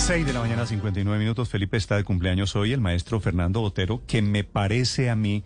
6 0.00 0.26
de 0.26 0.32
la 0.32 0.40
mañana, 0.40 0.66
59 0.66 1.18
minutos. 1.18 1.50
Felipe 1.50 1.76
está 1.76 1.96
de 1.96 2.04
cumpleaños 2.04 2.56
hoy, 2.56 2.72
el 2.72 2.80
maestro 2.80 3.20
Fernando 3.20 3.60
Botero, 3.60 4.02
que 4.06 4.22
me 4.22 4.44
parece 4.44 5.10
a 5.10 5.14
mí 5.14 5.44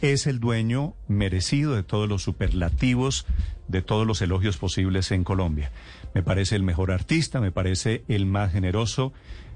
es 0.00 0.26
el 0.26 0.40
dueño 0.40 0.94
merecido 1.06 1.74
de 1.74 1.82
todos 1.82 2.08
los 2.08 2.22
superlativos, 2.22 3.26
de 3.68 3.82
todos 3.82 4.06
los 4.06 4.22
elogios 4.22 4.56
posibles 4.56 5.12
en 5.12 5.22
Colombia. 5.22 5.70
Me 6.14 6.22
parece 6.22 6.56
el 6.56 6.62
mejor 6.62 6.92
artista, 6.92 7.40
me 7.40 7.52
parece 7.52 8.02
el 8.08 8.24
más 8.24 8.52
generoso, 8.52 9.12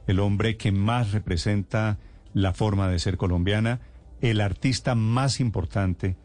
el 0.07 0.21
hombre 0.21 0.59
que 0.59 0.73
más 0.73 1.13
representa 1.13 1.99
la 2.35 2.53
forma 2.53 2.89
de 2.89 2.99
ser 2.99 3.17
colombiana, 3.17 3.81
el 4.21 4.43
artista 4.43 4.95
más 4.95 5.41
importante 5.41 6.17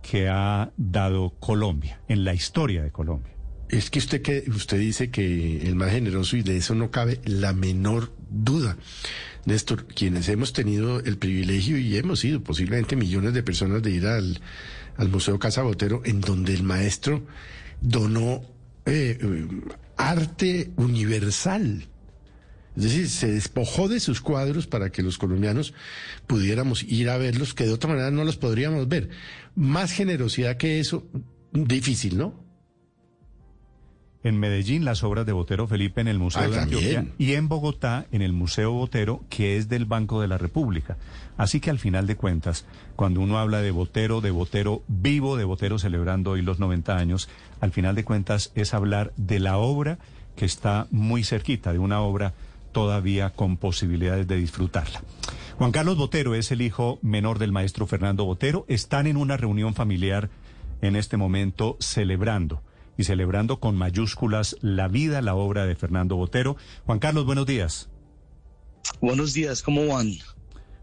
que 0.00 0.28
ha 0.28 0.70
dado 0.76 1.34
Colombia, 1.40 2.00
en 2.08 2.24
la 2.24 2.34
historia 2.34 2.84
de 2.84 2.92
Colombia. 2.92 3.33
Es 3.74 3.90
que 3.90 3.98
usted 3.98 4.22
que 4.22 4.44
usted 4.54 4.78
dice 4.78 5.10
que 5.10 5.66
el 5.66 5.74
más 5.74 5.90
generoso 5.90 6.36
y 6.36 6.44
de 6.44 6.56
eso 6.56 6.76
no 6.76 6.92
cabe 6.92 7.20
la 7.24 7.52
menor 7.52 8.12
duda. 8.30 8.76
Néstor, 9.46 9.88
quienes 9.88 10.28
hemos 10.28 10.52
tenido 10.52 11.00
el 11.00 11.18
privilegio 11.18 11.76
y 11.76 11.96
hemos 11.96 12.20
sido 12.20 12.40
posiblemente 12.40 12.94
millones 12.94 13.34
de 13.34 13.42
personas 13.42 13.82
de 13.82 13.90
ir 13.90 14.06
al, 14.06 14.40
Museo 15.10 15.40
Casa 15.40 15.62
Botero, 15.62 16.02
en 16.04 16.20
donde 16.20 16.54
el 16.54 16.62
maestro 16.62 17.26
donó 17.80 18.42
eh, 18.86 19.18
eh, 19.20 19.48
arte 19.96 20.70
universal. 20.76 21.88
Es 22.76 22.82
decir, 22.84 23.08
se 23.08 23.32
despojó 23.32 23.88
de 23.88 23.98
sus 23.98 24.20
cuadros 24.20 24.68
para 24.68 24.90
que 24.90 25.02
los 25.02 25.18
colombianos 25.18 25.74
pudiéramos 26.28 26.84
ir 26.84 27.10
a 27.10 27.18
verlos, 27.18 27.54
que 27.54 27.66
de 27.66 27.72
otra 27.72 27.90
manera 27.90 28.12
no 28.12 28.22
los 28.22 28.36
podríamos 28.36 28.86
ver. 28.86 29.10
Más 29.56 29.90
generosidad 29.90 30.58
que 30.58 30.78
eso, 30.78 31.08
difícil, 31.52 32.16
¿no? 32.16 32.43
En 34.24 34.40
Medellín 34.40 34.84
las 34.84 35.04
obras 35.04 35.26
de 35.26 35.32
Botero 35.32 35.68
Felipe 35.68 36.00
en 36.00 36.08
el 36.08 36.18
Museo 36.18 36.42
ah, 36.42 36.48
de 36.48 36.58
Antioquia 36.58 37.06
y 37.18 37.34
en 37.34 37.48
Bogotá 37.48 38.06
en 38.10 38.22
el 38.22 38.32
Museo 38.32 38.72
Botero 38.72 39.22
que 39.28 39.56
es 39.58 39.68
del 39.68 39.84
Banco 39.84 40.20
de 40.20 40.28
la 40.28 40.38
República. 40.38 40.96
Así 41.36 41.60
que 41.60 41.70
al 41.70 41.78
final 41.78 42.06
de 42.06 42.16
cuentas, 42.16 42.64
cuando 42.96 43.20
uno 43.20 43.38
habla 43.38 43.60
de 43.60 43.70
Botero, 43.70 44.20
de 44.20 44.30
Botero 44.30 44.82
vivo, 44.88 45.36
de 45.36 45.44
Botero 45.44 45.78
celebrando 45.78 46.32
hoy 46.32 46.42
los 46.42 46.58
90 46.58 46.96
años, 46.96 47.28
al 47.60 47.70
final 47.70 47.94
de 47.94 48.04
cuentas 48.04 48.50
es 48.54 48.72
hablar 48.72 49.12
de 49.16 49.40
la 49.40 49.58
obra 49.58 49.98
que 50.36 50.46
está 50.46 50.88
muy 50.90 51.22
cerquita, 51.22 51.72
de 51.72 51.78
una 51.78 52.00
obra 52.00 52.32
todavía 52.72 53.30
con 53.30 53.58
posibilidades 53.58 54.26
de 54.26 54.36
disfrutarla. 54.36 55.02
Juan 55.58 55.70
Carlos 55.70 55.96
Botero 55.96 56.34
es 56.34 56.50
el 56.50 56.62
hijo 56.62 56.98
menor 57.02 57.38
del 57.38 57.52
maestro 57.52 57.86
Fernando 57.86 58.24
Botero. 58.24 58.64
Están 58.68 59.06
en 59.06 59.16
una 59.16 59.36
reunión 59.36 59.74
familiar 59.74 60.30
en 60.80 60.96
este 60.96 61.16
momento 61.16 61.76
celebrando 61.78 62.62
y 62.96 63.04
celebrando 63.04 63.60
con 63.60 63.76
mayúsculas 63.76 64.56
la 64.60 64.88
vida, 64.88 65.22
la 65.22 65.34
obra 65.34 65.66
de 65.66 65.76
Fernando 65.76 66.16
Botero. 66.16 66.56
Juan 66.86 66.98
Carlos, 66.98 67.24
buenos 67.26 67.46
días. 67.46 67.90
Buenos 69.00 69.32
días, 69.32 69.62
¿cómo 69.62 69.86
van? 69.86 70.12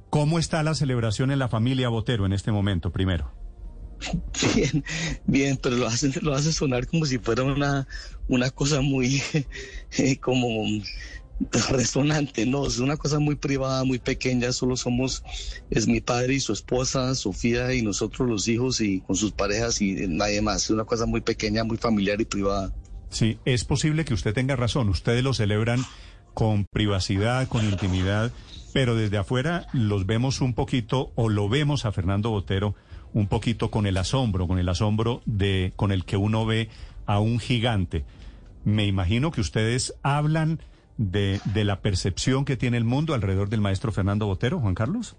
¿Cómo 0.10 0.40
está 0.40 0.64
la 0.64 0.76
celebración 0.76 1.32
en 1.32 1.40
la 1.40 1.48
familia 1.48 1.90
Botero 1.90 2.26
en 2.26 2.34
este 2.34 2.52
momento, 2.52 2.92
primero? 2.92 3.32
Bien, 4.56 4.84
bien, 5.26 5.60
pero 5.62 5.76
lo 5.78 5.88
hace, 5.88 6.12
lo 6.22 6.38
sonar 6.40 6.88
como 6.88 7.06
si 7.06 7.20
fuera 7.20 7.44
una, 7.44 7.88
una 8.28 8.50
cosa 8.50 8.82
muy, 8.82 9.22
eh, 9.98 10.18
como 10.22 10.48
resonante, 11.70 12.46
no, 12.46 12.68
es 12.68 12.80
una 12.80 12.98
cosa 12.98 13.20
muy 13.20 13.36
privada, 13.36 13.84
muy 13.84 14.00
pequeña, 14.00 14.52
solo 14.52 14.78
somos, 14.78 15.24
es 15.70 15.88
mi 15.88 16.02
padre 16.02 16.36
y 16.36 16.40
su 16.40 16.54
esposa, 16.54 17.16
Sofía 17.16 17.74
y 17.74 17.82
nosotros 17.82 18.28
los 18.28 18.48
hijos 18.48 18.82
y 18.82 19.02
con 19.02 19.16
sus 19.16 19.32
parejas 19.32 19.82
y 19.82 20.08
nadie 20.08 20.42
más, 20.42 20.66
es 20.66 20.70
una 20.70 20.86
cosa 20.86 21.06
muy 21.06 21.22
pequeña, 21.22 21.64
muy 21.64 21.78
familiar 21.78 22.20
y 22.22 22.26
privada. 22.26 22.74
Sí, 23.10 23.40
es 23.46 23.66
posible 23.66 24.06
que 24.06 24.14
usted 24.14 24.34
tenga 24.34 24.56
razón, 24.56 24.90
ustedes 24.90 25.24
lo 25.24 25.34
celebran 25.34 25.84
con 26.34 26.66
privacidad, 26.66 27.48
con 27.48 27.66
intimidad, 27.66 28.32
pero 28.74 28.96
desde 28.96 29.18
afuera 29.18 29.68
los 29.74 30.06
vemos 30.06 30.42
un 30.42 30.54
poquito, 30.54 31.12
o 31.16 31.30
lo 31.30 31.50
vemos 31.50 31.86
a 31.86 31.92
Fernando 31.92 32.30
Botero 32.30 32.76
un 33.14 33.28
poquito 33.28 33.70
con 33.70 33.86
el 33.86 33.98
asombro, 33.98 34.48
con 34.48 34.60
el 34.60 34.70
asombro 34.70 35.22
de, 35.26 35.74
con 35.76 35.92
el 35.92 36.06
que 36.06 36.16
uno 36.16 36.46
ve 36.46 36.70
a 37.06 37.20
un 37.20 37.40
gigante. 37.40 38.06
Me 38.64 38.86
imagino 38.86 39.32
que 39.32 39.42
ustedes 39.42 39.94
hablan 40.04 40.62
de, 41.10 41.42
de 41.54 41.64
la 41.64 41.82
percepción 41.82 42.46
que 42.46 42.58
tiene 42.58 42.78
el 42.78 42.84
mundo 42.84 43.14
alrededor 43.14 43.50
del 43.50 43.62
maestro 43.62 43.92
Fernando 43.92 44.28
Botero, 44.28 44.60
Juan 44.60 44.76
Carlos? 44.76 45.16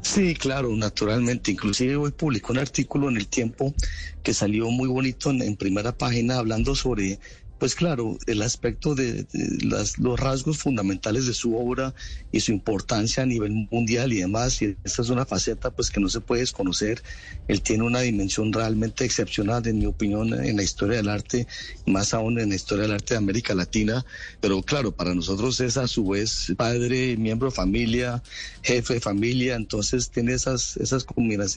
Sí, 0.00 0.34
claro, 0.34 0.70
naturalmente. 0.76 1.50
Inclusive 1.50 1.96
hoy 1.96 2.12
publicó 2.12 2.52
un 2.52 2.60
artículo 2.60 3.08
en 3.08 3.16
el 3.16 3.26
tiempo 3.26 3.74
que 4.22 4.32
salió 4.32 4.70
muy 4.70 4.88
bonito 4.88 5.30
en, 5.30 5.56
primera 5.56 5.92
página 5.92 6.38
hablando 6.38 6.74
sobre 6.74 7.18
pues 7.58 7.74
claro, 7.74 8.18
el 8.26 8.42
aspecto 8.42 8.94
de, 8.94 9.26
las, 9.62 9.98
los 9.98 10.20
rasgos 10.20 10.58
fundamentales 10.58 11.26
de 11.26 11.32
su 11.32 11.56
obra 11.56 11.94
y 12.30 12.40
su 12.40 12.52
importancia 12.52 13.22
a 13.22 13.26
nivel 13.26 13.68
mundial 13.70 14.12
y 14.12 14.20
demás, 14.20 14.60
y 14.60 14.76
esta 14.84 15.02
es 15.02 15.08
una 15.08 15.24
faceta 15.24 15.70
pues 15.70 15.90
que 15.90 16.00
no 16.00 16.08
se 16.08 16.20
puede 16.20 16.42
desconocer. 16.42 17.02
Él 17.48 17.62
tiene 17.62 17.84
una 17.84 18.00
dimensión 18.00 18.52
realmente 18.52 19.04
excepcional, 19.04 19.66
en 19.66 19.78
mi 19.78 19.86
opinión, 19.86 20.34
en 20.34 20.56
la 20.56 20.62
historia 20.62 20.98
del 20.98 21.08
arte, 21.08 21.46
más 21.86 22.12
aún 22.12 22.38
en 22.38 22.50
la 22.50 22.56
historia 22.56 22.82
del 22.82 22.92
arte 22.92 23.14
de 23.14 23.18
América 23.18 23.54
Latina. 23.54 24.04
Pero 24.40 24.62
claro, 24.62 24.92
para 24.92 25.14
nosotros 25.14 25.60
es 25.60 25.76
a 25.78 25.88
su 25.88 26.08
vez 26.08 26.52
padre, 26.56 27.16
miembro 27.16 27.48
de 27.48 27.54
familia, 27.54 28.22
jefe 28.62 28.94
de 28.94 29.00
familia, 29.00 29.54
entonces 29.56 30.10
tiene 30.10 30.34
esas, 30.34 30.76
esas, 30.76 31.06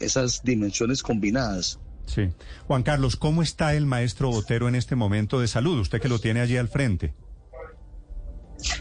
esas 0.02 0.42
dimensiones 0.44 1.04
combinadas. 1.04 1.80
Sí. 2.10 2.30
Juan 2.68 2.84
Carlos, 2.84 3.16
¿cómo 3.16 3.44
está 3.44 3.76
el 3.76 3.86
maestro 3.86 4.32
Botero 4.32 4.68
en 4.68 4.76
este 4.76 4.96
momento 4.96 5.40
de 5.40 5.48
salud? 5.48 5.80
Usted 5.80 6.02
que 6.02 6.10
lo 6.10 6.20
tiene 6.20 6.42
allí 6.42 6.58
al 6.58 6.68
frente. 6.68 7.14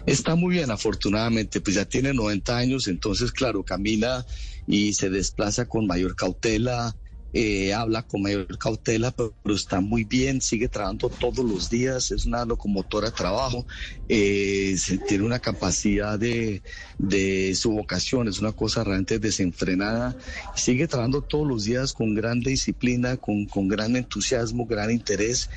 Está 0.06 0.34
muy 0.34 0.55
bien, 0.55 0.71
afortunadamente, 0.71 1.61
pues 1.61 1.77
ya 1.77 1.84
tiene 1.84 2.15
90 2.15 2.56
años, 2.56 2.89
entonces, 2.89 3.31
claro, 3.31 3.62
camina 3.62 4.25
y 4.66 4.94
se 4.94 5.11
desplaza 5.11 5.69
con 5.69 5.87
mayor 5.87 6.16
cautela, 6.16 6.97
eh, 7.33 7.75
habla 7.75 8.03
con 8.03 8.22
mayor 8.22 8.56
cautela, 8.56 9.11
pero, 9.11 9.34
está 9.55 9.81
muy 9.81 10.05
bien, 10.05 10.41
sigue 10.41 10.69
trabajando 10.69 11.11
todos 11.11 11.44
los 11.44 11.69
días, 11.69 12.11
es 12.11 12.25
una 12.25 12.44
locomotora 12.47 13.11
de 13.11 13.16
trabajo, 13.16 13.66
eh, 14.09 14.75
tiene 15.06 15.25
una 15.25 15.39
capacidad 15.39 16.19
de, 16.19 16.62
su 17.55 17.72
vocación, 17.72 18.28
es 18.28 18.39
una 18.39 18.53
cosa 18.53 18.83
realmente 18.83 19.19
desenfrenada, 19.19 20.16
sigue 20.55 20.89
trabajando 20.89 21.21
todos 21.21 21.47
los 21.47 21.65
días 21.65 21.93
con 21.93 22.15
gran 22.15 22.41
disciplina, 22.41 23.19
con, 23.19 23.47
gran 23.69 23.97
entusiasmo, 23.97 24.66
gran 24.66 24.91
interés 24.91 25.50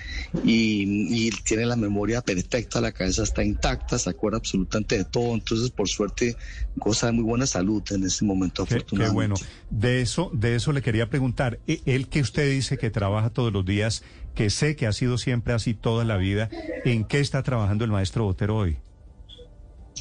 y, 0.44 1.32
tiene 1.46 1.66
la 1.66 1.76
memoria 1.76 2.22
perfecta, 2.22 2.82
la 2.82 2.92
cabeza 2.92 3.24
está 3.24 3.44
intacta, 3.44 3.98
se 3.98 4.10
acuerda 4.10 4.38
absolutamente 4.38 4.98
de 4.98 5.06
todo, 5.06 5.34
entonces 5.34 5.72
por 5.72 5.88
suerte 5.88 6.36
goza 6.76 7.08
de 7.08 7.14
muy 7.14 7.24
buena 7.24 7.46
salud 7.46 7.82
en 7.92 8.04
este 8.04 8.26
momento, 8.26 8.64
afortunadamente. 8.64 9.10
Qué 9.10 9.14
bueno, 9.14 9.36
de 9.70 10.02
eso, 10.02 10.30
de 10.34 10.56
eso 10.56 10.74
le 10.74 10.82
quería 10.82 11.10
preguntar. 11.10 11.61
El 11.68 12.08
que 12.08 12.22
usted 12.22 12.50
dice 12.50 12.78
que 12.78 12.90
trabaja 12.90 13.30
todos 13.30 13.54
los 13.54 13.66
días, 13.66 14.04
que 14.36 14.50
sé 14.50 14.76
que 14.76 14.88
ha 14.88 14.94
sido 14.94 15.18
siempre 15.18 15.54
así 15.54 15.74
toda 15.74 16.06
la 16.06 16.18
vida, 16.18 16.50
¿en 16.86 17.06
qué 17.06 17.20
está 17.20 17.44
trabajando 17.44 17.86
el 17.86 17.92
maestro 17.92 18.24
Botero 18.26 18.58
hoy? 18.58 18.78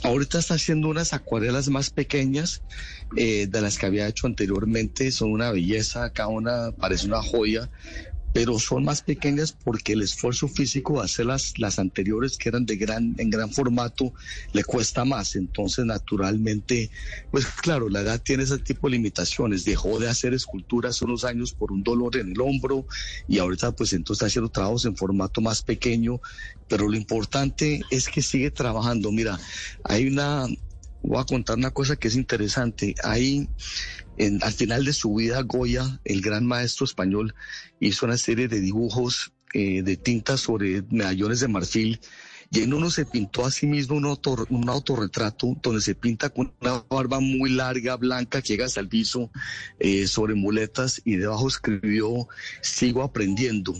Ahorita 0.02 0.38
está 0.38 0.54
haciendo 0.54 0.88
unas 0.88 1.12
acuarelas 1.12 1.68
más 1.68 1.90
pequeñas 1.90 2.62
eh, 3.16 3.46
de 3.48 3.60
las 3.60 3.76
que 3.76 3.86
había 3.86 4.08
hecho 4.08 4.26
anteriormente. 4.26 5.10
Son 5.10 5.30
una 5.30 5.52
belleza, 5.52 6.10
cada 6.10 6.28
una 6.28 6.72
parece 6.72 7.06
una 7.06 7.22
joya 7.22 7.68
pero 8.32 8.58
son 8.58 8.84
más 8.84 9.02
pequeñas 9.02 9.52
porque 9.52 9.94
el 9.94 10.02
esfuerzo 10.02 10.46
físico 10.46 10.98
de 10.98 11.04
hacer 11.04 11.26
las, 11.26 11.58
las 11.58 11.78
anteriores 11.78 12.36
que 12.36 12.48
eran 12.48 12.64
de 12.66 12.76
gran, 12.76 13.14
en 13.18 13.30
gran 13.30 13.50
formato 13.50 14.12
le 14.52 14.62
cuesta 14.64 15.04
más. 15.04 15.34
Entonces, 15.34 15.84
naturalmente, 15.84 16.90
pues 17.30 17.46
claro, 17.46 17.88
la 17.88 18.00
edad 18.00 18.22
tiene 18.22 18.44
ese 18.44 18.58
tipo 18.58 18.88
de 18.88 18.96
limitaciones. 18.96 19.64
Dejó 19.64 19.98
de 19.98 20.08
hacer 20.08 20.34
esculturas 20.34 21.02
unos 21.02 21.24
años 21.24 21.52
por 21.52 21.72
un 21.72 21.82
dolor 21.82 22.16
en 22.16 22.32
el 22.32 22.40
hombro 22.40 22.86
y 23.26 23.38
ahorita 23.38 23.72
pues 23.72 23.92
entonces 23.92 24.20
está 24.20 24.26
haciendo 24.26 24.50
trabajos 24.50 24.84
en 24.84 24.96
formato 24.96 25.40
más 25.40 25.62
pequeño, 25.62 26.20
pero 26.68 26.88
lo 26.88 26.96
importante 26.96 27.80
es 27.90 28.08
que 28.08 28.22
sigue 28.22 28.50
trabajando. 28.50 29.10
Mira, 29.10 29.38
hay 29.84 30.06
una, 30.06 30.46
voy 31.02 31.18
a 31.18 31.24
contar 31.24 31.56
una 31.56 31.70
cosa 31.70 31.96
que 31.96 32.08
es 32.08 32.16
interesante. 32.16 32.94
Ahí, 33.02 33.48
en, 34.16 34.42
al 34.42 34.52
final 34.52 34.84
de 34.84 34.92
su 34.92 35.14
vida, 35.14 35.42
Goya, 35.42 36.00
el 36.04 36.20
gran 36.20 36.46
maestro 36.46 36.84
español, 36.84 37.34
hizo 37.80 38.06
una 38.06 38.18
serie 38.18 38.48
de 38.48 38.60
dibujos 38.60 39.32
eh, 39.52 39.82
de 39.82 39.96
tintas 39.96 40.40
sobre 40.40 40.82
medallones 40.90 41.40
de 41.40 41.48
marfil 41.48 42.00
y 42.52 42.64
uno 42.64 42.90
se 42.90 43.06
pintó 43.06 43.46
a 43.46 43.50
sí 43.52 43.68
mismo 43.68 43.96
un, 43.96 44.04
un 44.04 44.68
autorretrato 44.68 45.56
donde 45.62 45.80
se 45.80 45.94
pinta 45.94 46.30
con 46.30 46.52
una 46.60 46.84
barba 46.90 47.20
muy 47.20 47.50
larga, 47.50 47.96
blanca, 47.96 48.42
que 48.42 48.48
llega 48.48 48.64
hasta 48.66 48.80
el 48.80 48.88
piso, 48.88 49.30
eh, 49.78 50.08
sobre 50.08 50.34
muletas, 50.34 51.00
y 51.04 51.14
debajo 51.14 51.46
escribió, 51.46 52.28
sigo 52.60 53.04
aprendiendo. 53.04 53.72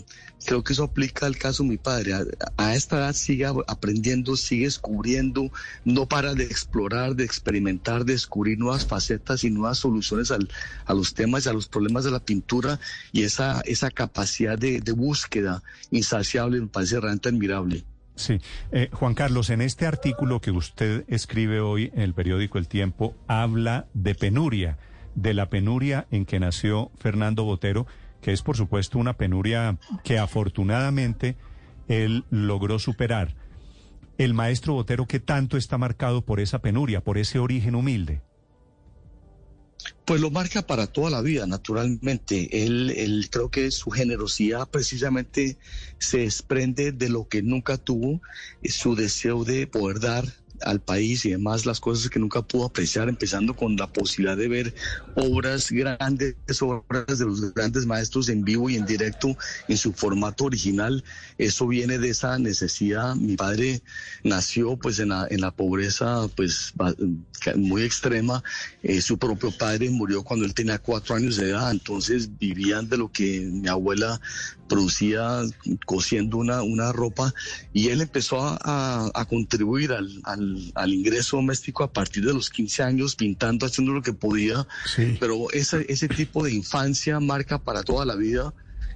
Creo 0.45 0.63
que 0.63 0.71
eso 0.71 0.85
aplica 0.85 1.25
al 1.25 1.37
caso 1.37 1.63
de 1.63 1.69
mi 1.69 1.77
padre. 1.77 2.13
A, 2.55 2.73
esta 2.73 2.97
edad 2.99 3.13
sigue 3.13 3.45
aprendiendo, 3.67 4.37
sigue 4.37 4.63
descubriendo, 4.63 5.51
no 5.83 6.07
para 6.07 6.33
de 6.33 6.45
explorar, 6.45 7.17
de 7.17 7.25
experimentar, 7.25 8.05
de 8.05 8.13
descubrir 8.13 8.57
nuevas 8.57 8.85
facetas 8.85 9.43
y 9.43 9.49
nuevas 9.49 9.79
soluciones 9.79 10.31
al, 10.31 10.47
a 10.85 10.93
los 10.93 11.13
temas 11.13 11.45
y 11.45 11.49
a 11.49 11.53
los 11.53 11.67
problemas 11.67 12.05
de 12.05 12.11
la 12.11 12.23
pintura 12.23 12.79
y 13.11 13.23
esa, 13.23 13.59
esa 13.65 13.91
capacidad 13.91 14.57
de, 14.57 14.79
de 14.79 14.91
búsqueda 14.93 15.61
insaciable 15.91 16.61
me 16.61 16.67
parece 16.67 17.01
realmente 17.01 17.27
admirable. 17.27 17.85
Sí, 18.15 18.39
eh, 18.71 18.89
Juan 18.91 19.13
Carlos, 19.13 19.49
en 19.49 19.61
este 19.61 19.85
artículo 19.85 20.41
que 20.41 20.51
usted 20.51 21.05
escribe 21.07 21.59
hoy 21.61 21.91
en 21.93 22.01
el 22.01 22.13
periódico 22.13 22.57
El 22.57 22.67
Tiempo, 22.67 23.15
habla 23.27 23.87
de 23.93 24.15
penuria, 24.15 24.77
de 25.15 25.33
la 25.33 25.49
penuria 25.49 26.07
en 26.11 26.25
que 26.25 26.39
nació 26.39 26.91
Fernando 26.99 27.43
Botero, 27.43 27.87
que 28.21 28.31
es 28.31 28.41
por 28.41 28.57
supuesto 28.57 28.99
una 28.99 29.13
penuria 29.13 29.77
que 30.03 30.19
afortunadamente 30.19 31.35
él 31.87 32.25
logró 32.29 32.79
superar. 32.79 33.35
El 34.17 34.33
maestro 34.33 34.73
Botero, 34.73 35.07
¿qué 35.07 35.19
tanto 35.19 35.57
está 35.57 35.77
marcado 35.77 36.23
por 36.23 36.39
esa 36.39 36.59
penuria, 36.59 37.01
por 37.03 37.17
ese 37.17 37.39
origen 37.39 37.75
humilde? 37.75 38.21
Pues 40.05 40.19
lo 40.19 40.29
marca 40.31 40.61
para 40.61 40.87
toda 40.87 41.09
la 41.09 41.21
vida, 41.21 41.47
naturalmente. 41.47 42.63
Él, 42.63 42.91
él, 42.91 43.29
creo 43.31 43.49
que 43.49 43.71
su 43.71 43.91
generosidad 43.91 44.69
precisamente 44.69 45.57
se 45.99 46.19
desprende 46.19 46.91
de 46.91 47.09
lo 47.09 47.27
que 47.27 47.41
nunca 47.41 47.77
tuvo, 47.77 48.21
su 48.63 48.95
deseo 48.95 49.43
de 49.43 49.67
poder 49.67 49.99
dar 49.99 50.40
al 50.63 50.81
país 50.81 51.25
y 51.25 51.31
demás 51.31 51.65
las 51.65 51.79
cosas 51.79 52.09
que 52.09 52.19
nunca 52.19 52.41
pudo 52.41 52.65
apreciar, 52.65 53.09
empezando 53.09 53.55
con 53.55 53.75
la 53.75 53.91
posibilidad 53.91 54.37
de 54.37 54.47
ver 54.47 54.75
obras 55.15 55.71
grandes, 55.71 56.35
obras 56.61 57.19
de 57.19 57.25
los 57.25 57.53
grandes 57.53 57.85
maestros 57.85 58.29
en 58.29 58.43
vivo 58.43 58.69
y 58.69 58.75
en 58.75 58.85
directo 58.85 59.35
en 59.67 59.77
su 59.77 59.93
formato 59.93 60.45
original. 60.45 61.03
Eso 61.37 61.67
viene 61.67 61.97
de 61.97 62.09
esa 62.09 62.37
necesidad. 62.39 63.15
Mi 63.15 63.35
padre 63.35 63.81
nació 64.23 64.77
pues 64.77 64.99
en 64.99 65.09
la, 65.09 65.27
en 65.29 65.41
la 65.41 65.51
pobreza 65.51 66.27
pues 66.35 66.73
muy 67.55 67.83
extrema. 67.83 68.43
Eh, 68.83 69.01
su 69.01 69.17
propio 69.17 69.51
padre 69.51 69.89
murió 69.89 70.23
cuando 70.23 70.45
él 70.45 70.53
tenía 70.53 70.79
cuatro 70.79 71.15
años 71.15 71.37
de 71.37 71.49
edad, 71.49 71.71
entonces 71.71 72.37
vivían 72.37 72.89
de 72.89 72.97
lo 72.97 73.11
que 73.11 73.41
mi 73.41 73.67
abuela 73.67 74.19
producía 74.71 75.41
cosiendo 75.85 76.37
una, 76.37 76.63
una 76.63 76.93
ropa 76.93 77.33
y 77.73 77.89
él 77.89 77.99
empezó 77.99 78.39
a, 78.41 79.11
a, 79.13 79.25
contribuir 79.25 79.91
al, 79.91 80.09
al, 80.23 80.50
al, 80.75 80.93
ingreso 80.93 81.37
doméstico 81.37 81.83
a 81.83 81.91
partir 81.91 82.25
de 82.25 82.33
los 82.33 82.49
15 82.49 82.83
años, 82.83 83.15
pintando, 83.15 83.65
haciendo 83.65 83.93
lo 83.93 84.01
que 84.01 84.13
podía. 84.13 84.67
Pero 85.19 85.51
ese, 85.51 85.85
ese 85.89 86.07
tipo 86.07 86.43
de 86.43 86.53
infancia 86.53 87.19
marca 87.19 87.59
para 87.59 87.83
toda 87.83 88.05
la 88.05 88.15
vida. 88.15 88.53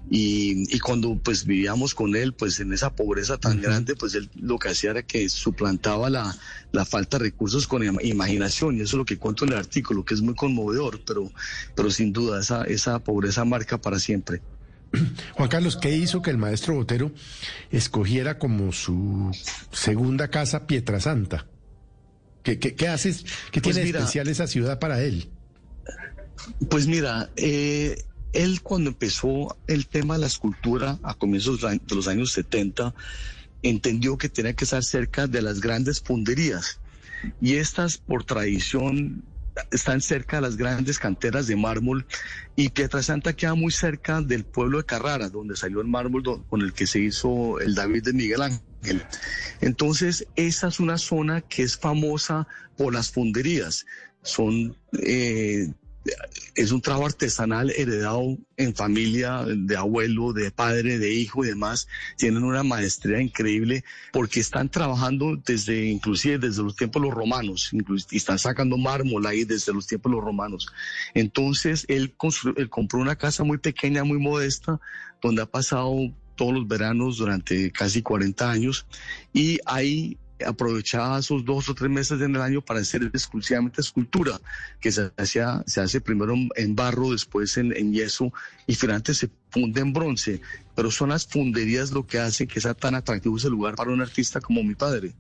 Y, 0.07 0.71
y, 0.71 0.79
cuando 0.79 1.15
pues 1.15 1.45
vivíamos 1.45 1.95
con 1.95 2.15
él, 2.15 2.31
pues 2.31 2.59
en 2.59 2.71
esa 2.71 2.95
pobreza 2.95 3.39
tan 3.39 3.59
grande, 3.59 3.95
pues 3.95 4.13
él 4.13 4.29
lo 4.35 4.59
que 4.59 4.69
hacía 4.69 4.91
era 4.91 5.01
que 5.01 5.27
suplantaba 5.29 6.11
la, 6.11 6.37
la 6.71 6.85
falta 6.85 7.17
de 7.17 7.23
recursos 7.23 7.65
con 7.65 7.83
imaginación, 8.03 8.77
y 8.77 8.81
eso 8.81 8.97
es 8.97 8.99
lo 8.99 9.05
que 9.05 9.17
cuento 9.17 9.45
en 9.45 9.53
el 9.53 9.57
artículo, 9.57 10.05
que 10.05 10.13
es 10.13 10.21
muy 10.21 10.35
conmovedor, 10.35 11.01
pero, 11.07 11.31
pero 11.75 11.89
sin 11.89 12.13
duda 12.13 12.39
esa, 12.39 12.65
esa 12.65 12.99
pobreza 12.99 13.45
marca 13.45 13.81
para 13.81 13.97
siempre. 13.97 14.43
Juan 15.33 15.49
Carlos, 15.49 15.77
¿qué 15.77 15.95
hizo 15.95 16.21
que 16.21 16.31
el 16.31 16.37
maestro 16.37 16.75
Botero 16.75 17.11
escogiera 17.71 18.37
como 18.37 18.71
su 18.71 19.31
segunda 19.71 20.29
casa 20.29 20.67
Pietrasanta? 20.67 21.47
¿Qué, 22.43 22.59
qué, 22.59 22.75
qué 22.75 22.87
haces? 22.87 23.25
¿Qué 23.51 23.61
pues 23.61 23.75
tiene 23.75 23.89
especial 23.89 24.27
esa 24.27 24.47
ciudad 24.47 24.79
para 24.79 25.01
él? 25.01 25.29
Pues 26.69 26.87
mira, 26.87 27.29
eh, 27.35 28.03
él 28.33 28.61
cuando 28.61 28.91
empezó 28.91 29.57
el 29.67 29.87
tema 29.87 30.15
de 30.15 30.21
la 30.21 30.27
escultura 30.27 30.99
a 31.03 31.13
comienzos 31.15 31.61
de 31.61 31.95
los 31.95 32.07
años 32.07 32.31
70, 32.33 32.93
entendió 33.63 34.17
que 34.17 34.29
tenía 34.29 34.53
que 34.53 34.65
estar 34.65 34.83
cerca 34.83 35.27
de 35.27 35.41
las 35.41 35.59
grandes 35.59 36.01
funderías. 36.01 36.79
Y 37.41 37.55
estas, 37.55 37.97
por 37.97 38.23
tradición, 38.23 39.23
están 39.71 40.01
cerca 40.01 40.37
de 40.37 40.41
las 40.41 40.57
grandes 40.57 40.99
canteras 40.99 41.47
de 41.47 41.55
mármol 41.55 42.05
y 42.55 42.69
Pietrasanta 42.69 43.33
queda 43.33 43.55
muy 43.55 43.71
cerca 43.71 44.21
del 44.21 44.45
pueblo 44.45 44.79
de 44.79 44.85
Carrara, 44.85 45.29
donde 45.29 45.55
salió 45.55 45.81
el 45.81 45.87
mármol 45.87 46.43
con 46.47 46.61
el 46.61 46.73
que 46.73 46.87
se 46.87 46.99
hizo 46.99 47.59
el 47.59 47.75
David 47.75 48.03
de 48.03 48.13
Miguel 48.13 48.41
Ángel. 48.41 49.03
Entonces, 49.61 50.27
esa 50.35 50.67
es 50.67 50.79
una 50.79 50.97
zona 50.97 51.41
que 51.41 51.63
es 51.63 51.77
famosa 51.77 52.47
por 52.77 52.93
las 52.93 53.11
funderías. 53.11 53.85
Son 54.21 54.75
eh, 55.01 55.73
es 56.55 56.71
un 56.71 56.81
trabajo 56.81 57.07
artesanal 57.07 57.71
heredado 57.71 58.37
en 58.57 58.75
familia 58.75 59.43
de 59.45 59.75
abuelo, 59.75 60.33
de 60.33 60.51
padre, 60.51 60.99
de 60.99 61.13
hijo 61.13 61.43
y 61.43 61.49
demás. 61.49 61.87
Tienen 62.17 62.43
una 62.43 62.63
maestría 62.63 63.21
increíble 63.21 63.83
porque 64.13 64.39
están 64.39 64.69
trabajando 64.69 65.35
desde, 65.45 65.85
inclusive 65.85 66.37
desde 66.37 66.63
los 66.63 66.75
tiempos 66.75 67.01
los 67.01 67.13
romanos, 67.13 67.71
y 68.11 68.17
están 68.17 68.39
sacando 68.39 68.77
mármol 68.77 69.25
ahí 69.25 69.43
desde 69.43 69.73
los 69.73 69.87
tiempos 69.87 70.11
los 70.11 70.23
romanos. 70.23 70.67
Entonces, 71.13 71.85
él 71.89 72.15
compró 72.69 72.99
una 72.99 73.15
casa 73.15 73.43
muy 73.43 73.57
pequeña, 73.57 74.03
muy 74.03 74.19
modesta, 74.19 74.79
donde 75.21 75.41
ha 75.41 75.45
pasado 75.45 75.93
todos 76.35 76.53
los 76.53 76.67
veranos 76.67 77.17
durante 77.17 77.71
casi 77.71 78.01
40 78.01 78.51
años 78.51 78.85
y 79.33 79.59
ahí 79.65 80.17
aprovechaba 80.45 81.19
esos 81.19 81.45
dos 81.45 81.69
o 81.69 81.75
tres 81.75 81.89
meses 81.89 82.21
en 82.21 82.35
el 82.35 82.41
año 82.41 82.61
para 82.61 82.79
hacer 82.79 83.03
exclusivamente 83.03 83.81
escultura, 83.81 84.39
que 84.79 84.91
se, 84.91 85.11
hacía, 85.17 85.63
se 85.65 85.81
hace 85.81 86.01
primero 86.01 86.33
en 86.55 86.75
barro, 86.75 87.11
después 87.11 87.57
en, 87.57 87.93
yeso 87.93 88.33
y 88.67 88.75
finalmente 88.75 89.13
se 89.13 89.29
funde 89.49 89.81
en 89.81 89.93
bronce. 89.93 90.41
Pero 90.75 90.91
son 90.91 91.09
las 91.09 91.25
funderías 91.25 91.91
lo 91.91 92.05
que 92.05 92.19
hace 92.19 92.47
que 92.47 92.59
sea 92.59 92.73
tan 92.73 92.95
atractivo 92.95 93.37
ese 93.37 93.49
lugar 93.49 93.75
para 93.75 93.91
un 93.91 94.01
artista 94.01 94.41
como 94.41 94.63
mi 94.63 94.75
padre. 94.75 95.13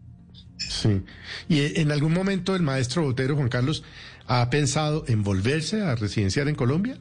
Sí. 0.57 1.01
¿Y 1.47 1.79
en 1.79 1.91
algún 1.91 2.13
momento 2.13 2.55
el 2.55 2.61
maestro 2.61 3.03
Botero, 3.03 3.35
Juan 3.35 3.49
Carlos, 3.49 3.83
ha 4.27 4.49
pensado 4.49 5.05
en 5.07 5.23
volverse 5.23 5.81
a 5.81 5.95
residenciar 5.95 6.47
en 6.47 6.55
Colombia? 6.55 6.97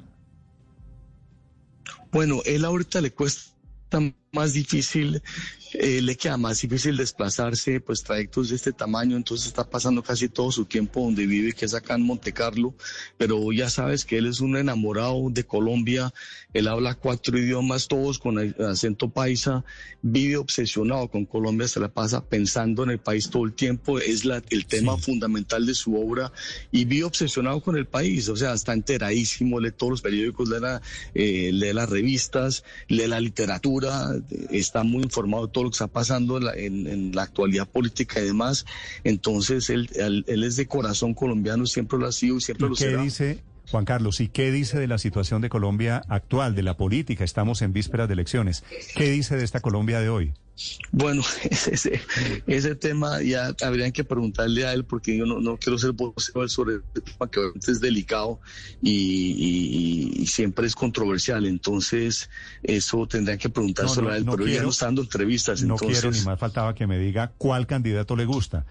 Bueno, 2.13 2.43
él 2.45 2.65
ahorita 2.65 3.01
le 3.01 3.13
cuesta 3.13 3.53
más 4.35 4.53
difícil 4.53 5.23
eh, 5.77 6.01
le 6.01 6.17
queda 6.17 6.37
más 6.37 6.61
difícil 6.61 6.97
desplazarse, 6.97 7.81
pues 7.81 8.05
trayectos 8.05 8.51
de 8.51 8.57
este 8.57 8.73
tamaño, 8.73 9.17
entonces 9.17 9.49
está 9.49 9.69
pasando 9.69 10.05
casi 10.05 10.29
todo 10.29 10.53
su 10.53 10.67
tiempo 10.67 11.01
donde 11.01 11.27
vive, 11.27 11.53
que 11.53 11.65
es 11.65 11.75
acá 11.75 11.97
en 11.97 12.03
Monte 12.03 12.33
Carlo, 12.33 12.75
pero 13.17 13.51
ya 13.51 13.69
sabes 13.69 14.05
que 14.05 14.19
él 14.19 14.27
es 14.27 14.41
un 14.41 14.57
enamorado 14.57 15.31
de 15.31 15.43
Colombia, 15.43 16.15
él 16.53 16.69
habla 16.69 16.95
cuatro 16.95 17.37
idiomas, 17.37 17.89
todos 17.89 18.21
con 18.21 18.39
acento 18.63 19.11
paisa, 19.11 19.65
vive 20.01 20.37
obsesionado 20.37 21.09
con 21.09 21.25
Colombia, 21.27 21.67
se 21.67 21.81
la 21.81 21.89
pasa 21.89 22.25
pensando 22.25 22.85
en 22.85 22.91
el 22.91 23.01
país 23.01 23.29
todo 23.29 23.45
el 23.45 23.53
tiempo, 23.53 23.99
es 23.99 24.25
la, 24.25 24.41
el 24.51 24.67
tema 24.67 24.97
fundamental 24.97 25.67
de 25.67 25.75
su 25.75 25.97
obra 25.97 26.31
y 26.71 26.85
vive 26.85 27.05
obsesionado 27.05 27.61
con 27.61 27.77
el 27.77 27.87
país, 27.87 28.29
o 28.29 28.37
sea, 28.37 28.55
está 28.55 28.75
enteradísimo, 28.75 29.59
lee 29.59 29.73
todos 29.73 29.91
los 29.91 30.03
periódicos, 30.03 30.49
lee, 30.49 30.57
eh, 31.15 31.51
lee 31.53 31.73
las 31.73 31.91
revistas, 31.91 32.63
lee 32.87 33.09
la 33.09 33.19
literatura, 33.19 34.15
está 34.51 34.83
muy 34.83 35.03
informado 35.03 35.47
de 35.47 35.53
todo 35.53 35.65
lo 35.65 35.71
que 35.71 35.75
está 35.75 35.87
pasando 35.87 36.39
en 36.55 37.13
la, 37.15 37.23
actualidad 37.23 37.69
política 37.69 38.21
y 38.21 38.27
demás. 38.27 38.67
Entonces, 39.03 39.71
él, 39.71 39.89
él, 39.95 40.45
es 40.45 40.57
de 40.57 40.67
corazón 40.67 41.15
colombiano, 41.15 41.67
siempre 41.67 41.99
lo 41.99 42.07
ha 42.07 42.13
sido 42.13 42.37
y 42.37 42.41
siempre 42.41 42.69
lo 42.69 42.77
será. 42.77 43.03
dice? 43.03 43.43
Juan 43.71 43.85
Carlos, 43.85 44.21
¿y 44.21 44.29
qué 44.29 44.53
dice 44.53 44.79
de 44.79 44.87
la 44.87 44.99
situación 44.99 45.41
de 45.41 45.49
Colombia 45.49 46.03
actual, 46.09 46.55
de 46.55 46.63
la 46.63 46.77
política? 46.77 47.25
Estamos 47.25 47.63
en 47.63 47.73
vísperas 47.73 48.09
de 48.09 48.15
elecciones. 48.15 48.63
¿Qué 48.95 49.11
dice 49.11 49.37
de 49.37 49.45
esta 49.45 49.61
Colombia 49.61 50.01
de 50.01 50.11
hoy? 50.11 50.35
Bueno, 50.93 51.23
ese, 51.51 52.01
ese 52.47 52.75
tema 52.77 53.21
ya 53.23 53.55
habrían 53.63 53.93
que 53.93 54.05
preguntarle 54.05 54.67
a 54.67 54.73
él 54.73 54.85
porque 54.85 55.17
yo 55.17 55.27
no, 55.27 55.57
quiero 55.57 55.79
ser 55.79 55.93
vocero 55.93 56.49
sobre 56.49 56.75
el 56.75 56.83
tema 57.03 57.31
que 57.31 57.41
es 57.67 57.81
delicado 57.81 58.41
y, 58.83 60.25
siempre 60.27 60.67
es 60.67 60.75
controversial. 60.75 61.47
Entonces, 61.47 62.31
eso 62.63 63.07
tendrían 63.07 63.39
que 63.39 63.49
preguntárselo 63.49 64.11
a 64.11 64.17
él, 64.17 64.25
pero 64.25 64.47
ya 64.47 64.63
no 64.63 64.71
está 64.71 64.87
dando 64.87 65.03
entrevistas. 65.03 65.63
No 65.63 65.77
quiero 65.77 66.11
ni 66.11 66.21
más 66.21 66.39
faltaba 66.39 66.75
que 66.75 66.87
me 66.87 66.99
diga 66.99 67.33
cuál 67.37 67.67
candidato 67.67 68.17
le 68.17 68.25
gusta. 68.25 68.65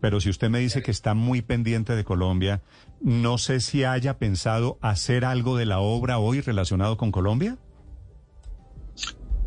Pero 0.00 0.20
si 0.20 0.28
usted 0.28 0.50
me 0.50 0.58
dice 0.58 0.82
que 0.82 0.90
está 0.90 1.14
muy 1.14 1.42
pendiente 1.42 1.94
de 1.96 2.04
Colombia, 2.04 2.62
no 3.00 3.38
sé 3.38 3.60
si 3.60 3.84
haya 3.84 4.18
pensado 4.18 4.78
hacer 4.82 5.24
algo 5.24 5.56
de 5.56 5.66
la 5.66 5.78
obra 5.78 6.18
hoy 6.18 6.40
relacionado 6.40 6.96
con 6.96 7.12
Colombia. 7.12 7.56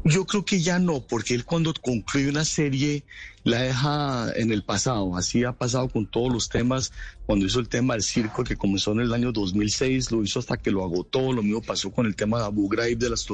Yo 0.04 0.26
creo 0.26 0.46
que 0.46 0.62
ya 0.62 0.80
no, 0.80 1.06
porque 1.06 1.34
él 1.36 1.46
cuando 1.46 1.74
concluye 1.74 2.30
una 2.30 2.46
serie 2.46 3.06
la 3.44 3.62
deja 3.62 4.32
en 4.36 4.52
el 4.52 4.64
pasado. 4.64 5.16
Así 5.16 5.44
ha 5.44 5.54
pasado 5.54 5.90
con 5.90 6.06
todos 6.06 6.32
los 6.32 6.50
temas. 6.50 6.92
Cuando 7.26 7.46
hizo 7.46 7.60
el 7.60 7.70
tema 7.70 7.94
del 7.94 8.02
circo, 8.02 8.44
que 8.44 8.56
comenzó 8.56 8.92
en 8.92 9.02
el 9.02 9.14
año 9.14 9.32
2006, 9.32 10.12
lo 10.12 10.24
hizo 10.24 10.40
hasta 10.40 10.58
que 10.58 10.72
lo 10.72 10.84
agotó. 10.84 11.32
Lo 11.32 11.44
mismo 11.44 11.62
pasó 11.62 11.92
con 11.92 12.08
el 12.08 12.16
tema 12.16 12.40
de 12.40 12.46
Abu 12.46 12.68
Ghraib, 12.68 12.98
de 12.98 13.10
las, 13.10 13.28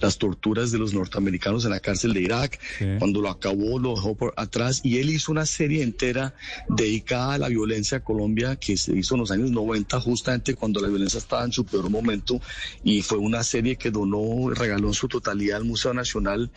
las 0.00 0.18
torturas 0.18 0.70
de 0.70 0.78
los 0.78 0.92
norteamericanos 0.92 1.64
en 1.64 1.70
la 1.70 1.80
cárcel 1.80 2.12
de 2.12 2.20
Irak. 2.20 2.60
Cuando 2.98 3.22
lo 3.22 3.30
acabó, 3.30 3.78
lo 3.78 3.94
dejó 3.94 4.14
por 4.14 4.34
atrás. 4.36 4.82
Y 4.84 4.98
él 4.98 5.08
hizo 5.08 5.32
una 5.32 5.46
serie 5.46 5.82
entera 5.82 6.34
dedicada 6.68 7.34
a 7.34 7.38
la 7.38 7.48
violencia 7.48 7.98
a 7.98 8.04
Colombia, 8.04 8.56
que 8.56 8.76
se 8.76 8.94
hizo 8.94 9.14
en 9.14 9.22
los 9.22 9.30
años 9.30 9.50
90, 9.50 9.98
justamente 10.00 10.54
cuando 10.54 10.80
la 10.80 10.88
violencia 10.88 11.18
estaba 11.18 11.44
en 11.44 11.52
su 11.52 11.64
peor 11.64 11.88
momento. 11.88 12.38
Y 12.84 13.00
fue 13.00 13.16
una 13.16 13.42
serie 13.44 13.76
que 13.76 13.90
donó, 13.90 14.50
regaló 14.50 14.88
en 14.88 14.94
su 14.94 15.08
totalidad 15.08 15.56
al 15.56 15.64
Museo 15.64 15.94
Nacional. 15.94 16.50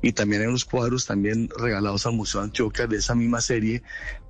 Y 0.00 0.12
también 0.12 0.42
hay 0.42 0.48
unos 0.48 0.64
cuadros 0.64 1.06
también 1.06 1.50
regalados 1.58 2.06
al 2.06 2.12
Museo 2.12 2.29
De 2.88 2.96
esa 2.96 3.14
misma 3.14 3.40
serie, 3.40 3.82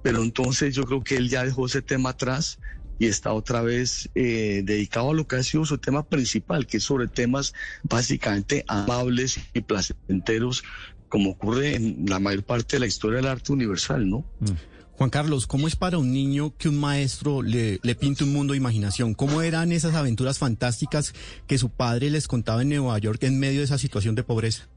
pero 0.02 0.22
entonces 0.22 0.74
yo 0.74 0.84
creo 0.84 1.02
que 1.02 1.16
él 1.16 1.28
ya 1.28 1.44
dejó 1.44 1.66
ese 1.66 1.82
tema 1.82 2.10
atrás 2.10 2.58
y 2.98 3.06
está 3.06 3.32
otra 3.32 3.62
vez 3.62 4.10
eh, 4.14 4.62
dedicado 4.64 5.10
a 5.10 5.14
lo 5.14 5.26
que 5.26 5.36
ha 5.36 5.42
sido 5.42 5.64
su 5.64 5.78
tema 5.78 6.06
principal, 6.06 6.66
que 6.66 6.76
es 6.76 6.84
sobre 6.84 7.08
temas 7.08 7.54
básicamente 7.82 8.64
amables 8.68 9.40
y 9.54 9.62
placenteros 9.62 10.62
como 11.08 11.30
ocurre 11.30 11.74
en 11.74 12.06
la 12.06 12.20
mayor 12.20 12.44
parte 12.44 12.76
de 12.76 12.80
la 12.80 12.86
historia 12.86 13.16
del 13.16 13.26
arte 13.26 13.52
universal, 13.52 14.08
¿no? 14.08 14.18
Mm. 14.40 14.50
Juan 14.92 15.10
Carlos, 15.10 15.46
¿cómo 15.46 15.66
es 15.66 15.76
para 15.76 15.96
un 15.96 16.12
niño 16.12 16.54
que 16.58 16.68
un 16.68 16.78
maestro 16.78 17.40
le, 17.40 17.80
le 17.82 17.94
pinte 17.94 18.22
un 18.22 18.34
mundo 18.34 18.52
de 18.52 18.58
imaginación? 18.58 19.14
¿Cómo 19.14 19.40
eran 19.40 19.72
esas 19.72 19.94
aventuras 19.94 20.38
fantásticas 20.38 21.14
que 21.46 21.56
su 21.56 21.70
padre 21.70 22.10
les 22.10 22.28
contaba 22.28 22.60
en 22.60 22.68
Nueva 22.68 22.98
York 22.98 23.22
en 23.22 23.40
medio 23.40 23.60
de 23.60 23.64
esa 23.64 23.78
situación 23.78 24.14
de 24.14 24.24
pobreza? 24.24 24.68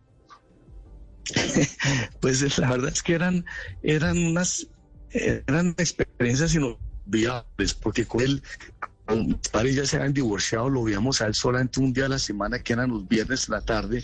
pues 2.19 2.57
la 2.57 2.69
verdad 2.69 2.91
es 2.91 3.01
que 3.01 3.13
eran, 3.13 3.45
eran 3.81 4.17
unas 4.17 4.67
eran 5.13 5.75
experiencias 5.77 6.55
inolvidables, 6.55 7.73
porque 7.75 8.05
con 8.05 8.21
él, 8.21 8.43
mis 9.15 9.35
padres 9.49 9.75
ya 9.75 9.85
se 9.85 9.97
habían 9.97 10.13
divorciado, 10.13 10.69
lo 10.69 10.83
veíamos 10.83 11.21
a 11.21 11.27
él 11.27 11.35
solamente 11.35 11.79
un 11.79 11.93
día 11.93 12.05
a 12.05 12.09
la 12.09 12.19
semana, 12.19 12.59
que 12.59 12.73
eran 12.73 12.89
los 12.89 13.07
viernes 13.07 13.47
en 13.47 13.53
la 13.53 13.61
tarde, 13.61 14.03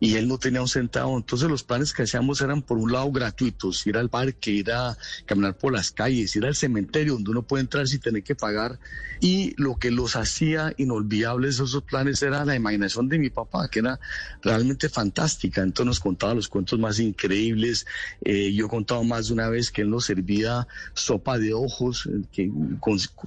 y 0.00 0.16
él 0.16 0.28
no 0.28 0.38
tenía 0.38 0.60
un 0.60 0.68
centavo. 0.68 1.16
Entonces 1.16 1.48
los 1.48 1.62
planes 1.62 1.92
que 1.92 2.02
hacíamos 2.02 2.40
eran 2.40 2.62
por 2.62 2.78
un 2.78 2.92
lado 2.92 3.10
gratuitos, 3.12 3.86
ir 3.86 3.96
al 3.96 4.10
parque, 4.10 4.50
ir 4.50 4.72
a 4.72 4.96
caminar 5.26 5.56
por 5.56 5.72
las 5.72 5.90
calles, 5.90 6.34
ir 6.36 6.44
al 6.44 6.56
cementerio 6.56 7.14
donde 7.14 7.30
uno 7.30 7.42
puede 7.42 7.62
entrar 7.62 7.86
sin 7.86 8.00
tener 8.00 8.22
que 8.22 8.34
pagar. 8.34 8.78
Y 9.20 9.54
lo 9.56 9.76
que 9.76 9.90
los 9.90 10.16
hacía 10.16 10.74
inolvidables 10.76 11.54
esos 11.54 11.82
planes 11.82 12.22
era 12.22 12.44
la 12.44 12.54
imaginación 12.54 13.08
de 13.08 13.18
mi 13.18 13.30
papá, 13.30 13.68
que 13.68 13.78
era 13.78 13.98
realmente 14.42 14.88
fantástica. 14.88 15.62
Entonces 15.62 15.86
nos 15.86 16.00
contaba 16.00 16.34
los 16.34 16.48
cuentos 16.48 16.78
más 16.78 16.98
increíbles. 16.98 17.86
Eh, 18.24 18.52
yo 18.52 18.66
he 18.66 18.68
contado 18.68 19.02
más 19.04 19.28
de 19.28 19.34
una 19.34 19.48
vez 19.48 19.70
que 19.70 19.82
él 19.82 19.90
nos 19.90 20.06
servía 20.06 20.66
sopa 20.94 21.38
de 21.38 21.54
ojos, 21.54 22.08
que 22.32 22.50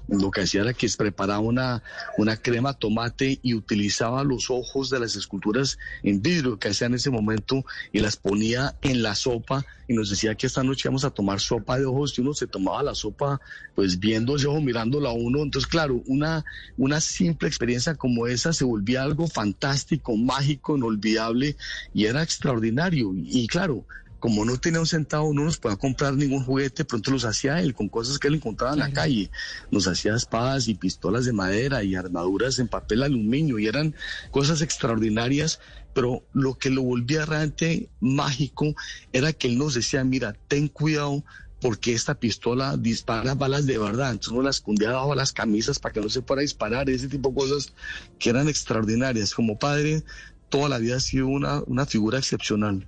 lo 0.08 0.32
que 0.32 0.42
hacía 0.42 0.62
era 0.62 0.74
que 0.74 0.88
preparaba 0.98 1.40
una, 1.40 1.84
una 2.18 2.38
crema 2.38 2.74
tomate 2.74 3.40
y 3.42 3.54
utilizaba 3.54 4.24
los 4.24 4.50
ojos 4.50 4.90
de 4.90 5.00
las 5.00 5.16
esculturas 5.16 5.78
en 6.04 6.22
vidrio 6.22 6.57
que 6.58 6.70
hacía 6.70 6.88
en 6.88 6.96
ese 6.96 7.10
momento 7.10 7.64
y 7.92 8.00
las 8.00 8.18
ponía 8.18 8.76
en 8.82 9.04
la 9.04 9.16
sopa 9.16 9.66
y 9.88 9.94
nos 9.94 10.10
decía 10.10 10.36
que 10.36 10.48
esta 10.48 10.64
noche 10.64 10.88
íbamos 10.88 11.06
a 11.06 11.12
tomar 11.12 11.40
sopa 11.40 11.80
de 11.80 11.86
ojos 11.86 12.18
y 12.18 12.22
uno 12.22 12.34
se 12.34 12.48
tomaba 12.48 12.84
la 12.84 12.94
sopa 12.94 13.40
pues 13.74 14.00
viendo 14.00 14.34
ojo, 14.34 14.60
mirándola 14.60 15.10
a 15.10 15.14
uno. 15.14 15.44
Entonces, 15.44 15.70
claro, 15.70 16.02
una, 16.08 16.44
una 16.76 17.00
simple 17.00 17.48
experiencia 17.48 17.96
como 17.96 18.28
esa 18.28 18.52
se 18.54 18.66
volvía 18.66 19.04
algo 19.04 19.28
fantástico, 19.28 20.16
mágico, 20.18 20.76
inolvidable 20.76 21.56
y 21.94 22.06
era 22.06 22.22
extraordinario. 22.22 23.12
Y, 23.16 23.48
claro, 23.48 23.86
como 24.20 24.46
no 24.46 24.58
tenía 24.58 24.80
un 24.80 24.88
centavo, 24.88 25.34
no 25.34 25.44
nos 25.44 25.58
podía 25.58 25.78
comprar 25.78 26.14
ningún 26.14 26.44
juguete, 26.44 26.86
pronto 26.86 27.12
los 27.12 27.26
hacía 27.26 27.62
él 27.62 27.74
con 27.74 27.90
cosas 27.90 28.20
que 28.20 28.28
él 28.28 28.36
encontraba 28.36 28.74
en 28.74 28.80
la 28.80 28.92
calle. 28.92 29.30
Nos 29.72 29.88
hacía 29.88 30.16
espadas 30.16 30.68
y 30.68 30.76
pistolas 30.76 31.26
de 31.26 31.34
madera 31.34 31.84
y 31.84 31.96
armaduras 31.96 32.60
en 32.60 32.68
papel 32.68 33.04
aluminio 33.04 33.60
y 33.60 33.68
eran 33.68 33.96
cosas 34.32 34.62
extraordinarias 34.62 35.60
pero 35.98 36.24
lo 36.32 36.54
que 36.60 36.70
lo 36.70 36.84
volvía 36.84 37.26
realmente 37.26 37.90
mágico 38.00 38.76
era 39.14 39.34
que 39.34 39.48
él 39.48 39.58
nos 39.58 39.74
decía, 39.74 40.04
mira, 40.04 40.36
ten 40.48 40.68
cuidado 40.68 41.24
porque 41.60 41.94
esta 41.94 42.14
pistola 42.14 42.78
dispara 42.78 43.34
balas 43.34 43.66
de 43.66 43.80
verdad, 43.80 44.12
entonces 44.12 44.32
uno 44.32 44.44
la 44.44 44.52
escondía 44.52 44.90
debajo 44.90 45.10
de 45.10 45.16
las 45.16 45.34
camisas 45.34 45.80
para 45.80 45.94
que 45.94 46.02
no 46.02 46.10
se 46.10 46.22
pueda 46.22 46.42
disparar, 46.42 46.88
ese 46.90 47.08
tipo 47.08 47.30
de 47.30 47.36
cosas 47.36 47.74
que 48.20 48.30
eran 48.30 48.48
extraordinarias. 48.48 49.34
Como 49.34 49.58
padre, 49.58 50.04
toda 50.50 50.70
la 50.70 50.78
vida 50.78 50.98
ha 50.98 51.00
sido 51.00 51.28
una, 51.30 51.64
una 51.66 51.88
figura 51.88 52.20
excepcional. 52.20 52.88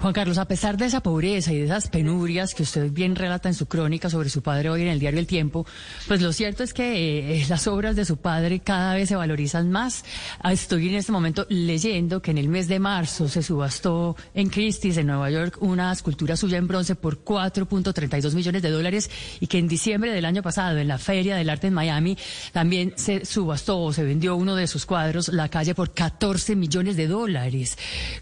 Juan 0.00 0.12
Carlos, 0.12 0.38
a 0.38 0.44
pesar 0.44 0.76
de 0.76 0.86
esa 0.86 1.02
pobreza 1.02 1.52
y 1.52 1.58
de 1.58 1.64
esas 1.64 1.88
penurias 1.88 2.54
que 2.54 2.62
usted 2.62 2.92
bien 2.92 3.16
relata 3.16 3.48
en 3.48 3.54
su 3.56 3.66
crónica 3.66 4.08
sobre 4.08 4.30
su 4.30 4.42
padre 4.42 4.70
hoy 4.70 4.82
en 4.82 4.88
el 4.88 5.00
diario 5.00 5.18
El 5.18 5.26
Tiempo, 5.26 5.66
pues 6.06 6.22
lo 6.22 6.32
cierto 6.32 6.62
es 6.62 6.72
que 6.72 7.40
eh, 7.40 7.46
las 7.48 7.66
obras 7.66 7.96
de 7.96 8.04
su 8.04 8.16
padre 8.16 8.60
cada 8.60 8.94
vez 8.94 9.08
se 9.08 9.16
valorizan 9.16 9.72
más. 9.72 10.04
Ah, 10.38 10.52
estoy 10.52 10.88
en 10.88 10.94
este 10.94 11.10
momento 11.10 11.46
leyendo 11.48 12.22
que 12.22 12.30
en 12.30 12.38
el 12.38 12.48
mes 12.48 12.68
de 12.68 12.78
marzo 12.78 13.28
se 13.28 13.42
subastó 13.42 14.14
en 14.34 14.50
Christie's, 14.50 14.98
en 14.98 15.08
Nueva 15.08 15.32
York, 15.32 15.58
una 15.62 15.90
escultura 15.90 16.36
suya 16.36 16.58
en 16.58 16.68
bronce 16.68 16.94
por 16.94 17.24
4.32 17.24 18.34
millones 18.34 18.62
de 18.62 18.70
dólares 18.70 19.10
y 19.40 19.48
que 19.48 19.58
en 19.58 19.66
diciembre 19.66 20.12
del 20.12 20.26
año 20.26 20.44
pasado, 20.44 20.78
en 20.78 20.86
la 20.86 20.98
Feria 20.98 21.34
del 21.34 21.50
Arte 21.50 21.66
en 21.66 21.74
Miami, 21.74 22.16
también 22.52 22.92
se 22.94 23.24
subastó 23.24 23.80
o 23.80 23.92
se 23.92 24.04
vendió 24.04 24.36
uno 24.36 24.54
de 24.54 24.68
sus 24.68 24.86
cuadros, 24.86 25.26
La 25.26 25.48
calle, 25.48 25.74
por 25.74 25.92
14 25.92 26.54
millones 26.54 26.96
de 26.96 27.08
dólares. 27.08 27.76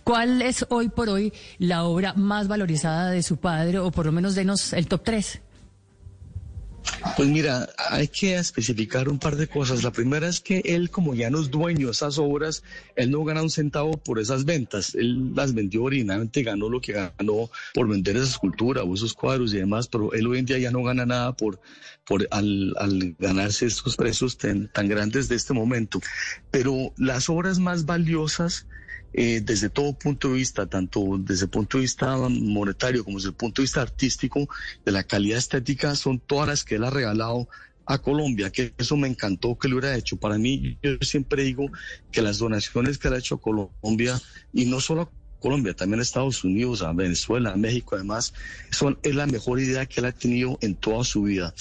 ¿Cuál 0.04 0.40
es 0.40 0.64
hoy 0.70 0.88
por 0.88 1.10
hoy 1.10 1.34
la 1.66 1.84
obra 1.84 2.14
más 2.14 2.48
valorizada 2.48 3.10
de 3.10 3.22
su 3.22 3.36
padre, 3.36 3.78
o 3.78 3.90
por 3.90 4.06
lo 4.06 4.12
menos 4.12 4.34
denos 4.34 4.72
el 4.72 4.86
top 4.86 5.02
3? 5.04 5.40
Pues 7.16 7.28
mira, 7.28 7.68
hay 7.90 8.08
que 8.08 8.36
especificar 8.36 9.08
un 9.08 9.18
par 9.18 9.36
de 9.36 9.48
cosas. 9.48 9.82
La 9.82 9.90
primera 9.90 10.28
es 10.28 10.40
que 10.40 10.60
él, 10.64 10.90
como 10.90 11.14
ya 11.14 11.30
no 11.30 11.40
es 11.40 11.50
dueño 11.50 11.86
de 11.86 11.92
esas 11.92 12.18
obras, 12.18 12.62
él 12.94 13.10
no 13.10 13.24
gana 13.24 13.42
un 13.42 13.50
centavo 13.50 13.96
por 13.96 14.18
esas 14.18 14.44
ventas. 14.44 14.94
Él 14.94 15.34
las 15.34 15.54
vendió 15.54 15.84
originalmente, 15.84 16.42
ganó 16.42 16.68
lo 16.68 16.80
que 16.80 16.92
ganó 16.92 17.50
por 17.74 17.88
vender 17.88 18.16
esa 18.16 18.26
escultura 18.26 18.82
o 18.82 18.94
esos 18.94 19.14
cuadros 19.14 19.52
y 19.54 19.58
demás, 19.58 19.88
pero 19.88 20.12
él 20.12 20.26
hoy 20.26 20.38
en 20.38 20.46
día 20.46 20.58
ya 20.58 20.70
no 20.70 20.82
gana 20.82 21.06
nada 21.06 21.32
por, 21.32 21.60
por 22.04 22.26
al, 22.30 22.74
ganarse 23.18 23.66
estos 23.66 23.96
precios 23.96 24.36
tan 24.38 24.88
grandes 24.88 25.28
de 25.28 25.36
este 25.36 25.54
momento. 25.54 26.00
Pero 26.50 26.92
las 26.96 27.28
obras 27.28 27.58
más 27.58 27.84
valiosas 27.84 28.66
eh, 29.12 29.40
desde 29.42 29.70
todo 29.70 29.92
punto 29.94 30.28
de 30.28 30.34
vista, 30.34 30.66
tanto 30.66 31.16
desde 31.18 31.44
el 31.44 31.50
punto 31.50 31.78
de 31.78 31.82
vista 31.82 32.16
monetario 32.28 33.04
como 33.04 33.18
desde 33.18 33.30
el 33.30 33.34
punto 33.34 33.62
de 33.62 33.64
vista 33.64 33.82
artístico, 33.82 34.48
de 34.84 34.92
la 34.92 35.04
calidad 35.04 35.38
estética, 35.38 35.94
son 35.96 36.20
todas 36.20 36.48
las 36.48 36.64
que 36.64 36.76
él 36.76 36.84
ha 36.84 36.90
regalado 36.90 37.48
a 37.86 37.98
Colombia, 37.98 38.50
que 38.50 38.74
eso 38.76 38.96
me 38.96 39.08
encantó 39.08 39.56
que 39.56 39.68
lo 39.68 39.78
hubiera 39.78 39.96
hecho. 39.96 40.16
Para 40.16 40.38
mí, 40.38 40.78
yo 40.82 40.96
siempre 41.00 41.44
digo 41.44 41.70
que 42.10 42.20
las 42.20 42.38
donaciones 42.38 42.98
que 42.98 43.08
él 43.08 43.14
ha 43.14 43.18
hecho 43.18 43.36
a 43.36 43.40
Colombia, 43.40 44.20
y 44.52 44.66
no 44.66 44.80
solo 44.80 45.02
a 45.02 45.10
Colombia, 45.40 45.74
también 45.74 46.00
a 46.00 46.02
Estados 46.02 46.42
Unidos, 46.42 46.82
a 46.82 46.92
Venezuela, 46.92 47.52
a 47.52 47.56
México, 47.56 47.94
además, 47.94 48.34
son, 48.70 48.98
es 49.02 49.14
la 49.14 49.26
mejor 49.26 49.60
idea 49.60 49.86
que 49.86 50.00
él 50.00 50.06
ha 50.06 50.12
tenido 50.12 50.58
en 50.60 50.74
toda 50.74 51.04
su 51.04 51.22
vida. 51.22 51.54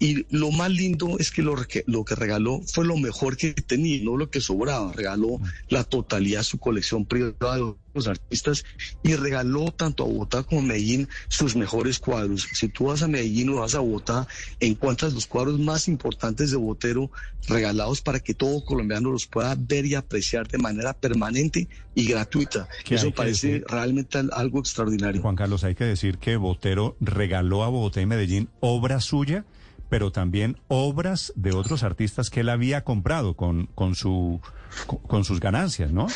Y 0.00 0.26
lo 0.30 0.52
más 0.52 0.70
lindo 0.70 1.16
es 1.18 1.30
que 1.30 1.42
lo, 1.42 1.56
que 1.66 1.82
lo 1.86 2.04
que 2.04 2.14
regaló 2.14 2.60
fue 2.66 2.84
lo 2.84 2.96
mejor 2.96 3.36
que 3.36 3.52
tenía, 3.52 4.00
no 4.02 4.16
lo 4.16 4.30
que 4.30 4.40
sobraba. 4.40 4.92
Regaló 4.92 5.40
la 5.68 5.82
totalidad 5.82 6.40
de 6.40 6.44
su 6.44 6.58
colección 6.58 7.04
privada 7.04 7.56
de 7.56 7.74
los 7.94 8.06
artistas 8.06 8.64
y 9.02 9.16
regaló 9.16 9.72
tanto 9.72 10.04
a 10.04 10.06
Bogotá 10.06 10.44
como 10.44 10.60
a 10.60 10.64
Medellín 10.64 11.08
sus 11.28 11.56
mejores 11.56 11.98
cuadros. 11.98 12.46
Si 12.52 12.68
tú 12.68 12.86
vas 12.86 13.02
a 13.02 13.08
Medellín 13.08 13.48
o 13.50 13.56
vas 13.56 13.74
a 13.74 13.80
Bogotá, 13.80 14.28
encuentras 14.60 15.14
los 15.14 15.26
cuadros 15.26 15.58
más 15.58 15.88
importantes 15.88 16.52
de 16.52 16.56
Botero 16.56 17.10
regalados 17.48 18.00
para 18.00 18.20
que 18.20 18.34
todo 18.34 18.64
colombiano 18.64 19.10
los 19.10 19.26
pueda 19.26 19.56
ver 19.58 19.84
y 19.86 19.96
apreciar 19.96 20.46
de 20.46 20.58
manera 20.58 20.92
permanente 20.92 21.66
y 21.94 22.06
gratuita. 22.06 22.68
Eso 22.88 23.10
parece 23.10 23.64
realmente 23.66 24.18
algo 24.32 24.60
extraordinario. 24.60 25.22
Juan 25.22 25.34
Carlos, 25.34 25.64
hay 25.64 25.74
que 25.74 25.84
decir 25.84 26.18
que 26.18 26.36
Botero 26.36 26.96
regaló 27.00 27.64
a 27.64 27.68
Bogotá 27.68 28.00
y 28.00 28.06
Medellín 28.06 28.48
obra 28.60 29.00
suya 29.00 29.44
pero 29.88 30.12
también 30.12 30.58
obras 30.68 31.32
de 31.36 31.52
otros 31.52 31.82
artistas 31.82 32.30
que 32.30 32.40
él 32.40 32.48
había 32.48 32.84
comprado 32.84 33.34
con, 33.34 33.66
con, 33.74 33.94
su, 33.94 34.40
con, 34.86 35.24
sus 35.24 35.40
ganancias, 35.40 35.92
¿no? 35.92 36.06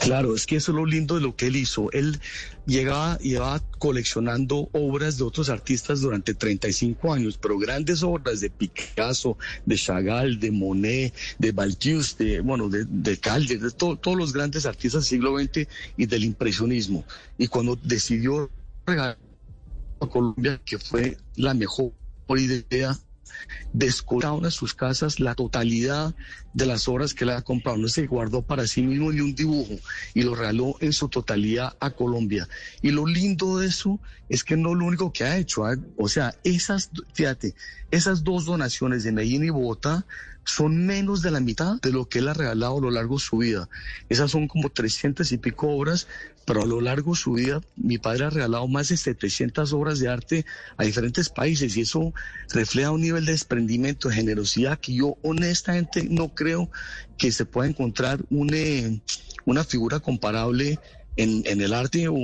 Claro, 0.00 0.34
es 0.34 0.46
que 0.46 0.56
eso 0.56 0.72
es 0.72 0.76
lo 0.76 0.86
lindo 0.86 1.16
de 1.16 1.20
lo 1.20 1.36
que 1.36 1.48
él 1.48 1.56
hizo. 1.56 1.92
Él 1.92 2.18
llegaba, 2.66 3.18
llevaba 3.18 3.60
coleccionando 3.78 4.70
obras 4.72 5.18
de 5.18 5.24
otros 5.24 5.50
artistas 5.50 6.00
durante 6.00 6.32
35 6.32 7.12
años, 7.12 7.38
pero 7.40 7.58
grandes 7.58 8.02
obras 8.02 8.40
de 8.40 8.48
Picasso, 8.48 9.36
de 9.66 9.76
Chagall, 9.76 10.40
de 10.40 10.50
Monet, 10.50 11.14
de 11.38 11.52
Balthus, 11.52 12.16
de, 12.16 12.40
bueno, 12.40 12.70
de, 12.70 12.86
de 12.88 13.18
Calde, 13.18 13.58
de 13.58 13.70
todos 13.70 14.16
los 14.16 14.32
grandes 14.32 14.64
artistas 14.64 15.02
del 15.02 15.08
siglo 15.08 15.38
XX 15.38 15.68
y 15.98 16.06
del 16.06 16.24
impresionismo. 16.24 17.04
Y 17.36 17.48
cuando 17.48 17.76
decidió 17.76 18.50
regalar 18.86 19.18
a 20.04 20.08
Colombia, 20.08 20.60
que 20.64 20.78
fue 20.78 21.16
la 21.36 21.54
mejor 21.54 21.92
idea, 22.38 22.98
descortaron 23.72 24.44
a 24.46 24.50
sus 24.50 24.74
casas 24.74 25.20
la 25.20 25.34
totalidad 25.34 26.14
de 26.54 26.66
las 26.66 26.88
obras 26.88 27.14
que 27.14 27.24
le 27.24 27.32
ha 27.32 27.42
comprado. 27.42 27.78
No 27.78 27.88
se 27.88 28.06
guardó 28.06 28.42
para 28.42 28.66
sí 28.66 28.82
mismo 28.82 29.12
ni 29.12 29.20
un 29.20 29.34
dibujo 29.34 29.74
y 30.14 30.22
lo 30.22 30.34
regaló 30.34 30.76
en 30.80 30.92
su 30.92 31.08
totalidad 31.08 31.76
a 31.80 31.90
Colombia. 31.90 32.48
Y 32.82 32.90
lo 32.90 33.06
lindo 33.06 33.58
de 33.58 33.66
eso 33.66 34.00
es 34.28 34.44
que 34.44 34.56
no 34.56 34.74
lo 34.74 34.86
único 34.86 35.12
que 35.12 35.24
ha 35.24 35.36
hecho, 35.36 35.64
¿ah? 35.64 35.76
o 35.96 36.08
sea, 36.08 36.34
esas, 36.44 36.90
fíjate, 37.14 37.54
esas 37.90 38.24
dos 38.24 38.44
donaciones 38.44 39.04
de 39.04 39.12
Medellín 39.12 39.44
y 39.44 39.50
Bogotá 39.50 40.06
son 40.44 40.86
menos 40.86 41.22
de 41.22 41.30
la 41.30 41.40
mitad 41.40 41.80
de 41.80 41.92
lo 41.92 42.08
que 42.08 42.18
él 42.18 42.28
ha 42.28 42.34
regalado 42.34 42.78
a 42.78 42.80
lo 42.80 42.90
largo 42.90 43.14
de 43.16 43.20
su 43.20 43.38
vida. 43.38 43.68
Esas 44.08 44.30
son 44.30 44.48
como 44.48 44.70
300 44.70 45.30
y 45.32 45.38
pico 45.38 45.68
obras, 45.68 46.08
pero 46.44 46.62
a 46.62 46.66
lo 46.66 46.80
largo 46.80 47.12
de 47.12 47.18
su 47.18 47.32
vida 47.32 47.60
mi 47.76 47.98
padre 47.98 48.24
ha 48.24 48.30
regalado 48.30 48.66
más 48.68 48.88
de 48.88 48.96
700 48.96 49.72
obras 49.72 49.98
de 49.98 50.08
arte 50.08 50.44
a 50.76 50.84
diferentes 50.84 51.28
países 51.28 51.76
y 51.76 51.82
eso 51.82 52.12
refleja 52.52 52.90
un 52.90 53.02
nivel 53.02 53.24
de 53.24 53.32
desprendimiento, 53.32 54.08
de 54.08 54.16
generosidad 54.16 54.78
que 54.78 54.94
yo 54.94 55.16
honestamente 55.22 56.04
no 56.08 56.28
creo 56.34 56.70
que 57.16 57.32
se 57.32 57.44
pueda 57.44 57.68
encontrar 57.68 58.20
una, 58.30 58.56
una 59.44 59.64
figura 59.64 60.00
comparable 60.00 60.78
en, 61.16 61.60
el 61.60 61.72
arte 61.74 62.08
o 62.08 62.16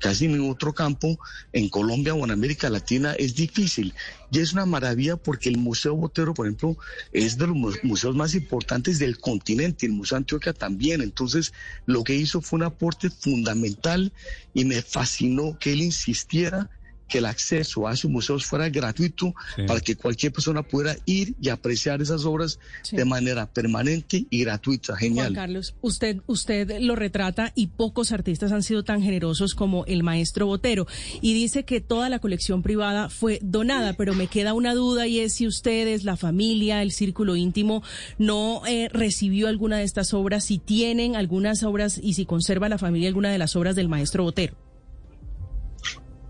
casi 0.00 0.26
en 0.26 0.40
otro 0.50 0.74
campo, 0.74 1.18
en 1.52 1.68
Colombia 1.68 2.14
o 2.14 2.24
en 2.24 2.30
América 2.30 2.68
Latina, 2.68 3.14
es 3.14 3.34
difícil. 3.34 3.94
Y 4.30 4.40
es 4.40 4.52
una 4.52 4.66
maravilla 4.66 5.16
porque 5.16 5.48
el 5.48 5.58
Museo 5.58 5.94
Botero, 5.94 6.34
por 6.34 6.46
ejemplo, 6.46 6.76
es 7.12 7.38
de 7.38 7.46
los 7.46 7.56
museos 7.84 8.16
más 8.16 8.34
importantes 8.34 8.98
del 8.98 9.18
continente, 9.18 9.86
el 9.86 9.92
Museo 9.92 10.18
Antioquia 10.18 10.52
también. 10.52 11.00
Entonces, 11.00 11.52
lo 11.86 12.02
que 12.02 12.14
hizo 12.14 12.40
fue 12.40 12.58
un 12.58 12.64
aporte 12.64 13.10
fundamental 13.10 14.12
y 14.52 14.64
me 14.64 14.82
fascinó 14.82 15.58
que 15.58 15.72
él 15.72 15.82
insistiera 15.82 16.68
que 17.08 17.18
el 17.18 17.26
acceso 17.26 17.86
a 17.86 17.92
esos 17.92 18.10
museos 18.10 18.44
fuera 18.44 18.68
gratuito 18.68 19.34
para 19.66 19.80
que 19.80 19.96
cualquier 19.96 20.32
persona 20.32 20.62
pudiera 20.62 20.96
ir 21.06 21.34
y 21.40 21.48
apreciar 21.48 22.02
esas 22.02 22.24
obras 22.24 22.58
de 22.90 23.04
manera 23.04 23.46
permanente 23.46 24.26
y 24.28 24.40
gratuita. 24.40 24.96
Genial. 24.96 25.26
Juan 25.26 25.34
Carlos, 25.34 25.74
usted, 25.82 26.18
usted 26.26 26.80
lo 26.80 26.96
retrata 26.96 27.52
y 27.54 27.68
pocos 27.68 28.12
artistas 28.12 28.52
han 28.52 28.62
sido 28.62 28.82
tan 28.82 29.02
generosos 29.02 29.54
como 29.54 29.84
el 29.86 30.02
maestro 30.02 30.46
Botero. 30.46 30.86
Y 31.20 31.34
dice 31.34 31.64
que 31.64 31.80
toda 31.80 32.08
la 32.08 32.18
colección 32.18 32.62
privada 32.62 33.08
fue 33.08 33.38
donada, 33.42 33.94
pero 33.94 34.14
me 34.14 34.26
queda 34.26 34.54
una 34.54 34.74
duda 34.74 35.06
y 35.06 35.20
es 35.20 35.34
si 35.34 35.46
ustedes, 35.46 36.04
la 36.04 36.16
familia, 36.16 36.82
el 36.82 36.92
círculo 36.92 37.36
íntimo, 37.36 37.82
no 38.18 38.62
eh, 38.66 38.88
recibió 38.92 39.48
alguna 39.48 39.78
de 39.78 39.84
estas 39.84 40.14
obras, 40.14 40.44
si 40.44 40.58
tienen 40.58 41.16
algunas 41.16 41.62
obras 41.62 42.00
y 42.02 42.14
si 42.14 42.26
conserva 42.26 42.68
la 42.68 42.78
familia 42.78 43.08
alguna 43.08 43.30
de 43.30 43.38
las 43.38 43.56
obras 43.56 43.76
del 43.76 43.88
maestro 43.88 44.24
Botero. 44.24 44.65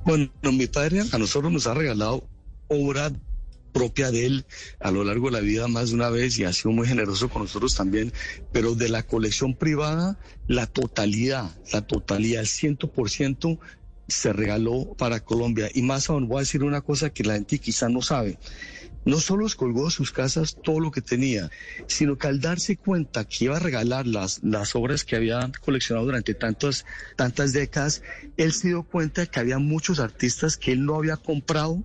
Bueno, 0.07 0.31
mi 0.53 0.69
padre 0.69 1.03
a 1.11 1.19
nosotros 1.19 1.53
nos 1.53 1.67
ha 1.67 1.75
regalado 1.75 2.23
obra 2.69 3.11
propia 3.73 4.13
de 4.13 4.27
él 4.27 4.47
a 4.79 4.93
lo 4.93 5.03
largo 5.03 5.27
de 5.27 5.33
la 5.33 5.41
vida 5.41 5.67
más 5.67 5.89
de 5.89 5.97
una 5.97 6.11
vez 6.11 6.39
y 6.39 6.45
ha 6.45 6.53
sido 6.53 6.71
muy 6.71 6.87
generoso 6.87 7.29
con 7.29 7.43
nosotros 7.43 7.75
también, 7.75 8.13
pero 8.53 8.77
de 8.77 8.89
la 8.89 9.03
colección 9.03 9.57
privada, 9.57 10.17
la 10.47 10.69
totalidad, 10.69 11.51
la 11.73 11.85
totalidad, 11.85 12.43
el 12.43 12.47
ciento 12.47 12.93
por 12.93 13.11
ciento 13.11 13.59
se 14.07 14.33
regaló 14.33 14.95
para 14.97 15.25
Colombia. 15.25 15.69
Y 15.75 15.83
más 15.83 16.09
aún, 16.09 16.29
voy 16.29 16.37
a 16.37 16.41
decir 16.41 16.63
una 16.63 16.83
cosa 16.83 17.11
que 17.11 17.25
la 17.25 17.35
gente 17.35 17.59
quizá 17.59 17.89
no 17.89 18.01
sabe 18.01 18.39
no 19.07 19.21
solo 19.21 19.47
colgó 19.57 19.89
sus 19.89 20.11
casas 20.11 20.57
todo 20.63 20.81
lo 20.81 20.91
que 20.91 21.01
tenía, 21.01 21.51
sino 21.87 22.19
que 22.19 22.27
al 22.27 22.41
darse 22.41 22.77
cuenta 22.77 23.25
que 23.25 23.47
iba 23.47 23.57
a 23.57 23.61
regalar 23.61 24.07
las, 24.07 24.43
las 24.43 24.75
obras 24.75 25.05
que 25.05 25.17
había 25.17 25.51
coleccionado 25.65 26.07
durante 26.07 26.35
tantas 26.35 26.85
décadas, 27.53 28.03
él 28.37 28.53
se 28.53 28.69
dio 28.69 28.83
cuenta 28.83 29.25
que 29.27 29.41
había 29.41 29.59
muchos 29.59 30.01
artistas 30.01 30.57
que 30.57 30.73
él 30.73 30.85
no 30.85 30.97
había 30.97 31.17
comprado 31.17 31.83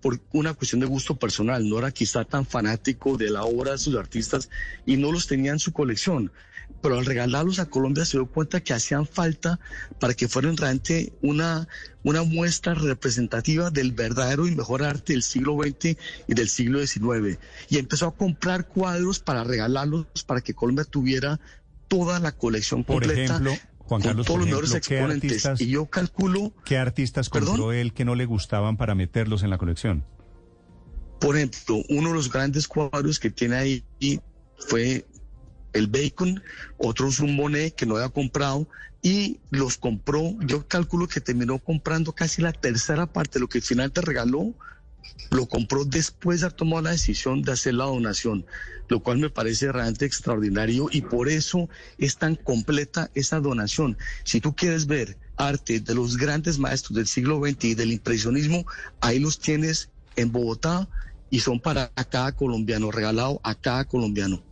por 0.00 0.20
una 0.32 0.54
cuestión 0.54 0.80
de 0.80 0.86
gusto 0.86 1.16
personal, 1.16 1.68
no 1.68 1.78
era 1.78 1.90
quizá 1.90 2.24
tan 2.24 2.46
fanático 2.46 3.18
de 3.18 3.30
la 3.30 3.42
obra 3.42 3.72
de 3.72 3.78
sus 3.78 3.96
artistas 3.96 4.48
y 4.86 4.96
no 4.96 5.12
los 5.12 5.26
tenía 5.26 5.52
en 5.52 5.58
su 5.58 5.72
colección 5.72 6.32
pero 6.80 6.98
al 6.98 7.06
regalarlos 7.06 7.58
a 7.58 7.66
Colombia 7.66 8.04
se 8.04 8.16
dio 8.16 8.26
cuenta 8.26 8.60
que 8.60 8.72
hacían 8.72 9.06
falta 9.06 9.60
para 9.98 10.14
que 10.14 10.28
fueran 10.28 10.56
realmente 10.56 11.12
una, 11.22 11.68
una 12.02 12.22
muestra 12.22 12.74
representativa 12.74 13.70
del 13.70 13.92
verdadero 13.92 14.46
y 14.46 14.54
mejor 14.54 14.82
arte 14.82 15.12
del 15.12 15.22
siglo 15.22 15.56
XX 15.60 15.96
y 16.28 16.34
del 16.34 16.48
siglo 16.48 16.84
XIX. 16.84 17.38
Y 17.68 17.78
empezó 17.78 18.06
a 18.06 18.16
comprar 18.16 18.66
cuadros 18.66 19.20
para 19.20 19.44
regalarlos 19.44 20.06
para 20.26 20.40
que 20.40 20.54
Colombia 20.54 20.84
tuviera 20.84 21.40
toda 21.88 22.20
la 22.20 22.32
colección 22.32 22.84
completa. 22.84 23.38
Por 23.38 23.48
ejemplo, 23.48 23.52
Juan 23.78 24.02
Carlos, 24.02 24.26
todos 24.26 24.38
los 24.38 24.48
mejores 24.48 24.74
exponentes. 24.74 25.60
y 25.60 25.66
yo 25.66 25.86
calculo... 25.86 26.52
¿Qué 26.64 26.78
artistas 26.78 27.28
compró 27.28 27.72
él 27.72 27.92
que 27.92 28.04
no 28.04 28.14
le 28.14 28.24
gustaban 28.24 28.76
para 28.76 28.94
meterlos 28.94 29.42
en 29.42 29.50
la 29.50 29.58
colección? 29.58 30.04
Por 31.18 31.36
ejemplo, 31.36 31.82
uno 31.88 32.08
de 32.08 32.14
los 32.14 32.32
grandes 32.32 32.68
cuadros 32.68 33.18
que 33.18 33.30
tiene 33.30 33.56
ahí 33.56 33.84
fue 34.68 35.06
el 35.72 35.86
bacon, 35.86 36.42
otros 36.78 37.20
un 37.20 37.36
monet 37.36 37.74
que 37.74 37.86
no 37.86 37.96
había 37.96 38.08
comprado 38.08 38.68
y 39.02 39.40
los 39.50 39.78
compró, 39.78 40.36
yo 40.40 40.66
calculo 40.66 41.08
que 41.08 41.20
terminó 41.20 41.58
comprando 41.58 42.12
casi 42.12 42.42
la 42.42 42.52
tercera 42.52 43.06
parte 43.06 43.34
de 43.34 43.40
lo 43.40 43.48
que 43.48 43.58
al 43.58 43.64
final 43.64 43.92
te 43.92 44.02
regaló, 44.02 44.54
lo 45.30 45.46
compró 45.46 45.84
después 45.84 46.40
de 46.40 46.46
haber 46.46 46.56
tomado 46.56 46.82
la 46.82 46.90
decisión 46.90 47.42
de 47.42 47.52
hacer 47.52 47.74
la 47.74 47.84
donación, 47.84 48.44
lo 48.88 49.00
cual 49.00 49.18
me 49.18 49.30
parece 49.30 49.70
realmente 49.72 50.04
extraordinario 50.04 50.88
y 50.90 51.02
por 51.02 51.28
eso 51.28 51.68
es 51.98 52.16
tan 52.16 52.34
completa 52.34 53.10
esa 53.14 53.40
donación. 53.40 53.96
Si 54.24 54.40
tú 54.40 54.54
quieres 54.54 54.86
ver 54.86 55.16
arte 55.36 55.80
de 55.80 55.94
los 55.94 56.16
grandes 56.16 56.58
maestros 56.58 56.96
del 56.96 57.06
siglo 57.06 57.40
XX 57.40 57.64
y 57.64 57.74
del 57.74 57.92
impresionismo, 57.92 58.66
ahí 59.00 59.18
los 59.18 59.38
tienes 59.38 59.90
en 60.16 60.32
Bogotá 60.32 60.88
y 61.30 61.40
son 61.40 61.60
para 61.60 61.88
cada 62.10 62.32
colombiano, 62.32 62.90
regalado 62.90 63.40
a 63.44 63.54
cada 63.54 63.84
colombiano. 63.84 64.49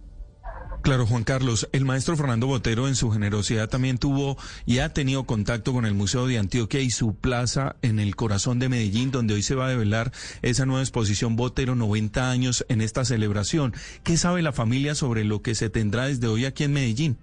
Claro, 0.82 1.06
Juan 1.06 1.24
Carlos, 1.24 1.68
el 1.72 1.84
maestro 1.84 2.16
Fernando 2.16 2.46
Botero 2.46 2.88
en 2.88 2.94
su 2.94 3.10
generosidad 3.10 3.68
también 3.68 3.98
tuvo 3.98 4.38
y 4.64 4.78
ha 4.78 4.92
tenido 4.92 5.24
contacto 5.24 5.72
con 5.72 5.84
el 5.84 5.94
Museo 5.94 6.26
de 6.26 6.38
Antioquia 6.38 6.80
y 6.80 6.90
su 6.90 7.14
plaza 7.14 7.76
en 7.82 7.98
el 7.98 8.16
corazón 8.16 8.58
de 8.58 8.68
Medellín, 8.68 9.10
donde 9.10 9.34
hoy 9.34 9.42
se 9.42 9.54
va 9.54 9.66
a 9.66 9.70
develar 9.70 10.12
esa 10.40 10.66
nueva 10.66 10.80
exposición 10.80 11.36
Botero 11.36 11.74
90 11.74 12.30
años 12.30 12.64
en 12.68 12.80
esta 12.80 13.04
celebración. 13.04 13.74
¿Qué 14.02 14.16
sabe 14.16 14.40
la 14.40 14.52
familia 14.52 14.94
sobre 14.94 15.24
lo 15.24 15.42
que 15.42 15.54
se 15.54 15.68
tendrá 15.68 16.06
desde 16.06 16.28
hoy 16.28 16.44
aquí 16.44 16.64
en 16.64 16.72
Medellín? 16.72 17.18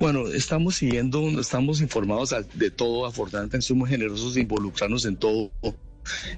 Bueno, 0.00 0.26
estamos 0.28 0.76
siguiendo, 0.76 1.20
estamos 1.38 1.80
informados 1.80 2.34
de 2.54 2.70
todo, 2.70 3.06
afortunadamente 3.06 3.62
somos 3.62 3.88
generosos 3.88 4.34
de 4.34 4.40
involucrarnos 4.40 5.04
en 5.04 5.16
todo 5.16 5.50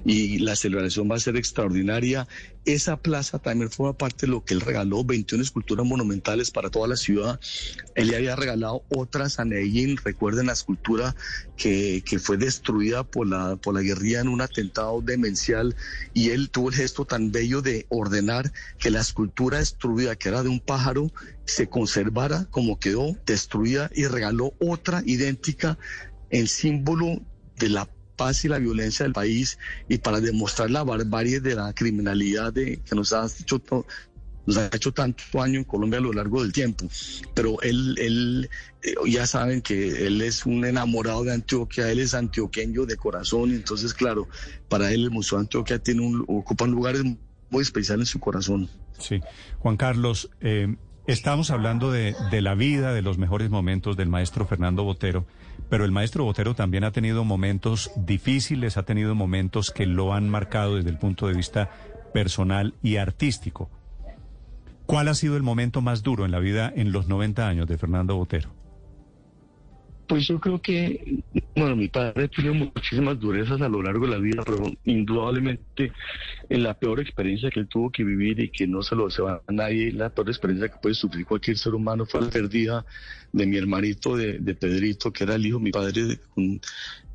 y 0.05 0.39
la 0.39 0.55
celebración 0.55 1.09
va 1.09 1.15
a 1.15 1.19
ser 1.19 1.37
extraordinaria. 1.37 2.27
Esa 2.63 2.97
plaza 2.97 3.39
también 3.39 3.71
forma 3.71 3.97
parte 3.97 4.27
de 4.27 4.31
lo 4.31 4.45
que 4.45 4.53
él 4.53 4.61
regaló, 4.61 5.03
21 5.03 5.43
esculturas 5.43 5.85
monumentales 5.85 6.51
para 6.51 6.69
toda 6.69 6.87
la 6.87 6.95
ciudad. 6.95 7.39
Él 7.95 8.09
le 8.09 8.17
había 8.17 8.35
regalado 8.35 8.83
otras 8.89 9.39
a 9.39 9.45
Medellín. 9.45 9.97
Recuerden 9.97 10.45
la 10.45 10.53
escultura 10.53 11.15
que, 11.57 12.03
que 12.05 12.19
fue 12.19 12.37
destruida 12.37 13.03
por 13.03 13.27
la, 13.27 13.55
por 13.55 13.73
la 13.73 13.81
guerrilla 13.81 14.21
en 14.21 14.27
un 14.27 14.41
atentado 14.41 15.01
demencial 15.01 15.75
y 16.13 16.29
él 16.29 16.51
tuvo 16.51 16.69
el 16.69 16.75
gesto 16.75 17.05
tan 17.05 17.31
bello 17.31 17.61
de 17.61 17.87
ordenar 17.89 18.51
que 18.77 18.91
la 18.91 19.01
escultura 19.01 19.57
destruida, 19.57 20.15
que 20.15 20.29
era 20.29 20.43
de 20.43 20.49
un 20.49 20.59
pájaro, 20.59 21.11
se 21.45 21.67
conservara 21.67 22.45
como 22.49 22.79
quedó, 22.79 23.17
destruida 23.25 23.89
y 23.93 24.05
regaló 24.05 24.53
otra 24.59 25.01
idéntica 25.05 25.77
en 26.29 26.47
símbolo 26.47 27.21
de 27.57 27.69
la 27.69 27.89
paz 28.21 28.45
y 28.45 28.47
la 28.47 28.59
violencia 28.59 29.03
del 29.03 29.13
país 29.13 29.57
y 29.89 29.97
para 29.97 30.21
demostrar 30.21 30.69
la 30.69 30.83
barbarie 30.83 31.39
de 31.39 31.55
la 31.55 31.73
criminalidad 31.73 32.53
de, 32.53 32.79
que 32.87 32.95
nos 32.95 33.13
ha 33.13 33.25
hecho 33.25 33.59
nos 34.45 34.57
ha 34.57 34.67
hecho 34.67 34.91
tanto 34.91 35.23
daño 35.33 35.57
en 35.57 35.63
Colombia 35.63 35.97
a 35.97 36.03
lo 36.03 36.13
largo 36.13 36.43
del 36.43 36.53
tiempo. 36.53 36.85
Pero 37.33 37.59
él, 37.63 37.95
él 37.97 38.49
eh, 38.83 38.93
ya 39.07 39.25
saben 39.25 39.63
que 39.63 40.05
él 40.05 40.21
es 40.21 40.45
un 40.45 40.63
enamorado 40.65 41.23
de 41.23 41.33
Antioquia, 41.33 41.91
él 41.91 41.99
es 41.99 42.13
antioqueño 42.13 42.85
de 42.85 42.95
corazón, 42.95 43.51
entonces 43.53 43.91
claro, 43.95 44.27
para 44.69 44.91
él 44.91 45.05
el 45.05 45.11
Museo 45.11 45.39
de 45.39 45.45
Antioquia 45.45 45.79
tiene 45.79 46.01
un, 46.01 46.23
ocupa 46.27 46.67
lugares 46.67 47.03
muy 47.49 47.61
especiales 47.63 48.09
en 48.09 48.11
su 48.11 48.19
corazón. 48.19 48.69
Sí, 48.99 49.19
Juan 49.57 49.77
Carlos, 49.77 50.29
eh, 50.41 50.75
estamos 51.07 51.49
hablando 51.49 51.91
de, 51.91 52.15
de 52.29 52.41
la 52.41 52.53
vida, 52.53 52.93
de 52.93 53.01
los 53.01 53.17
mejores 53.17 53.49
momentos 53.49 53.97
del 53.97 54.09
maestro 54.09 54.45
Fernando 54.45 54.83
Botero. 54.83 55.25
Pero 55.71 55.85
el 55.85 55.91
maestro 55.93 56.25
Botero 56.25 56.53
también 56.53 56.83
ha 56.83 56.91
tenido 56.91 57.23
momentos 57.23 57.91
difíciles, 57.95 58.75
ha 58.75 58.83
tenido 58.83 59.15
momentos 59.15 59.71
que 59.71 59.85
lo 59.85 60.13
han 60.13 60.27
marcado 60.27 60.75
desde 60.75 60.89
el 60.89 60.97
punto 60.97 61.27
de 61.27 61.33
vista 61.33 61.69
personal 62.13 62.73
y 62.83 62.97
artístico. 62.97 63.69
¿Cuál 64.85 65.07
ha 65.07 65.13
sido 65.13 65.37
el 65.37 65.43
momento 65.43 65.79
más 65.79 66.03
duro 66.03 66.25
en 66.25 66.31
la 66.31 66.39
vida 66.39 66.73
en 66.75 66.91
los 66.91 67.07
90 67.07 67.47
años 67.47 67.67
de 67.67 67.77
Fernando 67.77 68.17
Botero? 68.17 68.60
Pues 70.11 70.27
yo 70.27 70.41
creo 70.41 70.61
que, 70.61 71.23
bueno, 71.55 71.73
mi 71.73 71.87
padre 71.87 72.27
tiene 72.27 72.51
muchísimas 72.51 73.17
durezas 73.17 73.61
a 73.61 73.69
lo 73.69 73.81
largo 73.81 74.05
de 74.05 74.11
la 74.11 74.17
vida, 74.17 74.43
pero 74.45 74.69
indudablemente 74.83 75.93
en 76.49 76.63
la 76.63 76.73
peor 76.73 76.99
experiencia 76.99 77.49
que 77.49 77.61
él 77.61 77.69
tuvo 77.69 77.89
que 77.89 78.03
vivir 78.03 78.37
y 78.41 78.49
que 78.49 78.67
no 78.67 78.83
se 78.83 78.93
lo 78.93 79.07
va 79.07 79.41
a 79.47 79.51
nadie, 79.53 79.93
la 79.93 80.09
peor 80.09 80.27
experiencia 80.27 80.67
que 80.67 80.75
puede 80.81 80.95
sufrir 80.95 81.25
cualquier 81.25 81.57
ser 81.57 81.75
humano 81.75 82.05
fue 82.05 82.19
la 82.19 82.29
pérdida 82.29 82.85
de 83.31 83.45
mi 83.45 83.55
hermanito, 83.55 84.17
de, 84.17 84.53
Pedrito, 84.53 85.13
que 85.13 85.23
era 85.23 85.35
el 85.35 85.45
hijo 85.45 85.59
de 85.59 85.63
mi 85.63 85.71
padre, 85.71 86.19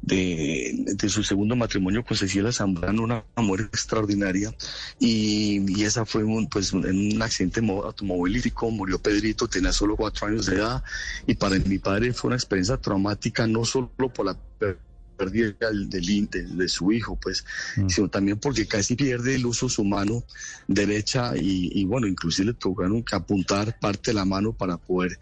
de, 0.03 0.95
de, 0.95 1.09
su 1.09 1.23
segundo 1.23 1.57
matrimonio 1.57 2.05
con 2.05 2.17
Cecilia 2.17 2.53
Zambrano, 2.53 3.03
una 3.03 3.25
muerte 3.37 3.69
extraordinaria. 3.73 4.55
Y, 4.99 5.63
y 5.69 5.85
esa 5.85 6.05
fue 6.05 6.25
un, 6.25 6.49
pues, 6.49 6.73
en 6.73 7.15
un 7.15 7.23
accidente 7.23 7.61
automovilístico, 7.61 8.71
murió 8.71 8.99
Pedrito, 8.99 9.49
tenía 9.49 9.73
solo 9.73 9.97
cuatro 9.97 10.29
años 10.29 10.47
de 10.47 10.57
edad. 10.57 10.83
Y 11.27 11.35
para 11.35 11.59
mi 11.59 11.79
padre 11.79 12.13
fue 12.13 12.29
una 12.29 12.37
experiencia 12.37 12.77
traumática, 12.77 13.47
no 13.47 13.65
solo 13.65 13.91
por 14.15 14.27
la 14.27 14.39
pérdida 15.17 15.55
del, 15.71 15.89
del, 15.89 16.29
de, 16.57 16.69
su 16.69 16.93
hijo, 16.93 17.19
pues, 17.21 17.45
mm. 17.77 17.89
sino 17.89 18.09
también 18.09 18.39
porque 18.39 18.67
casi 18.67 18.95
pierde 18.95 19.35
el 19.35 19.47
uso 19.47 19.67
de 19.67 19.73
su 19.73 19.85
mano 19.85 20.23
derecha 20.69 21.33
y, 21.37 21.71
y 21.81 21.85
bueno, 21.85 22.07
inclusive 22.07 22.49
le 22.49 22.55
tuvieron 22.55 23.03
que 23.03 23.17
apuntar 23.17 23.79
parte 23.81 24.11
de 24.11 24.15
la 24.15 24.25
mano 24.25 24.53
para 24.53 24.77
poder 24.77 25.19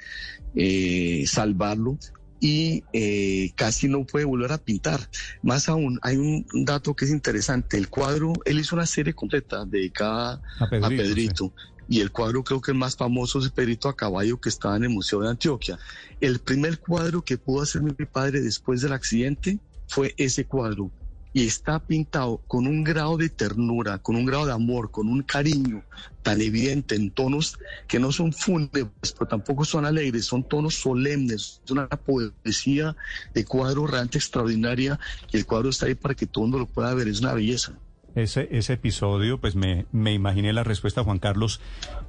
eh, 0.54 1.24
salvarlo 1.26 1.98
y 2.44 2.84
eh, 2.92 3.52
casi 3.56 3.88
no 3.88 4.04
puede 4.04 4.26
volver 4.26 4.52
a 4.52 4.58
pintar. 4.58 5.00
Más 5.40 5.70
aún, 5.70 5.98
hay 6.02 6.18
un 6.18 6.44
dato 6.66 6.94
que 6.94 7.06
es 7.06 7.10
interesante. 7.10 7.78
El 7.78 7.88
cuadro, 7.88 8.34
él 8.44 8.58
hizo 8.58 8.76
una 8.76 8.84
serie 8.84 9.14
completa 9.14 9.64
dedicada 9.64 10.42
a 10.60 10.68
Pedrito. 10.68 11.54
Y 11.88 12.00
el 12.00 12.12
cuadro 12.12 12.44
creo 12.44 12.60
que 12.60 12.72
el 12.72 12.76
más 12.76 12.96
famoso 12.96 13.38
es 13.38 13.48
Pedrito 13.50 13.88
a 13.88 13.96
caballo 13.96 14.38
que 14.38 14.50
estaba 14.50 14.76
en 14.76 14.84
el 14.84 14.90
Museo 14.90 15.20
de 15.20 15.30
Antioquia. 15.30 15.78
El 16.20 16.38
primer 16.38 16.80
cuadro 16.80 17.22
que 17.22 17.38
pudo 17.38 17.62
hacer 17.62 17.80
mi 17.80 17.92
padre 17.92 18.42
después 18.42 18.82
del 18.82 18.92
accidente 18.92 19.58
fue 19.88 20.12
ese 20.18 20.44
cuadro 20.44 20.90
y 21.34 21.46
está 21.46 21.80
pintado 21.80 22.40
con 22.46 22.68
un 22.68 22.84
grado 22.84 23.16
de 23.16 23.28
ternura, 23.28 23.98
con 23.98 24.14
un 24.14 24.24
grado 24.24 24.46
de 24.46 24.52
amor, 24.52 24.92
con 24.92 25.08
un 25.08 25.22
cariño 25.22 25.82
tan 26.22 26.40
evidente 26.40 26.94
en 26.94 27.10
tonos 27.10 27.58
que 27.88 27.98
no 27.98 28.12
son 28.12 28.32
fúnebres, 28.32 29.12
pero 29.18 29.26
tampoco 29.28 29.64
son 29.64 29.84
alegres, 29.84 30.24
son 30.26 30.44
tonos 30.44 30.76
solemnes, 30.76 31.60
es 31.64 31.70
una 31.72 31.88
poesía 31.88 32.96
de 33.34 33.44
cuadro 33.44 33.86
realmente 33.86 34.18
extraordinaria 34.18 34.98
y 35.32 35.36
el 35.36 35.44
cuadro 35.44 35.70
está 35.70 35.86
ahí 35.86 35.96
para 35.96 36.14
que 36.14 36.26
todo 36.26 36.44
el 36.44 36.50
mundo 36.52 36.66
lo 36.66 36.72
pueda 36.72 36.94
ver, 36.94 37.08
es 37.08 37.20
una 37.20 37.34
belleza. 37.34 37.72
Ese, 38.14 38.48
ese 38.52 38.74
episodio, 38.74 39.40
pues 39.40 39.56
me, 39.56 39.86
imaginé 39.92 40.52
la 40.52 40.62
respuesta, 40.62 41.02
Juan 41.02 41.18
Carlos, 41.18 41.60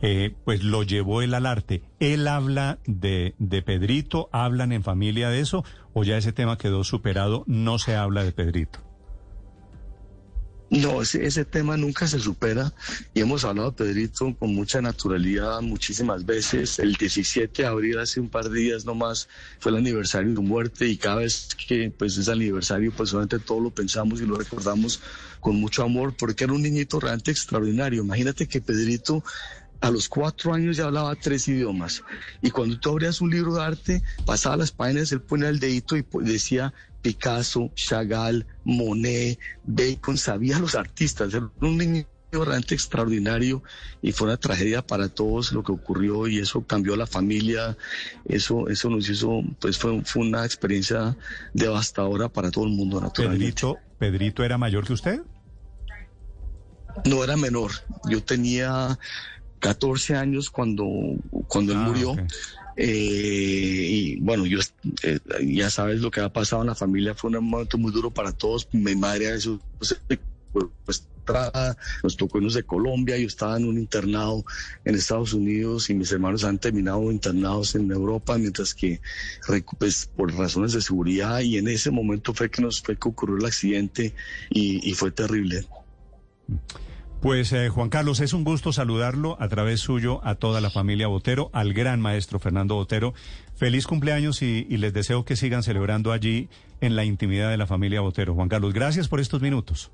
eh, 0.04 0.36
pues 0.46 0.64
lo 0.64 0.84
llevó 0.84 1.24
él 1.24 1.34
al 1.34 1.48
arte. 1.48 1.82
¿Él 2.00 2.28
habla 2.28 2.78
de 2.86 3.34
Pedrito? 3.66 4.30
¿Hablan 4.32 4.72
en 4.72 4.84
familia 4.84 5.30
de 5.30 5.40
eso? 5.40 5.66
¿O 5.94 6.04
ya 6.04 6.16
ese 6.16 6.32
tema 6.32 6.60
quedó 6.60 6.84
superado? 6.84 7.44
No 7.48 7.80
se 7.80 7.96
habla 7.96 8.24
de 8.24 8.34
Pedrito. 8.34 8.85
No, 10.72 11.02
ese, 11.04 11.46
tema 11.46 11.78
nunca 11.78 12.08
se 12.08 12.20
supera 12.20 12.74
y 13.14 13.22
hemos 13.22 13.46
hablado, 13.46 13.76
Pedrito, 13.76 14.36
con 14.36 14.56
mucha 14.56 14.82
naturalidad 14.82 15.62
muchísimas 15.62 16.26
veces. 16.26 16.80
El 16.80 16.96
17 16.96 17.62
de 17.62 17.68
abril, 17.68 18.00
hace 18.00 18.20
un 18.20 18.30
par 18.30 18.50
de 18.50 18.60
días 18.60 18.84
nomás, 18.84 19.30
fue 19.60 19.72
el 19.72 19.78
aniversario 19.78 20.30
de 20.30 20.36
su 20.36 20.42
muerte 20.42 20.88
y 20.88 20.98
cada 20.98 21.18
vez 21.18 21.50
que 21.68 21.94
pues, 21.96 22.18
es 22.18 22.30
aniversario, 22.30 22.92
pues 22.92 23.10
solamente 23.10 23.38
todo 23.38 23.60
lo 23.60 23.70
pensamos 23.70 24.22
y 24.22 24.26
lo 24.26 24.38
recordamos 24.38 25.00
con 25.40 25.56
mucho 25.58 25.84
amor 25.84 26.16
porque 26.18 26.46
era 26.46 26.54
un 26.54 26.64
niñito 26.64 27.00
realmente 27.00 27.30
extraordinario. 27.30 28.02
Imagínate 28.02 28.48
que 28.48 28.60
Pedrito 28.60 29.24
a 29.82 29.92
los 29.92 30.10
cuatro 30.10 30.52
años 30.52 30.78
ya 30.78 30.86
hablaba 30.86 31.16
tres 31.16 31.48
idiomas. 31.48 32.04
Y 32.42 32.50
cuando 32.50 32.80
tú 32.80 32.90
abrías 32.90 33.22
un 33.22 33.30
libro 33.30 33.54
de 33.54 33.62
arte, 33.62 34.04
pasaba 34.26 34.58
las 34.58 34.72
páginas, 34.72 35.12
él 35.12 35.22
ponía 35.22 35.50
el 35.50 35.60
dedito 35.60 35.96
y 35.96 36.04
decía 36.22 36.74
Picasso, 37.06 37.70
Chagall, 37.76 38.48
Monet, 38.64 39.38
Bacon, 39.64 40.18
sabía 40.18 40.58
los 40.58 40.74
artistas, 40.74 41.32
era 41.36 41.52
un 41.62 41.78
niño 41.78 42.08
realmente 42.32 42.74
extraordinario 42.74 43.62
y 44.02 44.12
fue 44.12 44.26
una 44.26 44.38
tragedia 44.38 44.82
para 44.82 45.08
todos 45.08 45.52
lo 45.52 45.62
que 45.62 45.72
ocurrió 45.72 46.28
y 46.28 46.40
eso 46.40 46.66
cambió 46.66 46.96
la 46.96 47.06
familia, 47.06 47.78
eso, 48.26 48.70
eso 48.70 48.90
nos 48.90 49.08
hizo, 49.08 49.44
pues 49.60 49.78
fue, 49.78 50.04
fue 50.04 50.24
una 50.24 50.46
experiencia 50.46 51.16
devastadora 51.54 52.28
para 52.28 52.50
todo 52.50 52.66
el 52.66 52.72
mundo 52.72 53.00
naturalmente. 53.00 53.46
Pedrito, 53.46 53.78
¿Pedrito 54.00 54.44
era 54.44 54.58
mayor 54.58 54.88
que 54.88 54.94
usted? 54.94 55.22
No 57.06 57.24
era 57.24 57.38
menor, 57.38 57.70
yo 58.10 58.24
tenía 58.24 58.98
14 59.60 60.16
años 60.16 60.50
cuando, 60.50 60.88
cuando 61.48 61.74
él 61.74 61.80
ah, 61.80 61.88
murió. 61.88 62.16
Eh, 62.78 63.88
y 63.90 64.16
bueno, 64.18 64.46
yo 64.46 64.60
eh, 65.04 65.20
ya 65.42 65.70
sabes 65.70 66.02
lo 66.02 66.12
que 66.12 66.22
ha 66.22 66.32
pasado 66.32 66.62
en 66.62 66.68
la 66.68 66.76
familia, 66.76 67.16
fue 67.16 67.30
un 67.30 67.46
momento 67.46 67.78
muy 67.78 67.92
duro 67.92 68.12
para 68.12 68.32
todos. 68.32 68.68
Mi 68.72 68.96
madre 68.96 69.34
eso 69.34 69.60
pues, 69.78 71.08
nos 72.04 72.18
tocó 72.18 72.38
irnos 72.38 72.54
de 72.54 72.64
Colombia, 72.64 73.18
yo 73.18 73.28
estaba 73.28 73.58
en 73.58 73.66
un 73.66 73.78
internado 73.78 74.46
en 74.84 74.96
Estados 74.96 75.34
Unidos 75.34 75.90
y 75.90 75.96
mis 75.96 76.12
hermanos 76.12 76.44
han 76.44 76.60
terminado 76.60 77.12
internados 77.12 77.76
en 77.76 77.92
Europa, 77.92 78.38
mientras 78.38 78.74
que 78.74 79.02
pues, 79.80 80.10
por 80.16 80.34
razones 80.34 80.74
de 80.74 80.82
seguridad 80.82 81.40
y 81.40 81.58
en 81.58 81.68
ese 81.68 81.92
momento 81.92 82.34
fue 82.34 82.50
que 82.50 82.62
nos 82.62 82.82
fue 82.82 82.96
que 82.98 83.10
ocurrió 83.10 83.38
el 83.38 83.46
accidente 83.46 84.14
y 84.50 84.94
fue 84.94 85.12
terrible. 85.12 85.66
Pues 87.22 87.52
eh, 87.54 87.70
Juan 87.70 87.90
Carlos, 87.90 88.20
es 88.20 88.34
un 88.34 88.44
gusto 88.44 88.72
saludarlo 88.72 89.38
a 89.40 89.48
través 89.48 89.80
suyo 89.80 90.22
a 90.24 90.36
toda 90.36 90.62
la 90.62 90.70
familia 90.70 91.08
Botero, 91.08 91.50
al 91.54 91.74
gran 91.74 92.00
maestro 92.00 92.40
Fernando 92.40 92.76
Botero. 92.76 93.14
Feliz 93.56 93.88
cumpleaños 93.88 94.42
y, 94.42 94.66
les 94.66 94.94
deseo 94.94 95.26
que 95.26 95.36
sigan 95.36 95.64
celebrando 95.64 96.12
allí 96.12 96.50
en 96.82 96.96
la 96.96 97.04
intimidad 97.04 97.50
de 97.50 97.58
la 97.58 97.68
familia 97.68 98.02
Botero. 98.02 98.36
Juan 98.36 98.50
Carlos, 98.50 98.74
gracias 98.74 99.08
por 99.08 99.20
estos 99.20 99.42
minutos. 99.42 99.92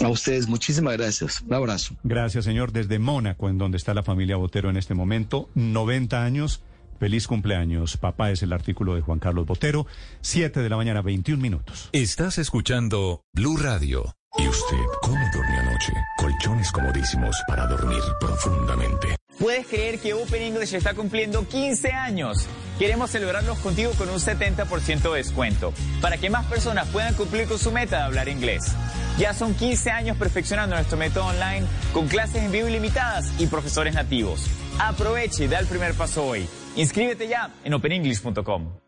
A 0.00 0.08
ustedes, 0.08 0.48
muchísimas 0.48 0.96
gracias. 0.96 1.42
Un 1.42 1.54
abrazo. 1.54 1.94
Gracias, 2.02 2.44
señor. 2.44 2.72
Desde 2.72 2.98
Mónaco, 2.98 3.48
en 3.48 3.56
donde 3.56 3.76
está 3.76 3.94
la 3.94 4.02
familia 4.02 4.36
Botero 4.36 4.68
en 4.70 4.76
este 4.76 4.94
momento, 4.94 5.48
90 5.54 6.24
años. 6.24 6.62
Feliz 6.98 7.26
cumpleaños. 7.26 7.96
Papá 7.96 8.30
es 8.30 8.42
el 8.42 8.52
artículo 8.52 8.94
de 8.94 9.02
Juan 9.02 9.18
Carlos 9.18 9.46
Botero. 9.46 9.86
7 10.22 10.60
de 10.60 10.68
la 10.68 10.76
mañana, 10.76 11.02
21 11.02 11.40
minutos. 11.40 11.90
Estás 11.92 12.38
escuchando 12.38 13.22
Blue 13.32 13.56
Radio. 13.56 14.16
¿Y 14.38 14.48
usted 14.48 14.76
cómo 15.02 15.24
durmió 15.32 15.60
anoche? 15.60 15.92
Colchones 16.18 16.70
comodísimos 16.72 17.36
para 17.48 17.66
dormir 17.66 18.02
profundamente. 18.20 19.16
¿Puedes 19.38 19.66
creer 19.66 19.98
que 19.98 20.14
Open 20.14 20.42
English 20.42 20.74
está 20.74 20.94
cumpliendo 20.94 21.46
15 21.46 21.92
años? 21.92 22.46
Queremos 22.78 23.10
celebrarlos 23.10 23.58
contigo 23.58 23.92
con 23.98 24.08
un 24.08 24.18
70% 24.18 25.10
de 25.10 25.16
descuento, 25.16 25.72
para 26.00 26.16
que 26.16 26.30
más 26.30 26.46
personas 26.46 26.88
puedan 26.88 27.14
cumplir 27.14 27.46
con 27.46 27.58
su 27.58 27.70
meta 27.70 27.98
de 27.98 28.02
hablar 28.04 28.28
inglés. 28.28 28.74
Ya 29.18 29.32
son 29.34 29.54
15 29.54 29.90
años 29.90 30.16
perfeccionando 30.16 30.76
nuestro 30.76 30.98
método 30.98 31.26
online 31.26 31.66
con 31.92 32.06
clases 32.08 32.42
en 32.42 32.52
vivo 32.52 32.68
ilimitadas 32.68 33.32
y 33.38 33.46
profesores 33.46 33.94
nativos. 33.94 34.46
Aproveche 34.78 35.44
y 35.44 35.48
da 35.48 35.58
el 35.58 35.66
primer 35.66 35.94
paso 35.94 36.26
hoy. 36.26 36.46
Inscríbete 36.76 37.28
ya 37.28 37.50
en 37.64 37.74
openenglish.com. 37.74 38.78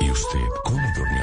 ¿Y 0.00 0.10
usted 0.10 0.40
cómo 0.64 0.86
durmió 0.94 1.15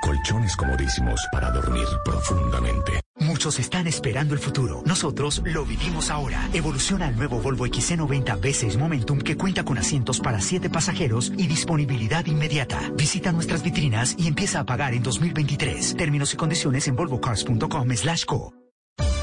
Colchones 0.00 0.56
comodísimos 0.56 1.20
para 1.32 1.50
dormir 1.50 1.86
profundamente. 2.04 3.00
Muchos 3.20 3.58
están 3.58 3.86
esperando 3.86 4.34
el 4.34 4.40
futuro. 4.40 4.82
Nosotros 4.86 5.42
lo 5.44 5.64
vivimos 5.64 6.10
ahora. 6.10 6.48
Evoluciona 6.52 7.08
el 7.08 7.16
nuevo 7.16 7.40
Volvo 7.40 7.66
XC90 7.66 8.40
B6 8.40 8.78
Momentum 8.78 9.18
que 9.18 9.36
cuenta 9.36 9.64
con 9.64 9.76
asientos 9.76 10.20
para 10.20 10.40
7 10.40 10.70
pasajeros 10.70 11.32
y 11.36 11.46
disponibilidad 11.46 12.24
inmediata. 12.26 12.80
Visita 12.94 13.32
nuestras 13.32 13.62
vitrinas 13.62 14.14
y 14.18 14.28
empieza 14.28 14.60
a 14.60 14.64
pagar 14.64 14.94
en 14.94 15.02
2023. 15.02 15.96
Términos 15.96 16.32
y 16.32 16.36
condiciones 16.36 16.86
en 16.88 16.96
volvocars.com 16.96 17.90
slash 17.96 18.24
co. 18.24 18.54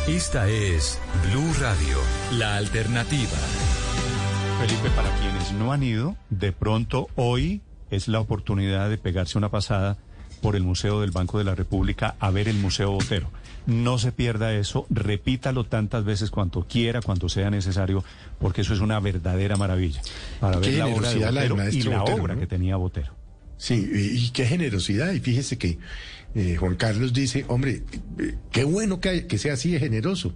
Esta 0.08 0.48
es 0.50 1.00
Blue 1.32 1.54
Radio, 1.60 1.98
la 2.34 2.58
alternativa. 2.58 3.38
Felipe, 4.60 4.90
para 4.96 5.10
quienes 5.18 5.52
no 5.54 5.74
han 5.74 5.84
ido, 5.84 6.16
de 6.30 6.52
pronto 6.52 7.08
hoy 7.16 7.62
es 7.90 8.08
la 8.08 8.20
oportunidad 8.20 8.90
de 8.90 8.98
pegarse 8.98 9.38
una 9.38 9.50
pasada 9.50 9.98
por 10.46 10.56
el 10.56 10.62
Museo 10.62 11.02
del 11.02 11.10
Banco 11.10 11.40
de 11.40 11.44
la 11.44 11.56
República 11.56 12.14
a 12.20 12.30
ver 12.30 12.48
el 12.48 12.58
Museo 12.58 12.92
Botero. 12.92 13.32
No 13.66 13.98
se 13.98 14.12
pierda 14.12 14.54
eso, 14.54 14.86
repítalo 14.92 15.64
tantas 15.64 16.06
veces 16.06 16.30
cuanto 16.30 16.68
quiera, 16.68 17.02
cuanto 17.02 17.30
sea 17.30 17.50
necesario, 17.50 18.04
porque 18.38 18.62
eso 18.62 18.76
es 18.76 18.80
una 18.80 19.00
verdadera 19.00 19.56
maravilla. 19.56 20.04
Para 20.40 20.60
ver 20.60 20.74
la 20.74 20.86
obra 20.86 21.10
de 21.10 21.50
Botero 21.50 21.72
y 21.72 21.82
la 21.82 22.04
obra 22.04 22.36
que 22.38 22.46
tenía 22.46 22.76
Botero. 22.76 23.16
Sí, 23.58 23.90
y, 23.92 24.30
qué 24.30 24.46
generosidad. 24.46 25.14
Y 25.14 25.20
fíjese 25.20 25.58
que 25.58 25.80
eh, 26.36 26.58
Juan 26.58 26.76
Carlos 26.76 27.12
dice, 27.12 27.46
hombre, 27.48 27.82
eh, 28.20 28.36
qué 28.52 28.66
bueno 28.66 29.00
que, 29.00 29.26
que 29.26 29.40
sea 29.40 29.54
así 29.54 29.72
de 29.72 29.80
generoso. 29.80 30.36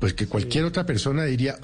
Pues 0.00 0.12
que 0.12 0.26
cualquier 0.26 0.64
otra 0.64 0.86
persona 0.86 1.22
diría, 1.22 1.56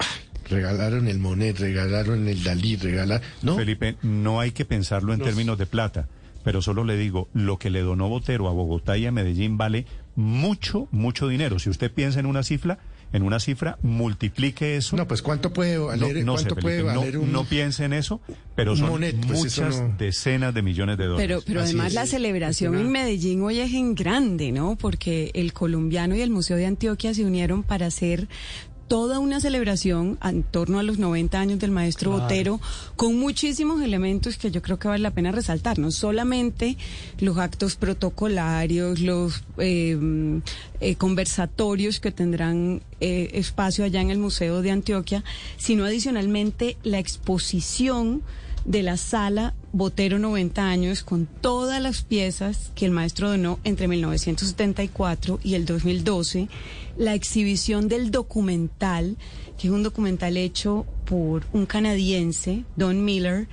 regalaron 0.49 1.09
el 1.09 1.19
Monet, 1.19 1.59
regalaron 1.59 2.29
el 2.29 2.43
Dalí, 2.43 2.77
regalaron... 2.77 3.27
No. 3.41 3.57
Felipe, 3.57 3.97
no 4.03 4.39
hay 4.39 4.51
que 4.51 4.63
pensarlo 4.63 5.13
en 5.13 5.19
términos 5.19 5.57
de 5.57 5.65
plata, 5.65 6.07
pero 6.43 6.61
solo 6.61 6.83
le 6.83 6.97
digo, 6.97 7.29
lo 7.33 7.57
que 7.57 7.69
le 7.69 7.81
donó 7.81 8.09
Botero 8.09 8.47
a 8.47 8.51
Bogotá 8.51 8.97
y 8.97 9.05
a 9.05 9.11
Medellín 9.11 9.57
vale 9.57 9.85
mucho, 10.15 10.87
mucho 10.91 11.27
dinero. 11.27 11.59
Si 11.59 11.69
usted 11.69 11.91
piensa 11.91 12.19
en 12.19 12.25
una 12.25 12.43
cifra, 12.43 12.79
en 13.13 13.23
una 13.23 13.39
cifra, 13.39 13.77
multiplique 13.81 14.75
eso. 14.75 14.97
No, 14.97 15.07
pues 15.07 15.21
¿cuánto 15.21 15.53
puede 15.53 15.77
valer, 15.77 16.25
no, 16.25 16.33
¿cuánto 16.33 16.55
puede 16.55 16.81
valer 16.81 17.17
un... 17.17 17.31
no, 17.31 17.45
piense 17.45 17.85
en 17.85 17.93
eso, 17.93 18.21
pero 18.55 18.75
son 18.75 18.99
pues 18.99 19.15
muchas 19.15 19.97
decenas 19.97 20.53
de 20.53 20.61
millones 20.61 20.97
de 20.97 21.05
dólares. 21.05 21.27
Pero, 21.27 21.41
pero 21.45 21.61
además 21.61 21.93
la 21.93 22.05
celebración 22.05 22.75
en 22.75 22.91
Medellín 22.91 23.41
hoy 23.43 23.59
es 23.59 23.73
en 23.73 23.95
grande, 23.95 24.51
¿no? 24.51 24.75
Porque 24.75 25.31
el 25.35 25.53
colombiano 25.53 26.15
y 26.15 26.21
el 26.21 26.31
Museo 26.31 26.57
de 26.57 26.65
Antioquia 26.65 27.13
se 27.13 27.23
unieron 27.23 27.63
para 27.63 27.85
hacer 27.85 28.27
toda 28.87 29.19
una 29.19 29.39
celebración 29.39 30.17
en 30.23 30.43
torno 30.43 30.79
a 30.79 30.83
los 30.83 30.99
90 30.99 31.39
años 31.39 31.59
del 31.59 31.71
maestro 31.71 32.11
Botero, 32.11 32.59
con 32.95 33.17
muchísimos 33.17 33.81
elementos 33.81 34.37
que 34.37 34.51
yo 34.51 34.61
creo 34.61 34.79
que 34.79 34.87
vale 34.87 35.01
la 35.01 35.11
pena 35.11 35.31
resaltar, 35.31 35.79
no 35.79 35.91
solamente 35.91 36.77
los 37.19 37.37
actos 37.37 37.75
protocolarios, 37.75 38.99
los 38.99 39.43
eh, 39.57 39.97
eh, 40.79 40.95
conversatorios 40.95 41.99
que 41.99 42.11
tendrán 42.11 42.81
eh, 42.99 43.31
espacio 43.33 43.85
allá 43.85 44.01
en 44.01 44.09
el 44.09 44.19
Museo 44.19 44.61
de 44.61 44.71
Antioquia, 44.71 45.23
sino 45.57 45.85
adicionalmente 45.85 46.77
la 46.83 46.99
exposición 46.99 48.21
de 48.65 48.83
la 48.83 48.97
sala 48.97 49.53
Botero 49.75 50.19
90 50.19 50.69
años 50.69 51.03
con 51.03 51.25
todas 51.25 51.81
las 51.81 52.03
piezas 52.03 52.71
que 52.75 52.85
el 52.85 52.91
maestro 52.91 53.31
donó 53.31 53.57
entre 53.63 53.87
1974 53.87 55.39
y 55.43 55.55
el 55.55 55.65
2012 55.65 56.47
la 56.95 57.15
exhibición 57.15 57.87
del 57.87 58.11
documental, 58.11 59.17
que 59.57 59.67
es 59.67 59.73
un 59.73 59.81
documental 59.81 60.37
hecho 60.37 60.85
por 61.05 61.47
un 61.53 61.65
canadiense, 61.65 62.65
Don 62.75 63.03
Miller, 63.03 63.47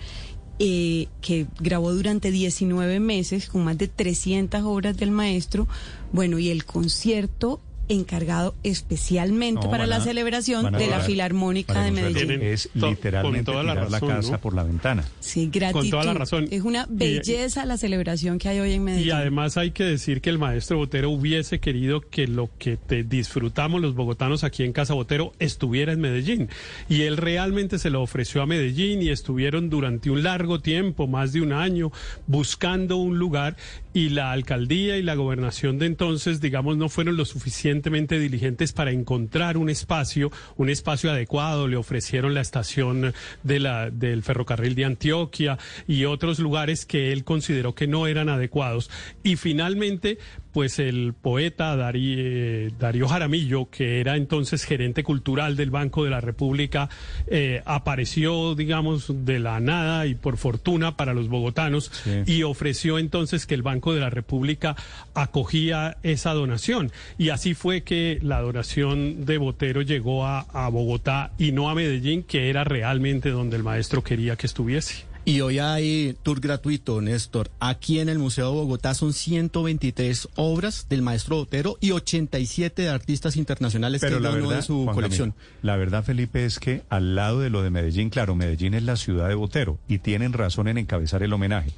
eh, 0.59 1.09
que 1.23 1.47
grabó 1.59 1.91
durante 1.95 2.31
19 2.31 3.01
meses 3.01 3.49
con 3.49 3.65
más 3.65 3.79
de 3.79 3.89
300 3.89 4.61
obras 4.65 4.99
del 4.99 5.13
maestro. 5.13 5.69
Bueno, 6.13 6.39
y 6.39 6.51
el 6.51 6.67
concierto 6.67 7.63
encargado 7.91 8.55
especialmente 8.63 9.65
No, 9.67 9.71
para 9.71 9.87
la 9.87 9.97
a- 9.97 10.01
celebración 10.01 10.73
de 10.73 10.87
la 10.87 11.01
Filarmónica 11.01 11.83
de 11.85 11.91
Medellín. 11.91 12.41
Es 12.43 12.69
con 12.79 12.91
literalmente 12.91 13.45
toda 13.45 13.63
la 13.63 13.73
tirar 13.73 13.91
la 13.91 13.99
razón, 13.99 14.09
casa 14.09 14.33
¿no? 14.33 14.41
por 14.41 14.55
la 14.55 14.63
ventana. 14.63 15.05
Sí, 15.21 15.51
gratitud. 15.53 15.81
Con 15.81 15.91
toda 15.91 16.05
la 16.05 16.15
razón. 16.15 16.49
Es 16.51 16.63
una 16.63 16.87
Y- 16.91 16.95
belleza 16.97 17.65
la 17.67 17.77
celebración 17.77 18.39
que 18.39 18.49
hay 18.49 18.61
hoy 18.61 18.73
en 18.75 18.85
Medellín. 18.85 19.09
Y 19.09 19.11
además 19.11 19.57
hay 19.57 19.73
que 19.73 19.85
decir 19.85 20.21
que 20.21 20.31
el 20.31 20.39
maestro 20.39 20.79
Botero 20.79 21.11
hubiese 21.11 21.61
querido 21.61 22.01
que 22.01 22.27
lo 22.27 22.49
que 22.59 22.77
te 22.77 23.03
disfrutamos 23.05 23.81
los 23.81 23.95
bogotanos 23.95 24.45
aquí 24.45 24.63
en 24.65 24.73
Casa 24.73 24.95
Botero 24.95 25.33
estuviera 25.39 25.93
en 25.93 26.01
Medellín. 26.01 26.49
Y 26.89 27.03
él 27.03 27.17
realmente 27.17 27.79
se 27.79 27.91
lo 27.91 28.03
ofreció 28.03 28.43
a 28.43 28.47
Medellín 28.47 29.03
y 29.03 29.09
estuvieron 29.11 29.69
durante 29.71 30.11
un 30.11 30.23
largo 30.23 30.61
tiempo, 30.61 31.07
más 31.07 31.33
de 31.33 31.41
un 31.41 31.53
año, 31.53 31.91
buscando 32.27 32.97
un 32.97 33.19
lugar 33.19 33.57
y 33.93 34.11
la 34.11 34.33
alcaldía 34.33 34.97
y 34.97 35.03
la 35.03 35.15
gobernación 35.15 35.79
de 35.79 35.87
entonces, 35.87 36.41
digamos, 36.41 36.77
no 36.77 36.89
fueron 36.89 37.17
lo 37.17 37.25
suficientemente 37.25 38.19
diligentes 38.19 38.73
para 38.73 38.93
encontrar 38.93 39.57
un 39.57 39.69
espacio, 39.69 40.31
un 40.57 40.71
espacio 40.71 41.11
adecuado. 41.11 41.67
Le 41.67 41.77
ofrecieron 41.77 42.35
la 42.35 42.41
estación 42.41 43.13
de 43.43 43.61
la, 43.61 43.91
del 43.91 44.23
ferrocarril 44.23 44.75
de 44.75 44.85
Antioquia 44.85 45.59
y 45.89 46.05
otros 46.05 46.39
lugares 46.39 46.87
que 46.87 47.13
él 47.13 47.25
consideró 47.25 47.75
que 47.75 47.87
no 47.87 48.07
eran 48.07 48.29
adecuados. 48.29 48.91
Y 49.23 49.37
finalmente, 49.37 50.19
pues 50.53 50.79
el 50.79 51.15
poeta 51.15 51.77
Darí- 51.77 52.15
eh, 52.19 52.71
Darío 52.79 53.09
Jaramillo, 53.09 53.69
que 53.71 54.01
era 54.01 54.17
entonces 54.17 54.65
gerente 54.65 55.05
cultural 55.05 55.57
del 55.57 55.71
Banco 55.71 56.05
de 56.05 56.11
la 56.11 56.21
República, 56.21 56.89
eh, 57.27 57.63
apareció, 57.65 58.55
digamos, 58.55 59.25
de 59.25 59.39
la 59.39 59.61
nada 59.61 60.07
y 60.07 60.15
por 60.15 60.37
fortuna 60.37 60.97
para 60.97 61.15
los 61.15 61.29
bogotanos 61.29 61.91
y 62.27 62.43
ofreció 62.43 62.99
entonces 62.99 63.47
que 63.47 63.55
el 63.55 63.63
Banco 63.63 63.95
de 63.95 64.01
la 64.01 64.11
República 64.11 64.77
acogía 65.15 65.97
esa 66.03 66.33
donación. 66.35 66.91
Y 67.19 67.29
así 67.31 67.55
fue 67.55 67.83
que 67.83 68.19
la 68.23 68.41
donación 68.41 69.25
de 69.25 69.39
Botero 69.39 69.83
llegó 69.83 70.27
a, 70.27 70.41
a 70.53 70.69
Bogotá 70.69 71.33
y 71.39 71.53
no 71.53 71.69
a 71.71 71.75
Medellín, 71.75 72.23
que 72.23 72.49
era 72.51 72.65
realmente 72.65 73.31
donde 73.31 73.57
el 73.57 73.63
maestro 73.63 74.03
quería 74.03 74.37
que 74.37 74.47
estuviese. 74.47 75.05
Y 75.31 75.43
hoy 75.43 75.61
hay 75.61 76.17
tour 76.25 76.41
gratuito, 76.41 77.01
Néstor. 77.01 77.53
Aquí 77.61 78.01
en 78.01 78.09
el 78.09 78.19
Museo 78.19 78.51
de 78.51 78.57
Bogotá 78.57 78.95
son 78.95 79.13
123 79.13 80.29
obras 80.35 80.89
del 80.89 81.03
maestro 81.03 81.37
Botero 81.37 81.77
y 81.81 81.93
87 81.93 82.83
de 82.83 82.89
artistas 82.89 83.37
internacionales 83.37 84.01
Pero 84.01 84.17
que 84.17 84.25
la 84.25 84.31
verdad, 84.33 84.57
de 84.57 84.63
su 84.63 84.83
Juan 84.83 84.95
colección. 84.97 85.31
Camilo, 85.31 85.59
la 85.63 85.77
verdad, 85.77 86.03
Felipe, 86.03 86.45
es 86.45 86.59
que 86.59 86.83
al 86.89 87.15
lado 87.15 87.39
de 87.39 87.49
lo 87.49 87.63
de 87.63 87.71
Medellín, 87.71 88.11
claro, 88.11 88.35
Medellín 88.35 88.75
es 88.75 88.83
la 88.83 88.97
ciudad 88.97 89.29
de 89.29 89.37
Botero 89.37 89.79
y 89.87 89.99
tienen 89.99 90.33
razón 90.33 90.67
en 90.67 90.79
encabezar 90.79 91.23
el 91.23 91.33
homenaje. 91.33 91.71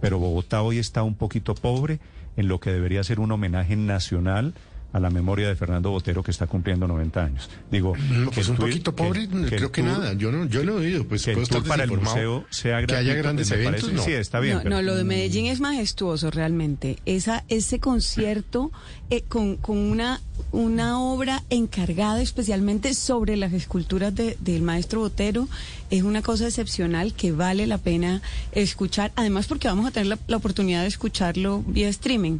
Pero 0.00 0.18
Bogotá 0.18 0.62
hoy 0.62 0.78
está 0.78 1.04
un 1.04 1.14
poquito 1.14 1.54
pobre 1.54 2.00
en 2.36 2.48
lo 2.48 2.58
que 2.58 2.72
debería 2.72 3.04
ser 3.04 3.20
un 3.20 3.30
homenaje 3.30 3.76
nacional 3.76 4.52
a 4.92 5.00
la 5.00 5.10
memoria 5.10 5.48
de 5.48 5.56
Fernando 5.56 5.90
Botero 5.90 6.22
que 6.22 6.30
está 6.30 6.46
cumpliendo 6.46 6.86
90 6.88 7.22
años. 7.24 7.50
Digo, 7.70 7.94
No, 8.10 8.30
pues 8.30 8.46
el 8.46 8.52
un 8.52 8.56
tour- 8.58 8.68
poquito 8.70 8.96
pobre, 8.96 9.28
creo 9.28 9.70
que 9.70 9.82
tour- 9.82 9.90
nada. 9.92 10.12
Yo 10.14 10.32
no, 10.32 10.46
yo 10.46 10.64
no 10.64 10.72
he 10.72 10.86
oído, 10.86 11.04
pues 11.06 11.24
que 11.24 11.32
el 11.32 11.34
puedo 11.36 11.44
estar 11.44 11.62
para 11.64 11.84
el 11.84 11.90
museo 11.92 12.46
sea 12.50 12.84
que 12.86 12.94
haya 12.96 13.14
grandes 13.14 13.50
me 13.50 13.56
eventos, 13.56 13.82
parece- 13.82 13.96
no. 13.96 14.02
Sí, 14.04 14.12
está 14.12 14.40
bien. 14.40 14.56
No, 14.56 14.62
pero- 14.62 14.76
no, 14.76 14.82
lo 14.82 14.94
de 14.94 15.04
Medellín 15.04 15.46
es 15.46 15.60
majestuoso 15.60 16.30
realmente. 16.30 16.98
Esa, 17.04 17.44
ese 17.48 17.78
concierto 17.78 18.72
eh, 19.10 19.22
con, 19.22 19.56
con 19.56 19.76
una, 19.76 20.20
una 20.52 20.98
obra 21.00 21.42
encargada 21.50 22.22
especialmente 22.22 22.94
sobre 22.94 23.36
las 23.36 23.52
esculturas 23.52 24.14
de- 24.14 24.36
del 24.40 24.62
maestro 24.62 25.00
Botero 25.00 25.48
es 25.90 26.02
una 26.02 26.22
cosa 26.22 26.46
excepcional 26.46 27.14
que 27.14 27.32
vale 27.32 27.66
la 27.66 27.78
pena 27.78 28.22
escuchar. 28.52 29.12
Además 29.16 29.46
porque 29.46 29.68
vamos 29.68 29.86
a 29.86 29.90
tener 29.90 30.06
la, 30.08 30.18
la 30.26 30.36
oportunidad 30.36 30.82
de 30.82 30.88
escucharlo 30.88 31.62
vía 31.66 31.88
streaming. 31.88 32.38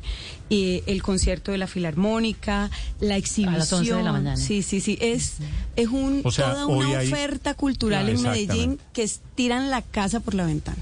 Y 0.48 0.82
el 0.86 1.02
concierto 1.02 1.52
de 1.52 1.58
la 1.58 1.66
Filarmónica, 1.66 2.70
la 3.00 3.16
exhibición. 3.16 3.54
A 3.54 3.58
las 3.58 3.72
11 3.72 3.94
de 3.94 4.02
la 4.02 4.12
mañana. 4.12 4.36
Sí, 4.36 4.62
sí, 4.62 4.80
sí. 4.80 4.96
Es, 5.00 5.34
es 5.76 5.88
un, 5.88 6.22
O 6.24 6.30
sea, 6.30 6.52
toda 6.52 6.66
una 6.66 6.98
hay- 6.98 7.08
oferta 7.12 7.54
cultural 7.54 8.06
Ah, 8.06 8.10
en 8.10 8.22
Medellín 8.22 8.78
que 8.92 9.02
es- 9.02 9.20
tiran 9.34 9.70
la 9.70 9.82
casa 9.82 10.20
por 10.20 10.34
la 10.34 10.46
ventana. 10.46 10.78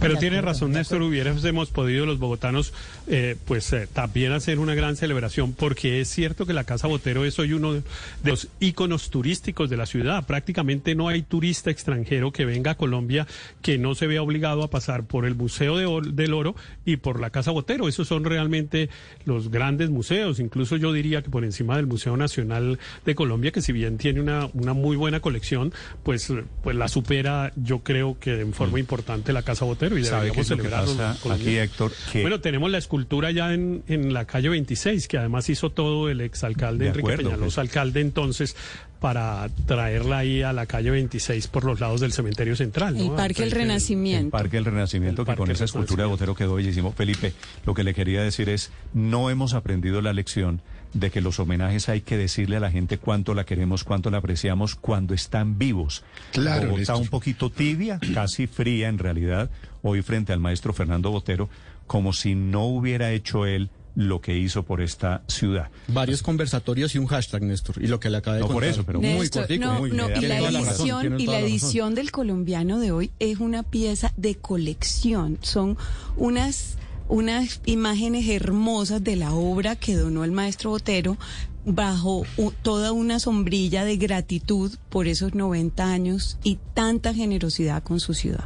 Pero 0.00 0.16
tiene 0.16 0.40
razón, 0.40 0.70
Néstor, 0.70 1.02
hubiésemos 1.02 1.70
podido 1.70 2.06
los 2.06 2.20
bogotanos 2.20 2.72
eh, 3.08 3.34
pues 3.46 3.72
eh, 3.72 3.88
también 3.92 4.30
hacer 4.30 4.60
una 4.60 4.76
gran 4.76 4.94
celebración 4.94 5.54
porque 5.54 6.00
es 6.00 6.08
cierto 6.08 6.46
que 6.46 6.52
la 6.52 6.62
Casa 6.62 6.86
Botero 6.86 7.24
es 7.24 7.36
hoy 7.40 7.52
uno 7.52 7.72
de 7.72 7.82
los 8.22 8.46
íconos 8.60 9.10
turísticos 9.10 9.68
de 9.70 9.76
la 9.76 9.86
ciudad. 9.86 10.24
Prácticamente 10.24 10.94
no 10.94 11.08
hay 11.08 11.22
turista 11.22 11.72
extranjero 11.72 12.30
que 12.30 12.44
venga 12.44 12.72
a 12.72 12.74
Colombia 12.76 13.26
que 13.60 13.76
no 13.76 13.96
se 13.96 14.06
vea 14.06 14.22
obligado 14.22 14.62
a 14.62 14.70
pasar 14.70 15.02
por 15.02 15.26
el 15.26 15.34
Museo 15.34 15.76
de 15.76 15.86
Or- 15.86 16.12
del 16.12 16.32
Oro 16.32 16.54
y 16.84 16.98
por 16.98 17.18
la 17.18 17.30
Casa 17.30 17.50
Botero. 17.50 17.88
Esos 17.88 18.06
son 18.06 18.22
realmente 18.22 18.90
los 19.24 19.50
grandes 19.50 19.90
museos. 19.90 20.38
Incluso 20.38 20.76
yo 20.76 20.92
diría 20.92 21.22
que 21.22 21.30
por 21.30 21.42
encima 21.44 21.74
del 21.74 21.88
Museo 21.88 22.16
Nacional 22.16 22.78
de 23.04 23.14
Colombia, 23.16 23.50
que 23.50 23.62
si 23.62 23.72
bien 23.72 23.98
tiene 23.98 24.20
una, 24.20 24.48
una 24.52 24.74
muy 24.74 24.96
buena 24.96 25.18
colección, 25.18 25.72
pues, 26.04 26.32
pues 26.62 26.76
la 26.76 26.86
supera 26.86 27.50
yo 27.56 27.80
creo 27.80 28.16
que 28.20 28.42
en 28.42 28.52
forma 28.52 28.78
importante 28.78 29.32
la 29.32 29.37
Casa 29.42 29.64
Botero 29.64 29.96
y 29.98 30.04
¿Sabe 30.04 30.30
qué 30.32 30.42
deberíamos 30.42 30.86
celebrarlo 30.94 31.32
aquí, 31.34 31.56
Héctor? 31.56 31.92
Que 32.12 32.22
Bueno, 32.22 32.40
tenemos 32.40 32.70
la 32.70 32.78
escultura 32.78 33.30
ya 33.30 33.52
en, 33.54 33.82
en 33.88 34.12
la 34.12 34.24
calle 34.26 34.48
26, 34.48 35.08
que 35.08 35.18
además 35.18 35.48
hizo 35.50 35.70
todo 35.70 36.08
el 36.08 36.20
exalcalde 36.20 36.84
De 36.84 36.90
Enrique 36.90 37.06
acuerdo, 37.12 37.30
Peñalosa, 37.30 37.44
pues. 37.44 37.58
alcalde 37.58 38.00
entonces, 38.00 38.56
para 39.00 39.48
traerla 39.66 40.18
ahí 40.18 40.42
a 40.42 40.52
la 40.52 40.66
calle 40.66 40.90
26 40.90 41.46
por 41.48 41.64
los 41.64 41.78
lados 41.80 42.00
del 42.00 42.12
cementerio 42.12 42.56
central. 42.56 42.96
¿no? 42.96 43.02
El 43.04 43.10
Parque 43.12 43.44
El 43.44 43.50
del- 43.50 43.58
El 43.60 43.66
Renacimiento. 43.68 44.30
Parque 44.30 44.56
del 44.56 44.64
Renacimiento, 44.64 45.22
El 45.22 45.28
que 45.28 45.36
con 45.36 45.50
esa 45.50 45.64
escultura 45.66 46.02
de 46.04 46.08
Botero 46.08 46.34
quedó 46.34 46.54
bellísimo. 46.56 46.92
Felipe, 46.92 47.32
lo 47.64 47.74
que 47.74 47.84
le 47.84 47.94
quería 47.94 48.22
decir 48.22 48.48
es, 48.48 48.72
no 48.94 49.30
hemos 49.30 49.54
aprendido 49.54 50.02
la 50.02 50.12
lección 50.12 50.60
de 50.92 51.10
que 51.10 51.20
los 51.20 51.38
homenajes 51.38 51.88
hay 51.88 52.00
que 52.00 52.16
decirle 52.16 52.56
a 52.56 52.60
la 52.60 52.70
gente 52.70 52.98
cuánto 52.98 53.34
la 53.34 53.44
queremos, 53.44 53.84
cuánto 53.84 54.10
la 54.10 54.18
apreciamos 54.18 54.74
cuando 54.74 55.14
están 55.14 55.58
vivos. 55.58 56.02
Claro, 56.32 56.76
Néstor. 56.76 56.96
un 56.96 57.08
poquito 57.08 57.50
tibia, 57.50 57.98
casi 58.14 58.46
fría 58.46 58.88
en 58.88 58.98
realidad, 58.98 59.50
hoy 59.82 60.02
frente 60.02 60.32
al 60.32 60.40
maestro 60.40 60.72
Fernando 60.72 61.10
Botero, 61.10 61.48
como 61.86 62.12
si 62.12 62.34
no 62.34 62.64
hubiera 62.64 63.12
hecho 63.12 63.46
él 63.46 63.70
lo 63.98 64.20
que 64.20 64.38
hizo 64.38 64.62
por 64.62 64.80
esta 64.80 65.22
ciudad. 65.26 65.70
Varios 65.88 66.22
conversatorios 66.22 66.94
y 66.94 66.98
un 66.98 67.06
hashtag, 67.06 67.42
Néstor. 67.42 67.82
Y 67.82 67.88
lo 67.88 67.98
que 67.98 68.10
le 68.10 68.18
acaba 68.18 68.36
de 68.36 68.42
No, 68.42 68.48
por 68.48 68.62
eso, 68.62 68.84
pero 68.84 69.00
muy 69.00 69.28
cortico, 69.28 69.64
no, 69.64 69.80
muy 69.80 69.90
no, 69.90 70.08
y 70.08 70.20
la 70.20 70.40
razón, 70.40 71.04
edición, 71.04 71.20
y 71.20 71.26
la 71.26 71.40
edición 71.40 71.94
del 71.96 72.12
colombiano 72.12 72.78
de 72.78 72.92
hoy 72.92 73.10
es 73.18 73.40
una 73.40 73.64
pieza 73.64 74.12
de 74.16 74.36
colección. 74.36 75.38
Son 75.42 75.76
unas, 76.16 76.77
unas 77.08 77.60
imágenes 77.64 78.28
hermosas 78.28 79.02
de 79.02 79.16
la 79.16 79.32
obra 79.32 79.76
que 79.76 79.96
donó 79.96 80.24
el 80.24 80.32
maestro 80.32 80.70
Botero 80.70 81.16
bajo 81.64 82.24
toda 82.62 82.92
una 82.92 83.18
sombrilla 83.18 83.84
de 83.84 83.96
gratitud 83.96 84.72
por 84.88 85.06
esos 85.06 85.34
90 85.34 85.90
años 85.90 86.38
y 86.42 86.58
tanta 86.74 87.12
generosidad 87.14 87.82
con 87.82 88.00
su 88.00 88.14
ciudad. 88.14 88.44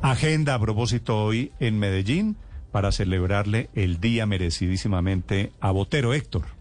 Agenda 0.00 0.54
a 0.54 0.60
propósito 0.60 1.22
hoy 1.22 1.52
en 1.60 1.78
Medellín 1.78 2.36
para 2.70 2.92
celebrarle 2.92 3.68
el 3.74 4.00
día 4.00 4.26
merecidísimamente 4.26 5.52
a 5.60 5.70
Botero 5.72 6.14
Héctor. 6.14 6.59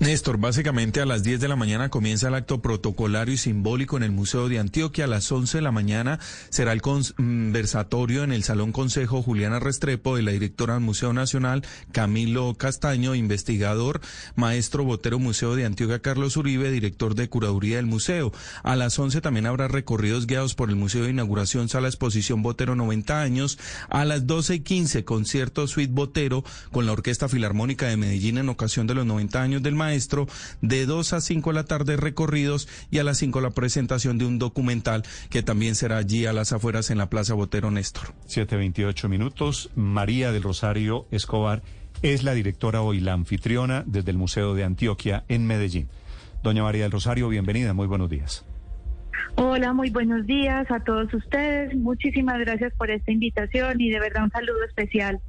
Néstor, 0.00 0.38
básicamente 0.38 1.00
a 1.00 1.06
las 1.06 1.24
10 1.24 1.40
de 1.40 1.48
la 1.48 1.56
mañana 1.56 1.88
comienza 1.88 2.28
el 2.28 2.36
acto 2.36 2.62
protocolario 2.62 3.34
y 3.34 3.36
simbólico 3.36 3.96
en 3.96 4.04
el 4.04 4.12
Museo 4.12 4.48
de 4.48 4.60
Antioquia. 4.60 5.06
A 5.06 5.08
las 5.08 5.30
11 5.32 5.58
de 5.58 5.62
la 5.62 5.72
mañana 5.72 6.20
será 6.50 6.72
el 6.72 6.82
conversatorio 6.82 8.22
en 8.22 8.30
el 8.30 8.44
Salón 8.44 8.70
Consejo 8.70 9.24
Juliana 9.24 9.58
Restrepo 9.58 10.14
de 10.14 10.22
la 10.22 10.30
directora 10.30 10.74
del 10.74 10.84
Museo 10.84 11.12
Nacional, 11.12 11.64
Camilo 11.90 12.54
Castaño, 12.54 13.16
investigador, 13.16 14.00
maestro 14.36 14.84
Botero 14.84 15.18
Museo 15.18 15.56
de 15.56 15.64
Antioquia, 15.64 15.98
Carlos 15.98 16.36
Uribe, 16.36 16.70
director 16.70 17.16
de 17.16 17.28
curaduría 17.28 17.78
del 17.78 17.86
museo. 17.86 18.32
A 18.62 18.76
las 18.76 18.96
11 18.96 19.20
también 19.20 19.46
habrá 19.46 19.66
recorridos 19.66 20.28
guiados 20.28 20.54
por 20.54 20.70
el 20.70 20.76
Museo 20.76 21.02
de 21.02 21.10
Inauguración, 21.10 21.68
Sala 21.68 21.88
Exposición 21.88 22.40
Botero 22.42 22.76
90 22.76 23.20
años. 23.20 23.58
A 23.88 24.04
las 24.04 24.28
12 24.28 24.54
y 24.54 24.60
15, 24.60 25.04
concierto 25.04 25.66
Suite 25.66 25.92
Botero 25.92 26.44
con 26.70 26.86
la 26.86 26.92
Orquesta 26.92 27.28
Filarmónica 27.28 27.88
de 27.88 27.96
Medellín 27.96 28.38
en 28.38 28.48
ocasión 28.48 28.86
de 28.86 28.94
los 28.94 29.04
90 29.04 29.42
años 29.42 29.60
del 29.60 29.74
maestro. 29.74 29.87
De 30.60 30.86
2 30.86 31.12
a 31.12 31.20
5 31.20 31.50
de 31.50 31.54
la 31.54 31.64
tarde 31.64 31.96
recorridos 31.96 32.68
y 32.90 32.98
a 32.98 33.04
las 33.04 33.18
5 33.18 33.40
la 33.40 33.50
presentación 33.50 34.18
de 34.18 34.26
un 34.26 34.38
documental 34.38 35.02
que 35.30 35.42
también 35.42 35.74
será 35.74 35.98
allí 35.98 36.26
a 36.26 36.32
las 36.32 36.52
afueras 36.52 36.90
en 36.90 36.98
la 36.98 37.10
Plaza 37.10 37.34
Botero 37.34 37.70
Néstor. 37.70 38.14
7.28 38.26 39.08
minutos. 39.08 39.70
María 39.74 40.32
del 40.32 40.42
Rosario 40.42 41.06
Escobar 41.10 41.62
es 42.02 42.22
la 42.22 42.34
directora 42.34 42.82
hoy, 42.82 43.00
la 43.00 43.12
anfitriona 43.12 43.82
desde 43.86 44.10
el 44.10 44.18
Museo 44.18 44.54
de 44.54 44.64
Antioquia 44.64 45.24
en 45.28 45.46
Medellín. 45.46 45.88
Doña 46.42 46.62
María 46.62 46.82
del 46.84 46.92
Rosario, 46.92 47.28
bienvenida, 47.28 47.74
muy 47.74 47.86
buenos 47.86 48.08
días. 48.08 48.44
Hola, 49.34 49.72
muy 49.72 49.90
buenos 49.90 50.26
días 50.26 50.70
a 50.70 50.80
todos 50.80 51.12
ustedes. 51.12 51.76
Muchísimas 51.76 52.38
gracias 52.40 52.72
por 52.74 52.90
esta 52.90 53.10
invitación 53.10 53.80
y 53.80 53.90
de 53.90 54.00
verdad 54.00 54.24
un 54.24 54.30
saludo 54.30 54.64
especial 54.64 55.20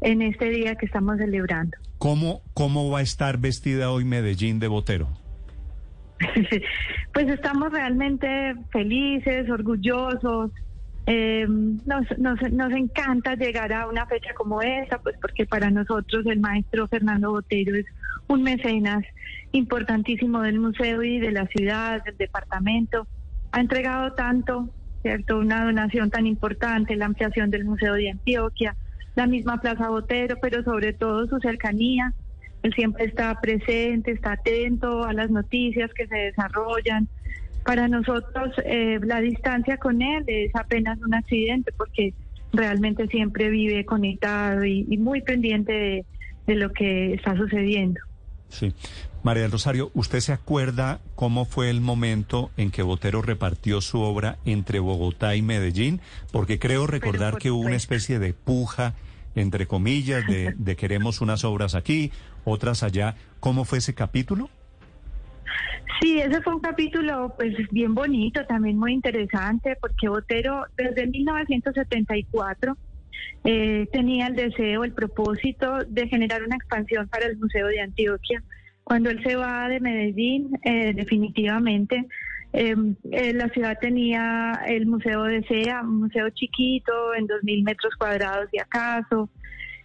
en 0.00 0.22
este 0.22 0.50
día 0.50 0.74
que 0.74 0.86
estamos 0.86 1.18
celebrando. 1.18 1.76
¿Cómo, 2.02 2.42
cómo 2.52 2.90
va 2.90 2.98
a 2.98 3.02
estar 3.02 3.38
vestida 3.38 3.92
hoy 3.92 4.04
Medellín 4.04 4.58
de 4.58 4.66
Botero? 4.66 5.08
Pues 7.14 7.28
estamos 7.28 7.70
realmente 7.70 8.56
felices, 8.72 9.48
orgullosos 9.48 10.50
Eh, 11.06 11.46
nos, 11.48 12.18
nos, 12.18 12.40
nos 12.50 12.72
encanta 12.72 13.36
llegar 13.36 13.72
a 13.72 13.86
una 13.86 14.06
fecha 14.06 14.34
como 14.34 14.62
esta, 14.62 14.98
pues 14.98 15.14
porque 15.20 15.46
para 15.46 15.70
nosotros 15.70 16.26
el 16.26 16.40
maestro 16.40 16.88
Fernando 16.88 17.30
Botero 17.30 17.76
es 17.76 17.86
un 18.26 18.42
mecenas 18.42 19.04
importantísimo 19.52 20.40
del 20.40 20.58
museo 20.58 21.04
y 21.04 21.20
de 21.20 21.30
la 21.30 21.46
ciudad, 21.46 22.02
del 22.02 22.16
departamento. 22.16 23.06
Ha 23.52 23.60
entregado 23.60 24.14
tanto, 24.14 24.68
¿cierto? 25.02 25.38
Una 25.38 25.64
donación 25.64 26.10
tan 26.10 26.26
importante, 26.26 26.96
la 26.96 27.06
ampliación 27.06 27.50
del 27.50 27.64
Museo 27.64 27.94
de 27.94 28.10
Antioquia, 28.10 28.74
la 29.14 29.26
misma 29.26 29.60
Plaza 29.60 29.88
Botero, 29.88 30.36
pero 30.40 30.62
sobre 30.62 30.92
todo 30.92 31.26
su 31.26 31.38
cercanía. 31.40 32.12
Él 32.62 32.72
siempre 32.74 33.04
está 33.06 33.40
presente, 33.40 34.12
está 34.12 34.32
atento 34.32 35.04
a 35.04 35.12
las 35.12 35.30
noticias 35.30 35.92
que 35.94 36.06
se 36.06 36.16
desarrollan, 36.16 37.08
para 37.64 37.88
nosotros 37.88 38.50
eh, 38.64 38.98
la 39.02 39.20
distancia 39.20 39.76
con 39.76 40.02
él 40.02 40.24
es 40.26 40.54
apenas 40.54 40.98
un 41.00 41.14
accidente 41.14 41.72
porque 41.76 42.12
realmente 42.52 43.06
siempre 43.06 43.50
vive 43.50 43.84
conectado 43.84 44.64
y, 44.64 44.84
muy 44.98 45.22
pendiente 45.22 45.72
de, 45.72 46.04
de, 46.46 46.54
lo 46.56 46.72
que 46.72 47.14
está 47.14 47.36
sucediendo. 47.36 48.00
Sí. 48.48 48.74
María 49.22 49.42
del 49.42 49.52
Rosario, 49.52 49.90
¿usted 49.94 50.18
se 50.20 50.32
acuerda 50.32 51.00
cómo 51.14 51.44
fue 51.44 51.70
el 51.70 51.80
momento 51.80 52.50
en 52.56 52.70
que 52.70 52.82
Botero 52.82 53.22
repartió 53.22 53.80
su 53.80 54.00
obra 54.00 54.38
entre 54.44 54.80
Bogotá 54.80 55.36
y 55.36 55.42
Medellín? 55.42 56.00
Porque 56.32 56.58
creo 56.58 56.88
recordar 56.88 57.38
que 57.38 57.52
hubo 57.52 57.60
una 57.60 57.76
especie 57.76 58.18
de 58.18 58.34
puja, 58.34 58.94
entre 59.36 59.66
comillas, 59.66 60.26
de, 60.26 60.54
de 60.58 60.76
queremos 60.76 61.20
unas 61.20 61.44
obras 61.44 61.76
aquí, 61.76 62.10
otras 62.44 62.82
allá. 62.82 63.14
¿Cómo 63.38 63.64
fue 63.64 63.78
ese 63.78 63.94
capítulo? 63.94 64.50
Sí, 66.00 66.18
ese 66.18 66.42
fue 66.42 66.56
un 66.56 66.60
capítulo 66.60 67.32
pues 67.36 67.54
bien 67.70 67.94
bonito, 67.94 68.44
también 68.46 68.76
muy 68.76 68.92
interesante, 68.92 69.76
porque 69.80 70.08
Botero 70.08 70.64
desde 70.76 71.06
1974 71.06 72.76
eh, 73.44 73.86
tenía 73.92 74.26
el 74.26 74.34
deseo, 74.34 74.82
el 74.82 74.92
propósito 74.92 75.84
de 75.86 76.08
generar 76.08 76.42
una 76.42 76.56
expansión 76.56 77.06
para 77.08 77.26
el 77.26 77.36
Museo 77.36 77.68
de 77.68 77.80
Antioquia. 77.80 78.42
Cuando 78.84 79.10
él 79.10 79.22
se 79.22 79.36
va 79.36 79.68
de 79.68 79.80
Medellín, 79.80 80.58
eh, 80.64 80.92
definitivamente, 80.94 82.06
em, 82.52 82.94
eh, 83.10 83.32
la 83.32 83.48
ciudad 83.48 83.78
tenía 83.80 84.60
el 84.66 84.86
Museo 84.86 85.24
de 85.24 85.42
SEA, 85.44 85.82
un 85.82 86.00
museo 86.00 86.28
chiquito, 86.30 87.14
en 87.14 87.26
2.000 87.26 87.64
metros 87.64 87.94
cuadrados 87.96 88.48
y 88.52 88.58
acaso, 88.58 89.30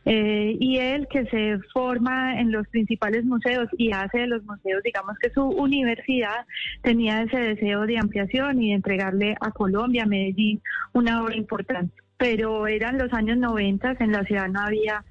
eh, 0.09 0.55
y 0.57 0.77
él 0.77 1.05
que 1.09 1.25
se 1.25 1.59
forma 1.73 2.39
en 2.39 2.49
los 2.49 2.65
principales 2.69 3.25
museos 3.25 3.67
y 3.77 3.91
hace 3.91 4.19
de 4.19 4.27
los 4.27 4.41
museos, 4.45 4.81
digamos 4.81 5.17
que 5.19 5.29
su 5.31 5.43
universidad, 5.43 6.45
tenía 6.81 7.23
ese 7.23 7.37
deseo 7.37 7.85
de 7.85 7.97
ampliación 7.97 8.63
y 8.63 8.69
de 8.69 8.75
entregarle 8.75 9.35
a 9.41 9.51
Colombia, 9.51 10.03
a 10.03 10.05
Medellín, 10.05 10.61
una 10.93 11.21
obra 11.21 11.35
importante. 11.35 11.93
Pero 12.15 12.67
eran 12.67 12.97
los 12.97 13.11
años 13.11 13.37
90, 13.37 13.97
en 13.99 14.11
la 14.13 14.23
ciudad 14.23 14.47
no 14.47 14.61
había... 14.61 15.03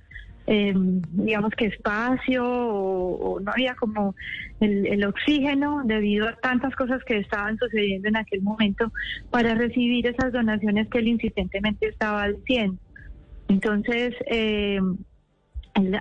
Em, 0.48 1.02
digamos 1.10 1.52
que 1.54 1.66
espacio 1.66 2.44
o, 2.46 3.40
no 3.40 3.50
había 3.50 3.74
como 3.74 4.14
el, 4.60 5.04
oxígeno 5.04 5.82
debido 5.84 6.28
a 6.28 6.36
tantas 6.36 6.74
cosas 6.76 7.02
que 7.04 7.18
estaban 7.18 7.58
sucediendo 7.58 8.08
en 8.08 8.16
aquel 8.16 8.42
momento 8.42 8.92
para 9.30 9.56
recibir 9.56 10.06
esas 10.06 10.32
donaciones 10.32 10.88
que 10.88 10.98
él 10.98 11.08
insistentemente 11.08 11.88
estaba 11.88 12.28
diciendo. 12.28 12.78
Entonces, 13.48 14.14
eh, 14.30 14.78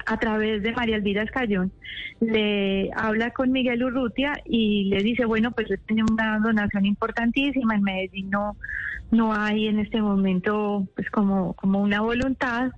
a 0.05 0.17
través 0.19 0.63
de 0.63 0.71
María 0.73 0.97
Elvira 0.97 1.23
Escayón, 1.23 1.71
le 2.21 2.91
habla 2.95 3.31
con 3.31 3.51
Miguel 3.51 3.83
Urrutia 3.83 4.33
y 4.45 4.85
le 4.85 5.03
dice, 5.03 5.25
bueno, 5.25 5.51
pues 5.51 5.67
yo 5.69 5.75
tengo 5.87 6.05
una 6.11 6.39
donación 6.39 6.85
importantísima, 6.85 7.75
en 7.75 7.83
Medellín 7.83 8.29
no, 8.29 8.55
no 9.11 9.33
hay 9.33 9.67
en 9.67 9.79
este 9.79 10.01
momento 10.01 10.87
pues 10.95 11.09
como, 11.09 11.53
como 11.53 11.81
una 11.81 12.01
voluntad. 12.01 12.71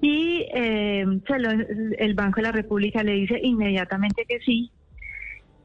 Y 0.00 0.46
eh, 0.54 1.04
el 1.98 2.14
Banco 2.14 2.36
de 2.36 2.42
la 2.42 2.52
República 2.52 3.02
le 3.02 3.12
dice 3.12 3.40
inmediatamente 3.42 4.24
que 4.26 4.38
sí. 4.40 4.70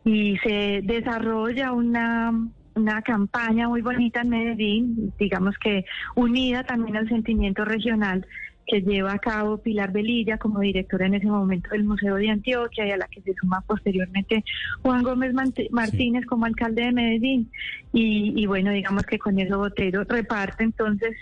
Y 0.06 0.38
se 0.38 0.82
desarrolla 0.84 1.74
una 1.74 2.34
una 2.76 3.02
campaña 3.02 3.68
muy 3.68 3.82
bonita 3.82 4.22
en 4.22 4.30
Medellín, 4.30 5.14
digamos 5.20 5.58
que 5.58 5.86
unida 6.16 6.64
también 6.64 6.98
al 6.98 7.10
sentimiento 7.10 7.66
regional 7.66 8.26
que 8.66 8.82
lleva 8.82 9.14
a 9.14 9.20
cabo 9.20 9.58
Pilar 9.58 9.92
Velilla 9.92 10.38
como 10.38 10.60
directora 10.60 11.08
en 11.08 11.16
ese 11.16 11.26
momento 11.26 11.70
del 11.72 11.84
Museo 11.84 12.16
de 12.16 12.30
Antioquia 12.30 12.88
y 12.88 12.92
a 12.92 12.98
la 12.98 13.08
que 13.08 13.22
se 13.22 13.34
suma 13.34 13.62
posteriormente 13.68 14.46
Juan 14.82 15.04
Gómez 15.04 15.34
Martínez 15.72 16.26
como 16.26 16.46
alcalde 16.46 16.84
de 16.84 16.92
Medellín. 16.94 17.52
Y, 17.92 18.34
y 18.42 18.46
bueno, 18.46 18.72
digamos 18.72 19.04
que 19.04 19.20
con 19.20 19.40
eso 19.40 19.58
Botero 19.58 20.06
reparte 20.06 20.64
entonces 20.64 21.16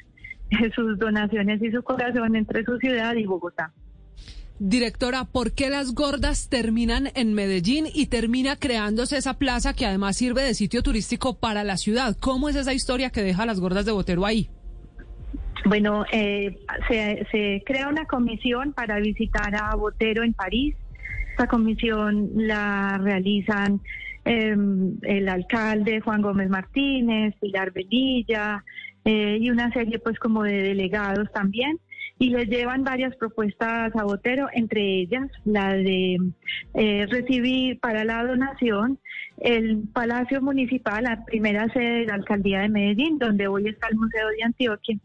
sus 0.76 0.98
donaciones 0.98 1.62
y 1.62 1.72
su 1.72 1.84
corazón 1.84 2.36
entre 2.36 2.64
su 2.64 2.78
ciudad 2.78 3.16
y 3.16 3.26
Bogotá. 3.26 3.72
Directora, 4.62 5.24
¿por 5.24 5.54
qué 5.54 5.70
las 5.70 5.94
gordas 5.94 6.50
terminan 6.50 7.08
en 7.16 7.34
Medellín 7.34 7.86
y 7.94 8.08
termina 8.08 8.58
creándose 8.58 9.16
esa 9.16 9.38
plaza 9.38 9.74
que 9.74 9.86
además 9.86 10.18
sirve 10.18 10.44
de 10.44 10.54
sitio 10.54 10.84
turístico 10.84 11.40
para 11.40 11.64
la 11.64 11.78
ciudad? 11.78 12.18
¿Cómo 12.20 12.50
es 12.50 12.58
esa 12.58 12.74
historia 12.74 13.10
que 13.10 13.24
deja 13.24 13.46
las 13.46 13.62
gordas 13.62 13.86
de 13.86 13.94
Botero 13.94 14.26
ahí? 14.26 14.50
Bueno, 15.64 16.04
eh, 16.12 16.58
se, 16.90 17.64
crea 17.66 17.88
una 17.88 18.04
comisión 18.04 18.74
para 18.74 19.00
visitar 19.00 19.56
a 19.56 19.76
Botero 19.76 20.24
en 20.24 20.34
París. 20.34 20.76
Esta 21.32 21.48
comisión 21.48 22.30
la 22.36 23.00
realizan 23.02 23.80
em, 24.26 24.98
el 25.04 25.30
alcalde 25.30 26.02
Juan 26.02 26.22
Gómez 26.22 26.50
Martínez, 26.50 27.34
Pilar 27.40 27.72
Velilla 27.72 28.66
eh, 29.10 29.40
y 29.42 29.50
una 29.50 29.72
serie 29.72 29.98
pues 29.98 30.20
como 30.20 30.44
de 30.44 30.62
delegados 30.62 31.32
también 31.32 31.80
y 32.20 32.30
le 32.30 32.46
llevan 32.46 32.84
varias 32.84 33.16
propuestas 33.16 33.96
a 33.96 34.04
Botero, 34.04 34.50
entre 34.54 35.00
ellas 35.00 35.28
la 35.46 35.74
de 35.74 36.18
eh, 36.76 37.08
recibir 37.10 37.80
para 37.80 38.04
la 38.04 38.24
donación 38.24 39.00
el 39.40 39.84
Palacio 39.94 40.44
Municipal, 40.44 41.06
la 41.06 41.26
primera 41.26 41.68
sede 41.74 42.02
de 42.02 42.06
la 42.06 42.16
Alcaldía 42.16 42.60
de 42.60 42.70
Medellín, 42.70 43.18
donde 43.18 43.48
hoy 43.48 43.68
está 43.68 43.88
el 43.88 43.98
Museo 43.98 44.28
de 44.28 44.44
Antioquia. 44.44 45.00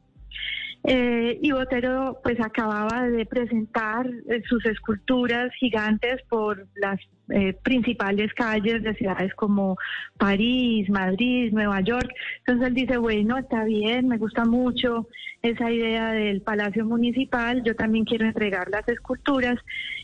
Eh, 0.86 1.38
y 1.40 1.50
Botero 1.50 2.20
pues 2.22 2.38
acababa 2.40 3.08
de 3.08 3.24
presentar 3.24 4.06
eh, 4.06 4.42
sus 4.46 4.66
esculturas 4.66 5.50
gigantes 5.58 6.20
por 6.28 6.66
las 6.74 7.00
eh, 7.30 7.54
principales 7.62 8.34
calles 8.34 8.82
de 8.82 8.94
ciudades 8.94 9.34
como 9.34 9.78
París, 10.18 10.90
Madrid, 10.90 11.54
Nueva 11.54 11.80
York. 11.80 12.10
Entonces 12.40 12.68
él 12.68 12.74
dice, 12.74 12.98
bueno, 12.98 13.38
está 13.38 13.64
bien, 13.64 14.08
me 14.08 14.18
gusta 14.18 14.44
mucho 14.44 15.08
esa 15.40 15.70
idea 15.70 16.12
del 16.12 16.42
Palacio 16.42 16.84
Municipal, 16.84 17.62
yo 17.64 17.74
también 17.74 18.04
quiero 18.04 18.26
entregar 18.26 18.68
las 18.70 18.86
esculturas 18.88 19.56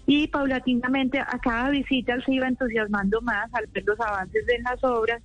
y 0.06 0.28
paulatinamente 0.28 1.18
a 1.18 1.38
cada 1.42 1.70
visita 1.70 2.14
él 2.14 2.24
se 2.24 2.34
iba 2.34 2.48
entusiasmando 2.48 3.20
más 3.22 3.52
al 3.52 3.66
ver 3.66 3.84
los 3.86 4.00
avances 4.00 4.46
de 4.46 4.58
las 4.60 4.82
obras 4.82 5.22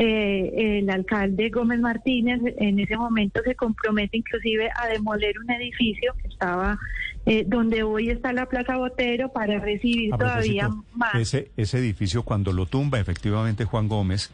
eh, 0.00 0.78
el 0.78 0.90
alcalde 0.90 1.50
Gómez 1.50 1.80
Martínez 1.80 2.40
en 2.58 2.78
ese 2.78 2.96
momento 2.96 3.40
se 3.42 3.56
compromete 3.56 4.18
inclusive 4.18 4.70
a 4.80 4.86
demoler 4.86 5.36
un 5.40 5.50
edificio 5.50 6.14
que 6.22 6.28
estaba 6.28 6.78
eh, 7.26 7.44
donde 7.44 7.82
hoy 7.82 8.10
está 8.10 8.32
la 8.32 8.46
Plaza 8.46 8.76
Botero 8.76 9.32
para 9.32 9.58
recibir 9.58 10.14
todavía 10.14 10.70
más. 10.94 11.16
Ese, 11.16 11.50
ese 11.56 11.78
edificio 11.78 12.22
cuando 12.22 12.52
lo 12.52 12.66
tumba 12.66 13.00
efectivamente 13.00 13.64
Juan 13.64 13.88
Gómez 13.88 14.30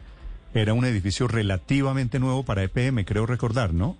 era 0.53 0.75
un 0.75 0.85
edificio 0.85 1.27
relativamente 1.27 2.19
nuevo 2.19 2.43
para 2.43 2.61
EPM, 2.61 3.03
creo 3.03 3.25
recordar, 3.25 3.73
¿no? 3.73 3.97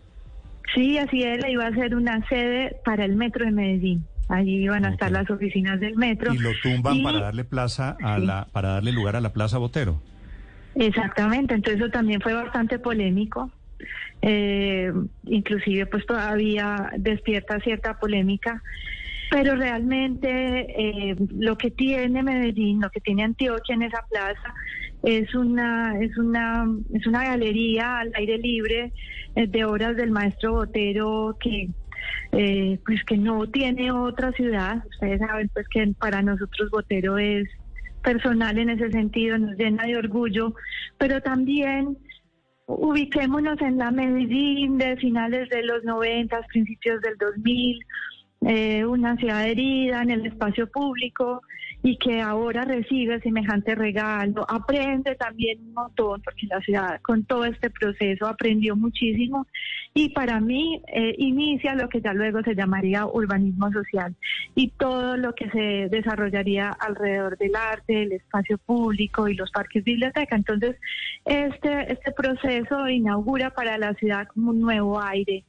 Sí, 0.76 1.00
así 1.00 1.24
era, 1.24 1.50
iba 1.50 1.66
a 1.66 1.74
ser 1.74 1.96
una 1.96 2.28
sede 2.30 2.78
para 2.86 3.06
el 3.06 3.16
metro 3.16 3.44
de 3.44 3.52
Medellín. 3.52 4.06
Allí 4.30 4.64
iban 4.64 4.86
a 4.86 4.92
estar 4.92 5.12
las 5.12 5.28
oficinas 5.32 5.80
del 5.80 5.96
metro. 5.96 6.32
Y 6.32 6.38
lo 6.38 6.52
tumban 6.62 7.02
para 7.02 7.22
darle 7.22 7.44
plaza 7.44 7.98
a 8.04 8.20
la, 8.20 8.48
para 8.52 8.70
darle 8.70 8.92
lugar 8.92 9.16
a 9.16 9.22
la 9.22 9.34
Plaza 9.34 9.58
Botero. 9.58 10.00
Exactamente, 10.76 11.54
entonces 11.54 11.82
eso 11.82 11.90
también 11.90 12.22
fue 12.22 12.34
bastante 12.34 12.80
polémico. 12.80 13.52
Eh, 14.22 14.92
inclusive 15.26 15.86
pues 15.86 16.06
todavía 16.06 16.90
despierta 16.98 17.60
cierta 17.60 18.00
polémica, 18.00 18.62
pero 19.30 19.56
realmente 19.56 20.30
eh, 21.10 21.16
lo 21.38 21.58
que 21.58 21.70
tiene 21.72 22.24
Medellín, 22.24 22.82
lo 22.82 22.90
que 22.90 23.02
tiene 23.02 23.24
Antioquia 23.24 23.76
en 23.76 23.84
esa 23.84 24.04
plaza 24.10 24.54
es 25.04 25.34
una 25.36 26.00
es 26.00 26.18
una 26.18 26.66
es 26.94 27.06
una 27.06 27.24
galería 27.26 28.00
al 28.00 28.12
aire 28.16 28.38
libre 28.38 28.94
eh, 29.36 29.48
de 29.48 29.66
obras 29.66 29.96
del 29.96 30.12
maestro 30.12 30.54
Botero 30.54 31.38
que 31.40 31.70
pues 32.32 33.04
que 33.06 33.18
no 33.18 33.48
tiene 33.50 33.92
otra 33.92 34.32
ciudad. 34.32 34.84
Ustedes 34.90 35.20
saben 35.20 35.50
pues 35.54 35.68
que 35.70 35.94
para 36.00 36.22
nosotros 36.22 36.70
Botero 36.72 37.18
es 37.18 37.48
personal 38.06 38.58
en 38.58 38.70
ese 38.70 38.92
sentido, 38.92 39.38
nos 39.38 39.58
llena 39.58 39.84
de 39.84 39.98
orgullo, 39.98 40.54
pero 40.98 41.22
también 41.22 41.98
ubiquémonos 42.68 43.60
en 43.62 43.78
la 43.78 43.92
Medellín 43.92 44.78
de 44.78 44.96
finales 44.98 45.50
de 45.50 45.64
los 45.64 45.84
90, 45.84 46.40
principios 46.44 47.02
del 47.02 47.18
2000, 47.18 47.80
eh, 48.48 48.86
una 48.86 49.18
ciudad 49.18 49.48
herida 49.48 50.04
en 50.04 50.12
el 50.12 50.26
espacio 50.26 50.68
público 50.68 51.42
y 51.82 51.98
que 51.98 52.22
ahora 52.22 52.64
recibe 52.64 53.20
semejante 53.22 53.76
regalo, 53.76 54.46
aprende 54.50 55.16
también 55.16 55.60
un 55.62 55.74
montón, 55.74 56.22
porque 56.22 56.48
la 56.48 56.60
ciudad 56.62 57.02
con 57.02 57.26
todo 57.26 57.46
este 57.46 57.70
proceso 57.70 58.28
aprendió 58.28 58.76
muchísimo 58.76 59.48
y 59.98 60.10
para 60.10 60.42
mí 60.42 60.82
eh, 60.88 61.16
inicia 61.18 61.74
lo 61.74 61.88
que 61.88 62.02
ya 62.02 62.12
luego 62.12 62.42
se 62.44 62.54
llamaría 62.54 63.06
urbanismo 63.06 63.72
social 63.72 64.14
y 64.54 64.68
todo 64.72 65.16
lo 65.16 65.34
que 65.34 65.50
se 65.52 65.88
desarrollaría 65.90 66.70
alrededor 66.70 67.38
del 67.38 67.56
arte, 67.56 68.04
el 68.04 68.12
espacio 68.12 68.58
público 68.58 69.30
y 69.30 69.36
los 69.36 69.50
parques 69.52 69.86
biblioteca. 69.86 70.36
Entonces, 70.36 70.76
este, 71.24 71.94
este 71.94 72.12
proceso 72.12 72.90
inaugura 72.90 73.52
para 73.52 73.78
la 73.78 73.94
ciudad 73.94 74.28
como 74.28 74.52
un 74.52 74.60
nuevo 74.60 75.02
aire 75.02 75.46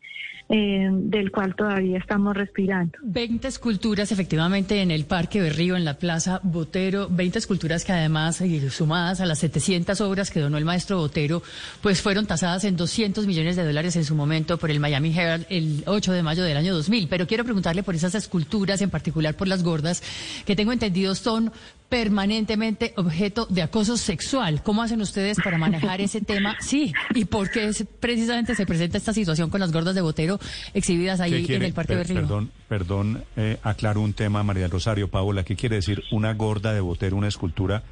eh, 0.49 0.89
del 0.93 1.33
cual 1.33 1.57
todavía 1.57 1.99
estamos 1.99 2.37
respirando. 2.37 2.97
20 3.03 3.49
esculturas 3.49 4.13
efectivamente 4.13 4.81
en 4.81 4.93
el 4.93 5.07
Parque 5.07 5.41
Berrío, 5.41 5.75
en 5.75 5.85
la 5.85 5.99
Plaza 5.99 6.39
Botero, 6.45 7.09
20 7.11 7.41
esculturas 7.41 7.85
que 7.85 7.91
además, 7.91 8.41
sumadas 8.71 9.21
a 9.21 9.27
las 9.27 9.41
700 9.41 10.01
obras 10.03 10.31
que 10.31 10.39
donó 10.39 10.57
el 10.57 10.65
maestro 10.65 10.99
Botero, 10.99 11.43
pues 11.83 12.01
fueron 12.01 12.27
tasadas 12.27 12.63
en 12.63 12.77
200 12.77 13.27
millones 13.27 13.57
de 13.57 13.65
dólares 13.65 13.97
en 13.97 14.05
su 14.05 14.15
momento 14.15 14.36
por 14.45 14.70
el 14.70 14.80
Miami 14.80 15.16
Herald 15.16 15.47
el 15.49 15.82
8 15.87 16.12
de 16.12 16.22
mayo 16.22 16.45
del 16.45 16.57
año 16.57 16.74
2000. 16.74 17.09
Pero 17.09 17.26
quiero 17.26 17.45
preguntarle 17.45 17.82
por 17.82 17.95
esas 17.95 18.14
esculturas, 18.14 18.82
en 18.82 18.91
particular 18.91 19.34
por 19.34 19.49
las 19.49 19.62
gordas, 19.62 20.03
que 20.45 20.55
tengo 20.55 20.72
entendido 20.72 21.14
son 21.14 21.53
permanentemente 21.89 22.93
objeto 22.97 23.47
de 23.47 23.62
acoso 23.62 23.97
sexual. 23.97 24.62
¿Cómo 24.62 24.82
hacen 24.82 25.01
ustedes 25.01 25.39
para 25.43 25.59
manejar 25.59 26.01
ese 26.01 26.20
tema? 26.20 26.57
Sí, 26.66 26.93
y 27.14 27.26
por 27.26 27.51
qué 27.51 27.70
precisamente 28.01 28.57
se 28.57 28.66
presenta 28.66 28.99
esta 28.99 29.12
situación 29.12 29.51
con 29.51 29.61
las 29.61 29.70
gordas 29.70 29.95
de 29.95 30.01
Botero 30.01 30.41
exhibidas 30.74 31.20
ahí 31.20 31.47
en 31.49 31.62
el 31.62 31.72
Parque 31.72 31.93
de 31.93 31.99
Berrío. 31.99 32.16
Perdón, 32.16 32.51
perdón, 32.68 33.24
eh, 33.37 33.59
aclaro 33.62 34.01
un 34.01 34.14
tema, 34.14 34.43
María 34.43 34.66
Rosario, 34.66 35.09
Paola, 35.09 35.45
¿qué 35.45 35.55
quiere 35.55 35.76
decir 35.76 36.03
una 36.11 36.34
gorda 36.34 36.72
de 36.72 36.80
Botero, 36.80 37.16
una 37.16 37.28
escultura 37.28 37.84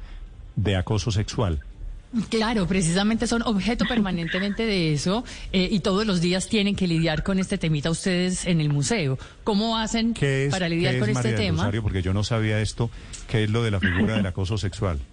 de 0.57 0.75
acoso 0.75 1.11
sexual? 1.11 1.63
Claro, 2.29 2.67
precisamente 2.67 3.27
son 3.27 3.41
objeto 3.43 3.85
permanentemente 3.89 4.65
de 4.65 4.93
eso 4.93 5.23
eh, 5.51 5.67
y 5.69 5.79
todos 5.79 6.05
los 6.05 6.21
días 6.21 6.47
tienen 6.47 6.75
que 6.75 6.87
lidiar 6.87 7.23
con 7.23 7.39
este 7.39 7.57
temita 7.57 7.89
ustedes 7.89 8.45
en 8.45 8.61
el 8.61 8.69
museo. 8.69 9.17
¿Cómo 9.43 9.77
hacen 9.77 10.13
para 10.51 10.69
lidiar 10.69 10.99
con 10.99 11.09
este 11.09 11.33
tema? 11.33 11.63
Rosario, 11.63 11.83
porque 11.83 12.01
yo 12.01 12.13
no 12.13 12.23
sabía 12.23 12.59
esto, 12.61 12.89
¿qué 13.27 13.43
es 13.43 13.49
lo 13.49 13.63
de 13.63 13.71
la 13.71 13.79
figura 13.79 14.15
del 14.15 14.25
acoso 14.25 14.57
sexual? 14.57 14.99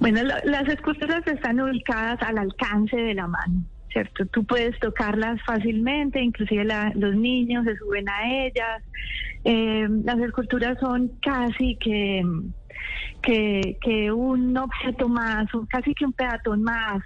Bueno, 0.00 0.22
las 0.44 0.68
esculturas 0.68 1.24
están 1.24 1.60
ubicadas 1.60 2.20
al 2.22 2.36
alcance 2.36 2.96
de 2.96 3.14
la 3.14 3.28
mano. 3.28 3.64
¿cierto? 3.94 4.26
Tú 4.26 4.44
puedes 4.44 4.78
tocarlas 4.80 5.40
fácilmente, 5.46 6.20
inclusive 6.20 6.66
los 6.96 7.14
niños 7.14 7.64
se 7.64 7.76
suben 7.76 8.08
a 8.08 8.44
ellas. 8.44 8.82
Eh, 9.44 9.86
las 10.04 10.18
esculturas 10.18 10.76
son 10.80 11.12
casi 11.22 11.76
que 11.76 12.22
que, 13.24 13.78
que 13.80 14.12
un 14.12 14.56
objeto 14.56 15.08
más, 15.08 15.46
casi 15.68 15.94
que 15.94 16.04
un 16.04 16.12
peatón 16.12 16.62
más, 16.62 17.02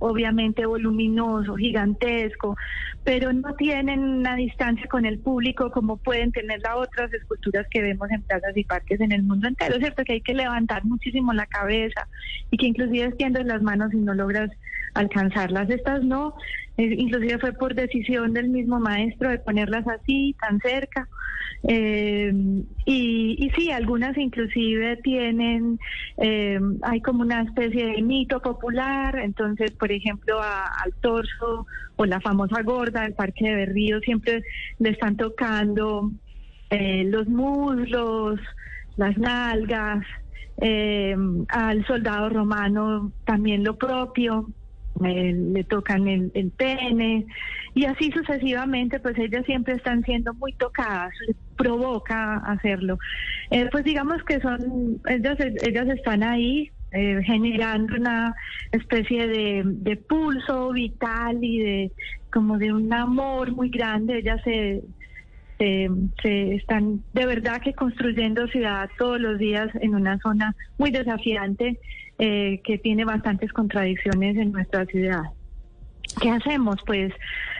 obviamente 0.00 0.66
voluminoso, 0.66 1.54
gigantesco, 1.56 2.56
pero 3.04 3.32
no 3.32 3.54
tienen 3.54 4.00
una 4.00 4.34
distancia 4.34 4.86
con 4.88 5.04
el 5.04 5.18
público 5.18 5.70
como 5.70 5.98
pueden 5.98 6.32
tener 6.32 6.60
las 6.60 6.76
otras 6.76 7.12
esculturas 7.12 7.66
que 7.70 7.82
vemos 7.82 8.10
en 8.10 8.22
plazas 8.22 8.56
y 8.56 8.64
parques 8.64 9.00
en 9.00 9.12
el 9.12 9.22
mundo 9.22 9.46
entero, 9.46 9.76
¿cierto? 9.78 10.02
Que 10.04 10.14
hay 10.14 10.20
que 10.22 10.34
levantar 10.34 10.84
muchísimo 10.84 11.32
la 11.32 11.46
cabeza 11.46 12.08
y 12.50 12.56
que 12.56 12.66
inclusive 12.66 13.04
extiendes 13.04 13.46
las 13.46 13.62
manos 13.62 13.92
y 13.92 13.98
no 13.98 14.14
logras 14.14 14.50
alcanzarlas. 14.94 15.70
Estas 15.70 16.02
no, 16.02 16.34
eh, 16.76 16.94
inclusive 16.98 17.38
fue 17.38 17.52
por 17.52 17.74
decisión 17.74 18.32
del 18.32 18.48
mismo 18.48 18.80
maestro 18.80 19.30
de 19.30 19.38
ponerlas 19.38 19.86
así, 19.88 20.34
tan 20.40 20.60
cerca. 20.60 21.08
Eh, 21.62 22.32
y, 22.86 23.50
sí, 23.54 23.70
algunas 23.70 24.16
inclusive 24.16 24.96
tienen, 24.98 25.78
eh, 26.16 26.58
hay 26.82 27.00
como 27.02 27.20
una 27.22 27.42
especie 27.42 27.86
de 27.86 28.02
mito 28.02 28.40
popular, 28.40 29.18
entonces, 29.18 29.70
por 29.72 29.92
ejemplo, 29.92 30.40
al 30.42 30.92
torso 31.00 31.66
o 31.96 32.06
la 32.06 32.20
famosa 32.20 32.62
gorda 32.62 33.02
del 33.02 33.12
Parque 33.12 33.48
de 33.48 33.56
Berrío 33.56 34.00
siempre 34.00 34.42
le 34.78 34.90
están 34.90 35.16
tocando 35.16 36.10
eh, 36.70 37.04
los 37.04 37.28
muslos, 37.28 38.40
las 38.96 39.16
nalgas, 39.18 40.04
al 41.48 41.86
soldado 41.86 42.28
romano 42.28 43.12
también 43.24 43.64
lo 43.64 43.78
propio 43.78 44.46
le 45.00 45.64
tocan 45.64 46.06
el, 46.08 46.52
pene 46.56 47.26
y 47.74 47.84
así 47.84 48.10
sucesivamente, 48.10 49.00
pues 49.00 49.18
ellas 49.18 49.44
siempre 49.46 49.74
están 49.74 50.02
siendo 50.02 50.34
muy 50.34 50.52
tocadas, 50.54 51.12
provoca 51.56 52.36
hacerlo. 52.38 52.98
Eh, 53.50 53.68
pues 53.70 53.84
digamos 53.84 54.22
que 54.24 54.40
son, 54.40 55.00
ellas, 55.06 55.38
ellas 55.62 55.88
están 55.88 56.22
ahí 56.22 56.70
eh, 56.92 57.20
generando 57.24 57.96
una 57.96 58.34
especie 58.72 59.28
de, 59.28 59.62
de, 59.64 59.96
pulso 59.96 60.72
vital 60.72 61.38
y 61.42 61.58
de 61.60 61.92
como 62.32 62.58
de 62.58 62.72
un 62.72 62.92
amor 62.92 63.52
muy 63.52 63.70
grande, 63.70 64.18
ellas 64.18 64.40
se, 64.44 64.82
se, 66.22 66.54
están 66.54 67.02
de 67.12 67.26
verdad 67.26 67.60
que 67.60 67.74
construyendo 67.74 68.46
ciudad 68.48 68.88
todos 68.98 69.20
los 69.20 69.38
días 69.38 69.68
en 69.80 69.94
una 69.94 70.18
zona 70.20 70.56
muy 70.78 70.90
desafiante 70.90 71.78
eh, 72.18 72.60
que 72.64 72.78
tiene 72.78 73.04
bastantes 73.04 73.52
contradicciones 73.52 74.36
en 74.36 74.52
nuestra 74.52 74.86
ciudad. 74.86 75.22
¿Qué 76.20 76.30
hacemos? 76.30 76.76
Pues 76.86 77.12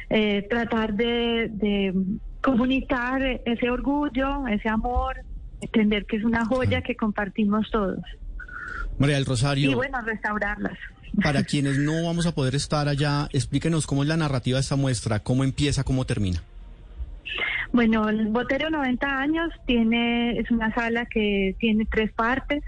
eh, 0.08 0.46
tratar 0.48 0.94
de, 0.94 1.92
comunicar 2.40 3.22
ese 3.44 3.70
orgullo, 3.70 4.46
ese 4.48 4.68
amor, 4.70 5.16
entender 5.60 6.06
que 6.06 6.16
es 6.16 6.24
una 6.24 6.46
joya 6.46 6.80
que 6.80 6.96
compartimos 6.96 7.70
todos. 7.70 8.00
María 8.98 9.16
del 9.16 9.26
Rosario. 9.26 9.70
Y 9.70 9.74
bueno, 9.74 10.00
restaurarlas. 10.00 10.78
Para 11.22 11.42
quienes 11.44 11.78
no 11.78 12.04
vamos 12.04 12.26
a 12.26 12.34
poder 12.34 12.54
estar 12.54 12.88
allá, 12.88 13.28
explíquenos 13.32 13.86
cómo 13.86 14.02
es 14.02 14.08
la 14.08 14.16
narrativa 14.16 14.56
de 14.56 14.62
esta 14.62 14.76
muestra, 14.76 15.20
cómo 15.20 15.44
empieza, 15.44 15.84
cómo 15.84 16.06
termina. 16.06 16.42
Bueno, 17.72 18.08
el 18.08 18.28
Botero 18.28 18.68
90 18.68 19.06
años 19.06 19.48
tiene 19.64 20.38
es 20.38 20.50
una 20.50 20.74
sala 20.74 21.06
que 21.06 21.56
tiene 21.58 21.86
tres 21.90 22.12
partes. 22.12 22.62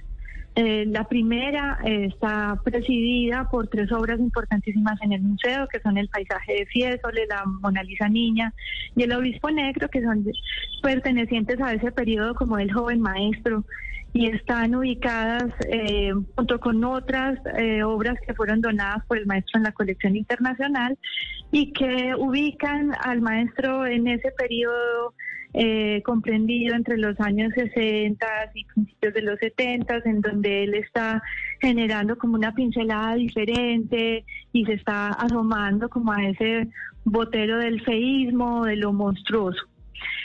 Eh, 0.55 0.85
la 0.87 1.05
primera 1.05 1.79
eh, 1.83 2.09
está 2.13 2.61
presidida 2.63 3.49
por 3.51 3.69
tres 3.69 3.91
obras 3.91 4.21
importantísimas 4.21 5.01
en 5.01 5.13
el 5.13 5.23
museo, 5.23 5.67
que 5.69 5.81
son 5.81 5.97
el 5.97 6.09
paisaje 6.09 6.53
de 6.53 6.67
Fiesole, 6.67 7.27
la 7.27 7.45
Mona 7.47 7.83
Lisa 7.83 8.09
Niña 8.09 8.53
y 8.95 9.05
el 9.05 9.13
Obispo 9.13 9.51
Negro, 9.51 9.89
que 9.89 10.03
son 10.03 10.25
pertenecientes 10.83 11.59
a 11.61 11.73
ese 11.73 11.91
periodo 11.91 12.35
como 12.35 12.59
el 12.59 12.71
joven 12.73 13.01
maestro. 13.01 13.65
Y 14.15 14.27
están 14.27 14.75
ubicadas 14.75 15.51
eh, 15.71 16.13
junto 16.37 16.61
con 16.61 16.85
otras 16.85 17.39
eh, 17.57 17.83
obras 17.83 18.19
que 18.27 18.35
fueron 18.35 18.61
donadas 18.61 19.07
por 19.07 19.17
el 19.17 19.25
maestro 19.25 19.57
en 19.57 19.63
la 19.63 19.73
colección 19.73 20.17
internacional 20.17 20.99
y 21.51 21.73
que 21.73 22.15
ubican 22.19 22.93
al 23.03 23.23
maestro 23.23 23.87
en 23.87 24.09
ese 24.09 24.31
periodo 24.33 25.15
eh, 25.55 26.03
comprendido 26.05 26.75
entre 26.75 26.97
los 26.97 27.19
años 27.21 27.53
60 27.55 28.27
y 28.55 28.65
principios 28.65 29.15
de 29.15 29.23
los 29.23 29.39
70, 29.39 30.03
en 30.05 30.21
donde 30.21 30.65
él 30.65 30.75
está 30.75 31.23
generando 31.61 32.17
como 32.17 32.35
una 32.35 32.55
pincelada 32.55 33.15
diferente 33.15 34.25
y 34.53 34.65
se 34.65 34.75
está 34.75 35.09
asomando 35.09 35.89
como 35.89 36.13
a 36.13 36.25
ese 36.25 36.69
botero 37.05 37.59
del 37.59 37.83
feísmo, 37.83 38.65
de 38.65 38.77
lo 38.77 38.93
monstruoso. 38.93 39.63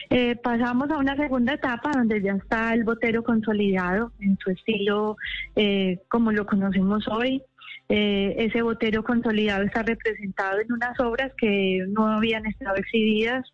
Eh, 0.09 0.35
pasamos 0.37 0.89
a 0.89 0.97
una 0.97 1.15
segunda 1.17 1.53
etapa 1.53 1.91
donde 1.91 2.21
ya 2.21 2.33
está 2.33 2.73
el 2.73 2.83
botero 2.83 3.23
consolidado 3.23 4.13
en 4.19 4.37
su 4.37 4.51
estilo 4.51 5.17
eh, 5.55 5.99
como 6.09 6.31
lo 6.31 6.45
conocemos 6.45 7.07
hoy. 7.07 7.41
Eh, 7.89 8.35
ese 8.37 8.61
botero 8.61 9.03
consolidado 9.03 9.63
está 9.63 9.83
representado 9.83 10.59
en 10.59 10.71
unas 10.71 10.99
obras 10.99 11.31
que 11.37 11.85
no 11.89 12.07
habían 12.07 12.45
estado 12.45 12.75
exhibidas 12.77 13.45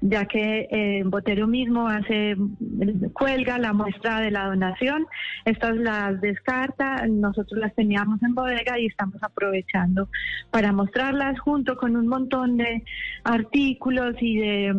ya 0.00 0.26
que 0.26 0.68
eh, 0.70 1.02
Botero 1.04 1.46
mismo 1.46 1.88
hace 1.88 2.36
cuelga 3.12 3.58
la 3.58 3.72
muestra 3.72 4.20
de 4.20 4.30
la 4.30 4.46
donación, 4.46 5.06
estas 5.44 5.76
las 5.76 6.20
descarta, 6.20 7.06
nosotros 7.06 7.60
las 7.60 7.74
teníamos 7.74 8.22
en 8.22 8.34
bodega 8.34 8.78
y 8.78 8.86
estamos 8.86 9.22
aprovechando 9.22 10.08
para 10.50 10.72
mostrarlas 10.72 11.38
junto 11.40 11.76
con 11.76 11.96
un 11.96 12.06
montón 12.06 12.56
de 12.56 12.84
artículos 13.24 14.14
y 14.20 14.38
de 14.38 14.74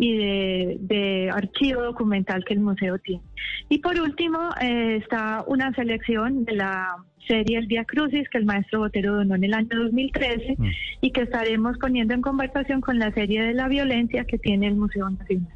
y 0.00 0.16
de, 0.16 1.30
archivo 1.34 1.82
documental 1.82 2.44
que 2.44 2.54
el 2.54 2.60
museo 2.60 2.98
tiene. 2.98 3.22
Y 3.68 3.78
por 3.78 4.00
último 4.00 4.38
eh, 4.60 5.00
está 5.02 5.44
una 5.48 5.72
selección 5.74 6.44
de 6.44 6.52
la 6.54 7.04
serie 7.28 7.58
El 7.58 7.68
Día 7.68 7.84
Crucis 7.84 8.28
que 8.28 8.38
el 8.38 8.44
maestro 8.44 8.80
Botero 8.80 9.14
donó 9.14 9.36
en 9.36 9.44
el 9.44 9.54
año 9.54 9.68
2013 9.70 10.56
mm. 10.58 10.64
y 11.02 11.10
que 11.12 11.20
estaremos 11.20 11.78
poniendo 11.78 12.14
en 12.14 12.22
conversación 12.22 12.80
con 12.80 12.98
la 12.98 13.12
serie 13.12 13.42
de 13.42 13.54
la 13.54 13.68
violencia 13.68 14.24
que 14.24 14.38
tiene 14.38 14.66
el 14.66 14.74
Museo 14.74 15.08
Nacional. 15.08 15.52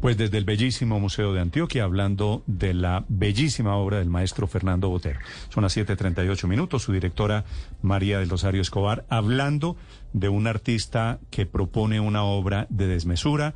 Pues 0.00 0.16
desde 0.16 0.38
el 0.38 0.44
bellísimo 0.44 0.98
Museo 0.98 1.32
de 1.32 1.40
Antioquia, 1.40 1.84
hablando 1.84 2.42
de 2.48 2.74
la 2.74 3.04
bellísima 3.08 3.76
obra 3.76 3.98
del 3.98 4.10
maestro 4.10 4.48
Fernando 4.48 4.88
Botero. 4.88 5.20
Son 5.48 5.62
las 5.62 5.76
7.38 5.76 6.48
minutos, 6.48 6.82
su 6.82 6.92
directora 6.92 7.44
María 7.82 8.18
del 8.18 8.28
Rosario 8.28 8.62
Escobar, 8.62 9.04
hablando 9.08 9.76
de 10.12 10.28
un 10.28 10.48
artista 10.48 11.20
que 11.30 11.46
propone 11.46 12.00
una 12.00 12.24
obra 12.24 12.66
de 12.68 12.88
desmesura, 12.88 13.54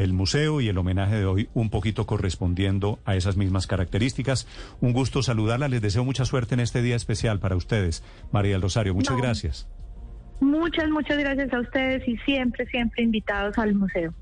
el 0.00 0.14
museo 0.14 0.62
y 0.62 0.68
el 0.68 0.78
homenaje 0.78 1.16
de 1.16 1.26
hoy 1.26 1.48
un 1.52 1.68
poquito 1.68 2.06
correspondiendo 2.06 2.98
a 3.04 3.16
esas 3.16 3.36
mismas 3.36 3.66
características. 3.66 4.48
Un 4.80 4.94
gusto 4.94 5.22
saludarla, 5.22 5.68
les 5.68 5.82
deseo 5.82 6.04
mucha 6.04 6.24
suerte 6.24 6.54
en 6.54 6.60
este 6.60 6.80
día 6.80 6.96
especial 6.96 7.38
para 7.38 7.54
ustedes. 7.54 8.02
María 8.32 8.52
del 8.52 8.62
Rosario, 8.62 8.94
muchas 8.94 9.18
gracias. 9.18 9.68
Muchas, 10.40 10.88
muchas 10.88 11.18
gracias 11.18 11.52
a 11.52 11.60
ustedes 11.60 12.08
y 12.08 12.16
siempre, 12.18 12.64
siempre 12.66 13.02
invitados 13.02 13.58
al 13.58 13.74
museo. 13.74 14.14